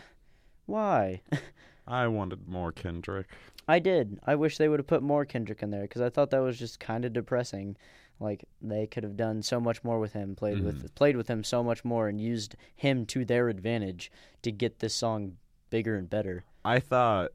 Why?" 0.66 1.22
I 1.88 2.08
wanted 2.08 2.48
more 2.48 2.72
Kendrick. 2.72 3.28
I 3.68 3.80
did. 3.80 4.20
I 4.26 4.36
wish 4.36 4.58
they 4.58 4.70
would 4.70 4.80
have 4.80 4.88
put 4.88 5.04
more 5.04 5.26
Kendrick 5.26 5.62
in 5.64 5.70
there 5.72 5.86
cuz 5.88 6.02
I 6.02 6.10
thought 6.10 6.30
that 6.30 6.40
was 6.40 6.58
just 6.58 6.80
kind 6.80 7.04
of 7.04 7.12
depressing. 7.14 7.76
Like 8.20 8.46
they 8.62 8.88
could 8.88 9.04
have 9.04 9.18
done 9.18 9.42
so 9.42 9.60
much 9.60 9.84
more 9.84 10.00
with 10.00 10.14
him, 10.14 10.36
played 10.36 10.64
with 10.64 10.94
played 10.96 11.18
with 11.18 11.28
him 11.28 11.44
so 11.44 11.64
much 11.64 11.84
more 11.84 12.08
and 12.08 12.22
used 12.22 12.56
him 12.76 13.06
to 13.08 13.26
their 13.26 13.50
advantage 13.50 14.12
to 14.44 14.52
get 14.52 14.80
this 14.80 14.94
song 14.94 15.38
bigger 15.70 15.96
and 15.96 16.10
better. 16.10 16.46
I 16.64 16.80
thought 16.80 17.32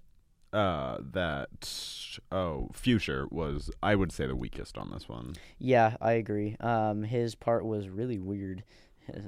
uh, 0.53 0.99
that 1.13 2.19
oh, 2.33 2.71
Future 2.73 3.27
was 3.31 3.71
I 3.83 3.95
would 3.95 4.13
say 4.13 4.27
the 4.27 4.37
weakest 4.37 4.79
on 4.79 4.91
this 4.91 5.09
one. 5.09 5.35
Yeah, 5.59 5.97
I 6.01 6.13
agree. 6.13 6.57
Um, 6.61 7.03
his 7.03 7.35
part 7.35 7.65
was 7.65 7.89
really 7.89 8.19
weird. 8.19 8.63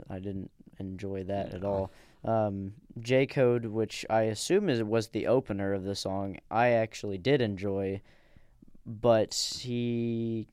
I 0.09 0.19
didn't 0.19 0.51
enjoy 0.79 1.25
that 1.25 1.53
at 1.55 1.65
all. 1.65 1.91
Um, 2.25 2.75
J 2.99 3.27
Code, 3.27 3.67
which 3.67 4.05
I 4.11 4.23
assume 4.23 4.69
is 4.69 4.83
was 4.83 5.09
the 5.09 5.27
opener 5.27 5.73
of 5.73 5.85
the 5.85 5.95
song, 5.95 6.39
I 6.51 6.71
actually 6.71 7.19
did 7.19 7.41
enjoy, 7.41 8.01
but 8.87 9.35
he 9.61 10.47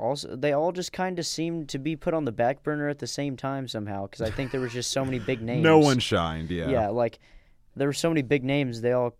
also 0.00 0.34
they 0.34 0.52
all 0.52 0.72
just 0.72 0.92
kind 0.92 1.18
of 1.18 1.26
seemed 1.26 1.68
to 1.68 1.78
be 1.78 1.94
put 1.96 2.14
on 2.14 2.24
the 2.24 2.32
back 2.32 2.62
burner 2.62 2.88
at 2.88 2.98
the 2.98 3.06
same 3.06 3.36
time 3.36 3.68
somehow 3.68 4.06
because 4.06 4.22
I 4.22 4.30
think 4.30 4.50
there 4.50 4.60
was 4.60 4.72
just 4.72 4.90
so 4.90 5.04
many 5.04 5.18
big 5.18 5.42
names. 5.42 5.62
No 5.70 5.78
one 5.78 5.98
shined. 5.98 6.50
Yeah. 6.50 6.68
Yeah, 6.68 6.88
like 6.88 7.18
there 7.76 7.86
were 7.86 7.92
so 7.92 8.08
many 8.08 8.22
big 8.22 8.42
names. 8.44 8.80
They 8.80 8.92
all 8.92 9.14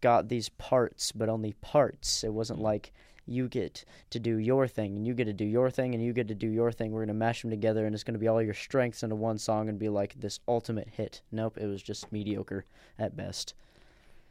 got 0.00 0.28
these 0.28 0.48
parts, 0.50 1.12
but 1.12 1.28
only 1.28 1.54
parts. 1.54 2.24
It 2.24 2.32
wasn't 2.32 2.60
like 2.60 2.92
you 3.26 3.48
get 3.48 3.84
to 4.10 4.18
do 4.18 4.36
your 4.38 4.66
thing 4.66 4.96
and 4.96 5.06
you 5.06 5.14
get 5.14 5.26
to 5.26 5.32
do 5.32 5.44
your 5.44 5.70
thing 5.70 5.94
and 5.94 6.02
you 6.02 6.12
get 6.12 6.28
to 6.28 6.34
do 6.34 6.48
your 6.48 6.72
thing. 6.72 6.90
We're 6.90 7.04
gonna 7.04 7.14
mash 7.14 7.42
them 7.42 7.50
together 7.50 7.86
and 7.86 7.94
it's 7.94 8.04
gonna 8.04 8.18
be 8.18 8.28
all 8.28 8.42
your 8.42 8.54
strengths 8.54 9.02
into 9.02 9.14
one 9.16 9.38
song 9.38 9.68
and 9.68 9.78
be 9.78 9.88
like 9.88 10.14
this 10.18 10.40
ultimate 10.48 10.88
hit. 10.88 11.22
Nope, 11.30 11.58
it 11.58 11.66
was 11.66 11.82
just 11.82 12.10
mediocre 12.12 12.64
at 12.98 13.16
best. 13.16 13.54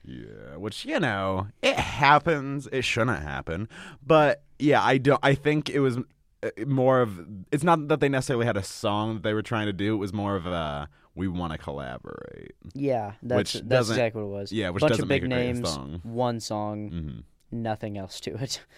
Yeah, 0.04 0.56
which 0.58 0.86
you 0.86 1.00
know, 1.00 1.48
it 1.62 1.76
happens. 1.76 2.68
It 2.72 2.84
shouldn't 2.84 3.22
happen, 3.22 3.68
but 4.06 4.44
yeah, 4.58 4.84
I 4.84 4.98
don't. 4.98 5.20
I 5.22 5.36
think 5.36 5.70
it 5.70 5.80
was 5.80 5.98
uh, 6.42 6.50
more 6.66 7.02
of. 7.02 7.20
It's 7.52 7.64
not 7.64 7.88
that 7.90 8.00
they 8.00 8.10
necessarily 8.10 8.46
had 8.46 8.58
a 8.58 8.64
song 8.64 9.16
that 9.16 9.24
they 9.24 9.34
were 9.34 9.42
trying 9.42 9.68
to 9.68 9.74
do. 9.74 9.94
It 9.94 9.98
was 9.98 10.14
more 10.14 10.36
of 10.36 10.46
a 10.46 10.90
we 11.16 11.28
want 11.28 11.52
to 11.52 11.58
collaborate. 11.58 12.56
Yeah, 12.74 13.14
that's 13.22 13.56
Which 13.56 13.64
that's 13.66 13.90
exactly 13.90 14.24
what 14.24 14.30
it 14.30 14.40
was. 14.42 14.52
Yeah, 14.52 14.70
which 14.70 14.82
Bunch 14.82 14.92
doesn't 14.92 15.04
of 15.04 15.10
big 15.10 15.24
make 15.24 15.32
a 15.32 15.36
names, 15.36 15.70
song. 15.70 16.00
one 16.04 16.40
song, 16.40 16.90
hmm 16.90 17.20
nothing 17.52 17.98
else 17.98 18.20
to 18.22 18.36
it. 18.36 18.62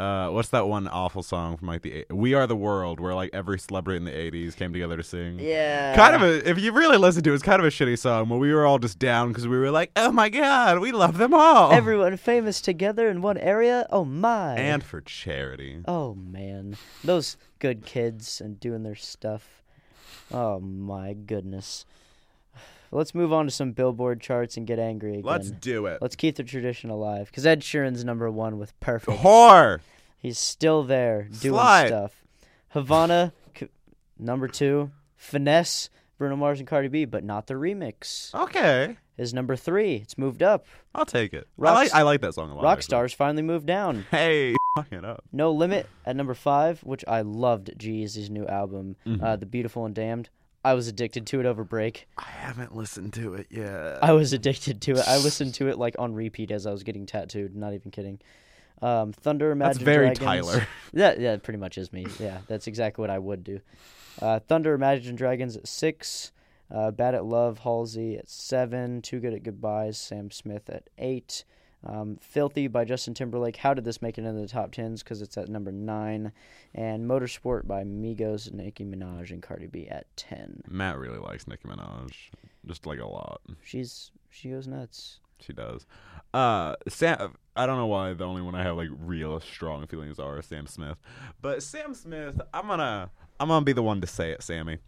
Uh, 0.00 0.30
what's 0.30 0.48
that 0.48 0.66
one 0.66 0.88
awful 0.88 1.22
song 1.22 1.58
from 1.58 1.68
like 1.68 1.82
the 1.82 2.06
We 2.08 2.32
Are 2.32 2.46
the 2.46 2.56
World, 2.56 3.00
where 3.00 3.14
like 3.14 3.28
every 3.34 3.58
celebrity 3.58 3.98
in 3.98 4.04
the 4.04 4.10
'80s 4.10 4.56
came 4.56 4.72
together 4.72 4.96
to 4.96 5.02
sing? 5.02 5.38
yeah, 5.38 5.94
Kind 5.94 6.16
of 6.16 6.22
a, 6.22 6.48
if 6.48 6.58
you 6.58 6.72
really 6.72 6.96
listen 6.96 7.22
to 7.24 7.32
it, 7.32 7.34
it's 7.34 7.42
kind 7.42 7.60
of 7.60 7.66
a 7.66 7.70
shitty 7.70 7.98
song. 7.98 8.30
Where 8.30 8.38
we 8.38 8.54
were 8.54 8.64
all 8.64 8.78
just 8.78 8.98
down 8.98 9.28
because 9.28 9.46
we 9.46 9.58
were 9.58 9.70
like, 9.70 9.90
"Oh 9.96 10.10
my 10.10 10.30
god, 10.30 10.78
we 10.78 10.90
love 10.90 11.18
them 11.18 11.34
all!" 11.34 11.70
everyone 11.70 12.16
famous 12.16 12.62
together 12.62 13.10
in 13.10 13.20
one 13.20 13.36
area. 13.36 13.86
Oh 13.90 14.06
my! 14.06 14.54
and 14.56 14.82
for 14.82 15.02
charity. 15.02 15.82
Oh 15.86 16.14
man, 16.14 16.76
those 17.04 17.36
good 17.58 17.84
kids 17.84 18.40
and 18.40 18.58
doing 18.58 18.84
their 18.84 18.94
stuff. 18.96 19.62
Oh 20.32 20.60
my 20.60 21.12
goodness. 21.12 21.84
Let's 22.92 23.14
move 23.14 23.32
on 23.32 23.44
to 23.46 23.50
some 23.50 23.72
Billboard 23.72 24.20
charts 24.20 24.56
and 24.56 24.66
get 24.66 24.78
angry 24.78 25.12
again. 25.12 25.22
Let's 25.24 25.50
do 25.50 25.86
it. 25.86 25.98
Let's 26.02 26.16
keep 26.16 26.36
the 26.36 26.42
tradition 26.44 26.90
alive 26.90 27.26
because 27.26 27.46
Ed 27.46 27.60
Sheeran's 27.60 28.04
number 28.04 28.30
one 28.30 28.58
with 28.58 28.78
Perfect. 28.80 29.18
Whore. 29.18 29.78
He's 30.18 30.38
still 30.38 30.82
there 30.82 31.28
doing 31.40 31.54
Slut. 31.60 31.86
stuff. 31.86 32.24
Havana, 32.70 33.32
c- 33.56 33.68
number 34.18 34.48
two. 34.48 34.90
Finesse, 35.16 35.90
Bruno 36.18 36.36
Mars 36.36 36.58
and 36.60 36.68
Cardi 36.68 36.88
B, 36.88 37.04
but 37.04 37.22
not 37.24 37.46
the 37.46 37.54
remix. 37.54 38.34
Okay, 38.34 38.96
Is 39.18 39.32
number 39.34 39.54
three. 39.56 39.96
It's 39.96 40.16
moved 40.18 40.42
up. 40.42 40.64
I'll 40.94 41.04
take 41.06 41.32
it. 41.34 41.46
I 41.60 41.72
like, 41.72 41.94
I 41.94 42.02
like 42.02 42.20
that 42.22 42.34
song 42.34 42.50
a 42.50 42.54
lot. 42.54 42.64
actually. 42.64 42.94
Rockstars 42.96 43.14
finally 43.14 43.42
moved 43.42 43.66
down. 43.66 44.06
Hey, 44.10 44.54
fuck 44.76 44.90
it 44.92 45.04
up. 45.04 45.24
No 45.32 45.52
Limit 45.52 45.86
at 46.06 46.16
number 46.16 46.34
five, 46.34 46.80
which 46.84 47.04
I 47.06 47.20
loved 47.20 47.70
G-Eazy's 47.78 48.30
new 48.30 48.46
album, 48.46 48.96
Mhm. 49.06 49.22
uh, 49.22 49.36
The 49.36 49.46
Beautiful 49.46 49.84
and 49.86 49.94
Damned. 49.94 50.28
I 50.64 50.74
was 50.74 50.88
addicted 50.88 51.26
to 51.28 51.40
it 51.40 51.46
over 51.46 51.64
break. 51.64 52.06
I 52.18 52.24
haven't 52.24 52.76
listened 52.76 53.14
to 53.14 53.34
it 53.34 53.46
yet. 53.50 54.02
I 54.02 54.12
was 54.12 54.32
addicted 54.32 54.80
to 54.82 54.92
it. 54.92 55.04
I 55.08 55.16
listened 55.16 55.54
to 55.54 55.68
it 55.68 55.78
like 55.78 55.96
on 55.98 56.14
repeat 56.14 56.50
as 56.50 56.66
I 56.66 56.70
was 56.70 56.82
getting 56.82 57.06
tattooed. 57.06 57.56
Not 57.56 57.72
even 57.72 57.90
kidding. 57.90 58.20
Um, 58.82 59.12
Thunder, 59.12 59.54
That's 59.54 59.78
Imagine 59.78 59.84
very 59.84 60.06
Dragons. 60.14 60.46
Tyler. 60.46 60.66
That 60.92 61.20
yeah, 61.20 61.36
pretty 61.36 61.58
much 61.58 61.78
is 61.78 61.92
me. 61.92 62.06
Yeah, 62.18 62.38
that's 62.48 62.66
exactly 62.66 63.02
what 63.02 63.10
I 63.10 63.18
would 63.18 63.44
do. 63.44 63.60
Uh, 64.20 64.40
Thunder, 64.40 64.74
Imagine 64.74 65.16
Dragons 65.16 65.56
at 65.56 65.66
six. 65.66 66.32
Uh, 66.70 66.90
Bad 66.90 67.14
at 67.14 67.24
Love, 67.24 67.60
Halsey 67.60 68.16
at 68.16 68.28
seven. 68.28 69.02
Too 69.02 69.18
Good 69.20 69.34
at 69.34 69.42
Goodbyes, 69.42 69.98
Sam 69.98 70.30
Smith 70.30 70.68
at 70.70 70.88
eight. 70.98 71.44
Um, 71.84 72.18
Filthy 72.20 72.68
by 72.68 72.84
Justin 72.84 73.14
Timberlake. 73.14 73.56
How 73.56 73.74
did 73.74 73.84
this 73.84 74.02
make 74.02 74.18
it 74.18 74.24
into 74.24 74.40
the 74.40 74.48
top 74.48 74.72
tens? 74.72 75.02
Because 75.02 75.22
it's 75.22 75.38
at 75.38 75.48
number 75.48 75.72
nine. 75.72 76.32
And 76.74 77.08
Motorsport 77.08 77.66
by 77.66 77.84
Migos, 77.84 78.52
Nicki 78.52 78.84
Minaj, 78.84 79.30
and 79.30 79.42
Cardi 79.42 79.66
B 79.66 79.88
at 79.88 80.06
ten. 80.16 80.62
Matt 80.68 80.98
really 80.98 81.18
likes 81.18 81.46
Nicki 81.46 81.68
Minaj, 81.68 82.12
just 82.66 82.86
like 82.86 83.00
a 83.00 83.06
lot. 83.06 83.40
She's 83.64 84.10
she 84.28 84.50
goes 84.50 84.66
nuts. 84.66 85.20
She 85.40 85.52
does. 85.52 85.86
Uh, 86.34 86.76
Sam. 86.88 87.34
I 87.56 87.66
don't 87.66 87.76
know 87.76 87.86
why 87.86 88.12
the 88.12 88.24
only 88.24 88.42
one 88.42 88.54
I 88.54 88.62
have 88.62 88.76
like 88.76 88.88
real 88.98 89.40
strong 89.40 89.86
feelings 89.86 90.18
are 90.18 90.40
Sam 90.42 90.66
Smith, 90.66 90.98
but 91.40 91.62
Sam 91.62 91.94
Smith. 91.94 92.40
I'm 92.54 92.66
gonna. 92.66 93.10
I'm 93.38 93.48
gonna 93.48 93.64
be 93.64 93.72
the 93.72 93.82
one 93.82 94.02
to 94.02 94.06
say 94.06 94.32
it, 94.32 94.42
Sammy. 94.42 94.78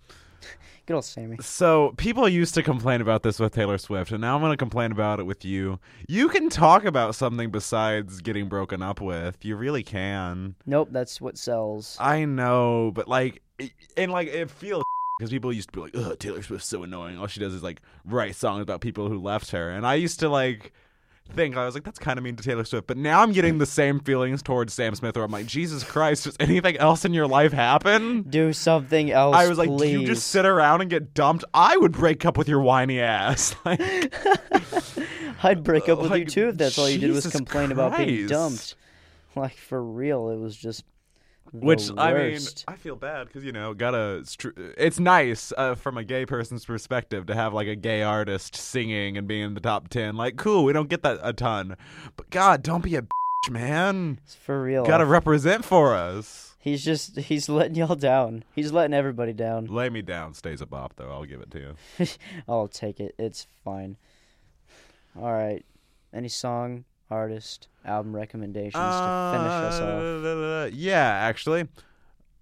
Good 0.86 0.94
old 0.94 1.04
Sammy. 1.04 1.36
So 1.40 1.94
people 1.96 2.28
used 2.28 2.54
to 2.54 2.62
complain 2.62 3.00
about 3.00 3.22
this 3.22 3.38
with 3.38 3.54
Taylor 3.54 3.78
Swift, 3.78 4.10
and 4.12 4.20
now 4.20 4.34
I'm 4.34 4.40
going 4.40 4.52
to 4.52 4.56
complain 4.56 4.90
about 4.92 5.20
it 5.20 5.24
with 5.24 5.44
you. 5.44 5.78
You 6.08 6.28
can 6.28 6.48
talk 6.50 6.84
about 6.84 7.14
something 7.14 7.50
besides 7.50 8.20
getting 8.20 8.48
broken 8.48 8.82
up 8.82 9.00
with. 9.00 9.44
You 9.44 9.56
really 9.56 9.82
can. 9.82 10.56
Nope, 10.66 10.88
that's 10.90 11.20
what 11.20 11.38
sells. 11.38 11.96
I 12.00 12.24
know, 12.24 12.90
but 12.94 13.06
like, 13.08 13.42
it- 13.58 13.72
and 13.96 14.10
like 14.10 14.28
it 14.28 14.50
feels 14.50 14.82
because 15.18 15.30
people 15.30 15.52
used 15.52 15.72
to 15.72 15.72
be 15.72 15.80
like, 15.82 15.96
"Ugh, 15.96 16.18
Taylor 16.18 16.42
Swift's 16.42 16.66
so 16.68 16.82
annoying. 16.82 17.16
All 17.18 17.26
she 17.28 17.38
does 17.40 17.54
is 17.54 17.62
like 17.62 17.80
write 18.04 18.34
songs 18.34 18.62
about 18.62 18.80
people 18.80 19.08
who 19.08 19.20
left 19.20 19.52
her." 19.52 19.70
And 19.70 19.86
I 19.86 19.94
used 19.94 20.18
to 20.20 20.28
like 20.28 20.72
think 21.32 21.56
I 21.56 21.64
was 21.64 21.74
like, 21.74 21.84
"That's 21.84 21.98
kind 21.98 22.18
of 22.18 22.24
mean 22.24 22.36
to 22.36 22.42
Taylor 22.42 22.64
Swift." 22.64 22.86
But 22.86 22.96
now 22.96 23.22
I'm 23.22 23.32
getting 23.32 23.58
the 23.58 23.66
same 23.66 24.00
feelings 24.00 24.42
towards 24.42 24.72
Sam 24.72 24.94
Smith, 24.94 25.16
where 25.16 25.24
I'm 25.24 25.30
like, 25.32 25.46
"Jesus 25.46 25.82
Christ, 25.84 26.24
does 26.24 26.36
anything 26.38 26.76
else 26.76 27.04
in 27.04 27.12
your 27.14 27.26
life 27.26 27.52
happen?" 27.52 28.22
Do 28.22 28.52
something 28.52 29.10
else. 29.10 29.34
I 29.36 29.48
was 29.48 29.58
like, 29.58 29.68
please. 29.68 29.92
"Do 29.92 30.00
you 30.00 30.06
just 30.06 30.28
sit 30.28 30.46
around 30.46 30.80
and 30.82 30.90
get 30.90 31.14
dumped?" 31.14 31.44
I 31.52 31.76
would 31.76 31.92
break 31.92 32.24
up 32.24 32.38
with 32.38 32.48
your 32.48 32.60
whiny 32.60 33.00
ass. 33.00 33.54
Like, 33.64 33.80
I'd 35.42 35.62
break 35.64 35.88
up 35.88 36.00
with 36.00 36.12
you 36.12 36.24
too 36.24 36.48
if 36.48 36.56
that's 36.56 36.78
all 36.78 36.88
you 36.88 36.98
did 36.98 37.10
was 37.10 37.26
complain 37.26 37.72
about 37.72 37.96
being 37.96 38.26
dumped. 38.26 38.76
Like 39.34 39.56
for 39.56 39.82
real, 39.82 40.30
it 40.30 40.36
was 40.38 40.56
just 40.56 40.84
which 41.52 41.90
I 41.96 42.14
mean. 42.14 42.40
I 42.66 42.76
feel 42.76 42.96
bad 42.96 43.26
because 43.26 43.44
you 43.44 43.52
know, 43.52 43.74
gotta. 43.74 44.24
It's 44.76 44.98
nice 44.98 45.52
uh, 45.56 45.74
from 45.74 45.98
a 45.98 46.04
gay 46.04 46.26
person's 46.26 46.64
perspective 46.64 47.26
to 47.26 47.34
have 47.34 47.52
like 47.52 47.68
a 47.68 47.76
gay 47.76 48.02
artist 48.02 48.56
singing 48.56 49.16
and 49.16 49.28
being 49.28 49.42
in 49.42 49.54
the 49.54 49.60
top 49.60 49.88
ten. 49.88 50.16
Like, 50.16 50.36
cool, 50.36 50.64
we 50.64 50.72
don't 50.72 50.88
get 50.88 51.02
that 51.02 51.18
a 51.22 51.32
ton, 51.32 51.76
but 52.16 52.30
God, 52.30 52.62
don't 52.62 52.82
be 52.82 52.96
a 52.96 53.02
bitch, 53.02 53.50
man. 53.50 54.18
It's 54.24 54.34
for 54.34 54.62
real. 54.62 54.84
Gotta 54.84 55.06
represent 55.06 55.64
for 55.64 55.94
us. 55.94 56.52
He's 56.62 56.84
just 56.84 57.18
he's 57.18 57.48
letting 57.48 57.74
y'all 57.74 57.96
down. 57.96 58.44
He's 58.54 58.70
letting 58.70 58.94
everybody 58.94 59.32
down. 59.32 59.66
Lay 59.66 59.90
Me 59.90 60.00
Down 60.00 60.32
stays 60.32 60.60
a 60.60 60.66
bop, 60.66 60.94
though. 60.94 61.10
I'll 61.10 61.24
give 61.24 61.40
it 61.40 61.50
to 61.50 61.58
you. 61.98 62.06
I'll 62.48 62.68
take 62.68 63.00
it. 63.00 63.16
It's 63.18 63.48
fine. 63.64 63.96
All 65.16 65.32
right. 65.32 65.64
Any 66.14 66.28
song, 66.28 66.84
artist, 67.12 67.68
album 67.84 68.14
recommendations 68.14 68.72
to 68.72 69.32
finish 69.32 69.52
us 69.52 69.80
off? 69.80 70.02
Uh, 70.02 70.70
yeah, 70.72 71.08
actually. 71.28 71.68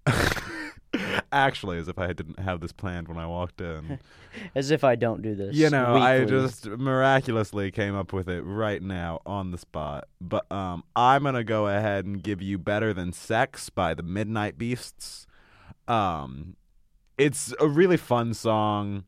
actually, 1.31 1.77
as 1.77 1.87
if 1.87 1.97
I 1.97 2.13
didn't 2.13 2.39
have 2.39 2.59
this 2.59 2.71
planned 2.71 3.07
when 3.07 3.17
I 3.17 3.27
walked 3.27 3.61
in. 3.61 3.99
As 4.55 4.71
if 4.71 4.83
I 4.83 4.95
don't 4.95 5.21
do 5.21 5.35
this. 5.35 5.55
you 5.55 5.69
know, 5.69 5.95
I 5.95 6.23
just 6.23 6.65
miraculously 6.65 7.69
came 7.69 7.95
up 7.95 8.13
with 8.13 8.29
it 8.29 8.41
right 8.41 8.81
now 8.81 9.19
on 9.25 9.51
the 9.51 9.57
spot. 9.57 10.07
But 10.19 10.49
um, 10.51 10.83
I'm 10.95 11.23
gonna 11.23 11.43
go 11.43 11.67
ahead 11.67 12.05
and 12.05 12.23
give 12.23 12.41
you 12.41 12.57
"Better 12.57 12.93
Than 12.93 13.11
Sex" 13.13 13.69
by 13.69 13.93
the 13.93 14.03
Midnight 14.03 14.57
Beasts. 14.57 15.27
Um, 15.87 16.55
it's 17.17 17.53
a 17.59 17.67
really 17.67 17.97
fun 17.97 18.33
song. 18.33 19.03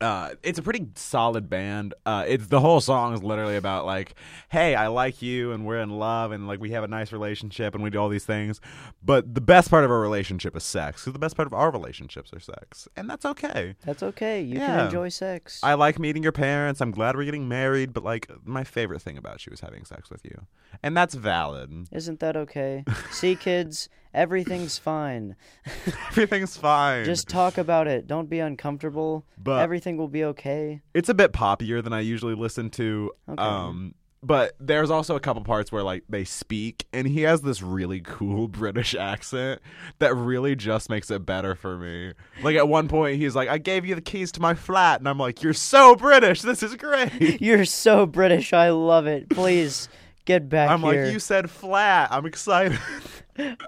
Uh, 0.00 0.30
it's 0.42 0.58
a 0.58 0.62
pretty 0.62 0.86
solid 0.94 1.48
band. 1.48 1.94
Uh, 2.04 2.24
it's 2.28 2.48
the 2.48 2.60
whole 2.60 2.80
song 2.80 3.14
is 3.14 3.22
literally 3.22 3.56
about 3.56 3.86
like, 3.86 4.14
hey, 4.50 4.74
I 4.74 4.88
like 4.88 5.22
you, 5.22 5.52
and 5.52 5.64
we're 5.64 5.80
in 5.80 5.88
love, 5.90 6.32
and 6.32 6.46
like 6.46 6.60
we 6.60 6.72
have 6.72 6.84
a 6.84 6.88
nice 6.88 7.12
relationship, 7.12 7.74
and 7.74 7.82
we 7.82 7.88
do 7.88 7.98
all 7.98 8.10
these 8.10 8.26
things. 8.26 8.60
But 9.02 9.34
the 9.34 9.40
best 9.40 9.70
part 9.70 9.84
of 9.84 9.90
our 9.90 10.00
relationship 10.00 10.54
is 10.54 10.64
sex. 10.64 11.02
Because 11.02 11.14
the 11.14 11.18
best 11.18 11.34
part 11.34 11.46
of 11.46 11.54
our 11.54 11.70
relationships 11.70 12.30
are 12.34 12.40
sex, 12.40 12.88
and 12.94 13.08
that's 13.08 13.24
okay. 13.24 13.74
That's 13.86 14.02
okay. 14.02 14.42
You 14.42 14.58
Yeah. 14.58 14.66
can 14.66 14.84
enjoy 14.86 15.08
sex. 15.08 15.60
I 15.62 15.72
like 15.74 15.98
meeting 15.98 16.22
your 16.22 16.32
parents. 16.32 16.82
I'm 16.82 16.90
glad 16.90 17.16
we're 17.16 17.24
getting 17.24 17.48
married, 17.48 17.94
but 17.94 18.04
like 18.04 18.28
my 18.44 18.64
favorite 18.64 19.00
thing 19.00 19.16
about 19.16 19.46
you 19.46 19.52
is 19.52 19.60
having 19.60 19.84
sex 19.86 20.10
with 20.10 20.24
you. 20.26 20.46
And 20.82 20.94
that's 20.94 21.14
valid. 21.14 21.88
Isn't 21.90 22.20
that 22.20 22.36
okay? 22.36 22.84
See, 23.10 23.34
kids, 23.34 23.88
everything's 24.16 24.78
fine. 24.78 25.36
Everything's 26.08 26.56
fine. 26.56 27.04
Just 27.04 27.28
talk 27.28 27.58
about 27.58 27.86
it. 27.86 28.06
Don't 28.06 28.28
be 28.28 28.40
uncomfortable. 28.40 29.24
but 29.38 29.60
Everything 29.62 29.96
will 29.96 30.08
be 30.08 30.24
okay. 30.24 30.80
it's 30.94 31.08
a 31.08 31.14
bit 31.14 31.32
poppier 31.32 31.84
than 31.84 31.92
I 31.92 32.00
usually 32.00 32.34
listen 32.34 32.70
to. 32.70 33.12
Okay. 33.28 33.42
Um 33.42 33.94
but 34.22 34.54
there's 34.58 34.90
also 34.90 35.14
a 35.14 35.20
couple 35.20 35.44
parts 35.44 35.70
where 35.70 35.84
like 35.84 36.02
they 36.08 36.24
speak 36.24 36.86
and 36.92 37.06
he 37.06 37.22
has 37.22 37.42
this 37.42 37.62
really 37.62 38.00
cool 38.00 38.48
British 38.62 38.94
accent 38.94 39.60
that 40.00 40.14
really 40.16 40.56
just 40.56 40.90
makes 40.90 41.10
it 41.10 41.24
better 41.24 41.54
for 41.54 41.76
me. 41.76 42.12
Like 42.42 42.56
at 42.56 42.66
one 42.66 42.88
point 42.88 43.18
he's 43.18 43.36
like, 43.36 43.48
I 43.48 43.58
gave 43.58 43.84
you 43.84 43.94
the 43.94 44.00
keys 44.00 44.32
to 44.32 44.40
my 44.40 44.54
flat 44.54 44.98
and 45.00 45.08
I'm 45.08 45.18
like, 45.18 45.42
You're 45.42 45.52
so 45.52 45.94
British, 45.94 46.40
this 46.42 46.62
is 46.62 46.74
great. 46.74 47.40
You're 47.40 47.66
so 47.66 48.06
British. 48.06 48.52
I 48.52 48.70
love 48.70 49.06
it. 49.06 49.28
Please 49.28 49.88
get 50.24 50.48
back 50.48 50.70
I'm 50.70 50.80
here. 50.80 51.04
like, 51.04 51.12
You 51.12 51.20
said 51.20 51.48
flat. 51.48 52.08
I'm 52.10 52.26
excited. 52.26 52.78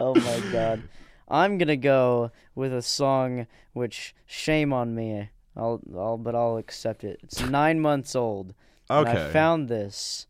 Oh 0.00 0.14
my 0.14 0.42
god. 0.52 0.82
I'm 1.28 1.58
gonna 1.58 1.76
go 1.76 2.30
with 2.54 2.72
a 2.72 2.82
song 2.82 3.46
which 3.72 4.14
shame 4.26 4.72
on 4.72 4.94
me. 4.94 5.30
I'll, 5.56 5.80
I'll 5.94 6.16
but 6.16 6.34
I'll 6.34 6.56
accept 6.56 7.04
it. 7.04 7.20
It's 7.22 7.40
nine 7.40 7.80
months 7.80 8.14
old. 8.14 8.54
Okay. 8.90 9.10
I 9.10 9.30
found 9.30 9.68
this 9.68 10.26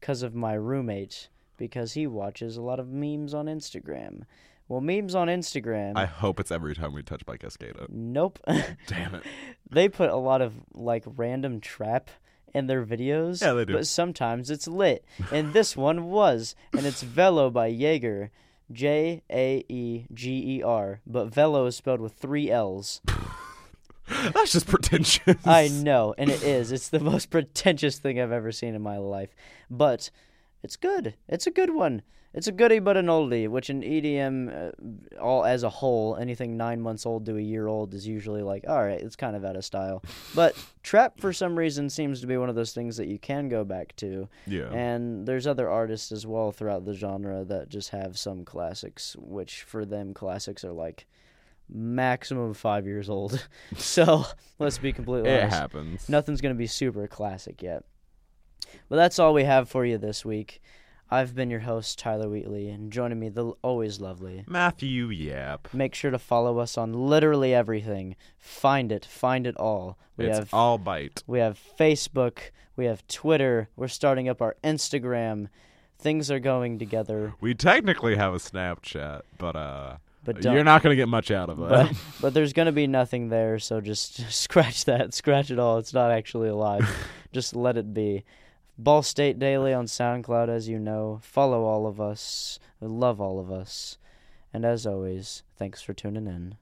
because 0.00 0.22
of 0.22 0.34
my 0.34 0.54
roommate 0.54 1.28
because 1.56 1.92
he 1.92 2.06
watches 2.06 2.56
a 2.56 2.62
lot 2.62 2.80
of 2.80 2.88
memes 2.88 3.34
on 3.34 3.46
Instagram. 3.46 4.22
Well, 4.68 4.80
memes 4.80 5.14
on 5.14 5.28
Instagram. 5.28 5.92
I 5.96 6.06
hope 6.06 6.40
it's 6.40 6.50
every 6.50 6.74
time 6.74 6.92
we 6.92 7.02
touch 7.02 7.26
by 7.26 7.36
Cascada. 7.36 7.88
Nope. 7.88 8.38
Damn 8.86 9.16
it. 9.16 9.22
they 9.70 9.88
put 9.88 10.10
a 10.10 10.16
lot 10.16 10.40
of 10.40 10.54
like 10.72 11.04
random 11.06 11.60
trap 11.60 12.10
in 12.54 12.66
their 12.66 12.84
videos. 12.84 13.42
Yeah, 13.42 13.52
they 13.52 13.64
do. 13.64 13.74
But 13.74 13.86
sometimes 13.86 14.50
it's 14.50 14.66
lit. 14.66 15.04
And 15.30 15.52
this 15.52 15.76
one 15.76 16.04
was. 16.04 16.54
And 16.72 16.86
it's 16.86 17.02
Velo 17.02 17.50
by 17.50 17.66
Jaeger. 17.68 18.30
J 18.70 19.22
A 19.30 19.64
E 19.68 20.06
G 20.12 20.58
E 20.58 20.62
R. 20.62 21.00
But 21.06 21.26
Velo 21.26 21.66
is 21.66 21.76
spelled 21.76 22.00
with 22.00 22.14
three 22.14 22.50
L's. 22.50 23.00
That's 24.08 24.52
just 24.52 24.66
pretentious. 24.66 25.46
I 25.46 25.68
know, 25.68 26.14
and 26.18 26.30
it 26.30 26.42
is. 26.42 26.72
It's 26.72 26.88
the 26.88 27.00
most 27.00 27.30
pretentious 27.30 27.98
thing 27.98 28.20
I've 28.20 28.32
ever 28.32 28.52
seen 28.52 28.74
in 28.74 28.82
my 28.82 28.98
life. 28.98 29.34
But 29.70 30.10
it's 30.62 30.76
good. 30.76 31.14
It's 31.28 31.46
a 31.46 31.50
good 31.50 31.74
one. 31.74 32.02
It's 32.34 32.46
a 32.46 32.52
goodie 32.52 32.78
but 32.78 32.96
an 32.96 33.06
oldie, 33.06 33.46
which 33.46 33.68
in 33.68 33.82
EDM, 33.82 34.70
uh, 35.16 35.20
all 35.20 35.44
as 35.44 35.64
a 35.64 35.68
whole, 35.68 36.16
anything 36.16 36.56
nine 36.56 36.80
months 36.80 37.04
old 37.04 37.26
to 37.26 37.36
a 37.36 37.40
year 37.40 37.66
old 37.66 37.92
is 37.92 38.06
usually 38.06 38.42
like, 38.42 38.64
all 38.66 38.82
right, 38.82 39.00
it's 39.00 39.16
kind 39.16 39.36
of 39.36 39.44
out 39.44 39.56
of 39.56 39.64
style. 39.64 40.02
But 40.34 40.56
trap, 40.82 41.20
for 41.20 41.32
some 41.34 41.58
reason, 41.58 41.90
seems 41.90 42.22
to 42.22 42.26
be 42.26 42.38
one 42.38 42.48
of 42.48 42.54
those 42.54 42.72
things 42.72 42.96
that 42.96 43.06
you 43.06 43.18
can 43.18 43.50
go 43.50 43.64
back 43.64 43.94
to. 43.96 44.28
Yeah. 44.46 44.72
And 44.72 45.26
there's 45.26 45.46
other 45.46 45.68
artists 45.68 46.10
as 46.10 46.26
well 46.26 46.52
throughout 46.52 46.86
the 46.86 46.94
genre 46.94 47.44
that 47.44 47.68
just 47.68 47.90
have 47.90 48.18
some 48.18 48.46
classics, 48.46 49.14
which 49.18 49.62
for 49.62 49.84
them, 49.84 50.14
classics 50.14 50.64
are 50.64 50.72
like 50.72 51.06
maximum 51.68 52.54
five 52.54 52.86
years 52.86 53.10
old. 53.10 53.46
so 53.76 54.24
let's 54.58 54.78
be 54.78 54.92
completely 54.92 55.28
it 55.28 55.40
honest. 55.42 55.56
happens. 55.56 56.08
Nothing's 56.08 56.40
going 56.40 56.54
to 56.54 56.58
be 56.58 56.66
super 56.66 57.06
classic 57.06 57.62
yet. 57.62 57.84
But 58.88 58.96
that's 58.96 59.18
all 59.18 59.34
we 59.34 59.44
have 59.44 59.68
for 59.68 59.84
you 59.84 59.98
this 59.98 60.24
week. 60.24 60.62
I've 61.12 61.34
been 61.34 61.50
your 61.50 61.60
host, 61.60 61.98
Tyler 61.98 62.26
Wheatley, 62.26 62.70
and 62.70 62.90
joining 62.90 63.20
me, 63.20 63.28
the 63.28 63.52
always 63.60 64.00
lovely. 64.00 64.44
Matthew 64.48 65.08
Yap. 65.08 65.68
Make 65.74 65.94
sure 65.94 66.10
to 66.10 66.18
follow 66.18 66.58
us 66.58 66.78
on 66.78 66.94
literally 66.94 67.52
everything. 67.52 68.16
Find 68.38 68.90
it, 68.90 69.04
find 69.04 69.46
it 69.46 69.54
all. 69.58 69.98
We 70.16 70.24
it's 70.24 70.38
have 70.38 70.54
all 70.54 70.78
bite. 70.78 71.22
we 71.26 71.38
have 71.38 71.60
Facebook, 71.78 72.38
we 72.76 72.86
have 72.86 73.06
Twitter. 73.08 73.68
We're 73.76 73.88
starting 73.88 74.26
up 74.26 74.40
our 74.40 74.56
Instagram. 74.64 75.48
Things 75.98 76.30
are 76.30 76.40
going 76.40 76.78
together, 76.78 77.34
We 77.42 77.52
technically 77.52 78.16
have 78.16 78.32
a 78.32 78.38
Snapchat, 78.38 79.20
but 79.36 79.54
uh 79.54 79.96
but 80.24 80.42
you're 80.42 80.64
not 80.64 80.82
gonna 80.82 80.96
get 80.96 81.08
much 81.08 81.30
out 81.30 81.50
of 81.50 81.58
it. 81.58 81.68
but, 81.68 81.92
but 82.22 82.32
there's 82.32 82.54
going 82.54 82.66
to 82.66 82.72
be 82.72 82.86
nothing 82.86 83.28
there, 83.28 83.58
so 83.58 83.82
just, 83.82 84.16
just 84.16 84.40
scratch 84.44 84.86
that. 84.86 85.12
Scratch 85.12 85.50
it 85.50 85.58
all. 85.58 85.76
It's 85.76 85.92
not 85.92 86.10
actually 86.10 86.48
alive. 86.48 86.88
just 87.32 87.54
let 87.54 87.76
it 87.76 87.92
be. 87.92 88.24
Ball 88.78 89.02
State 89.02 89.38
Daily 89.38 89.72
on 89.72 89.86
SoundCloud, 89.86 90.48
as 90.48 90.68
you 90.68 90.78
know. 90.78 91.20
Follow 91.22 91.64
all 91.64 91.86
of 91.86 92.00
us. 92.00 92.58
Love 92.80 93.20
all 93.20 93.38
of 93.38 93.50
us. 93.50 93.98
And 94.52 94.64
as 94.64 94.86
always, 94.86 95.42
thanks 95.56 95.82
for 95.82 95.94
tuning 95.94 96.26
in. 96.26 96.56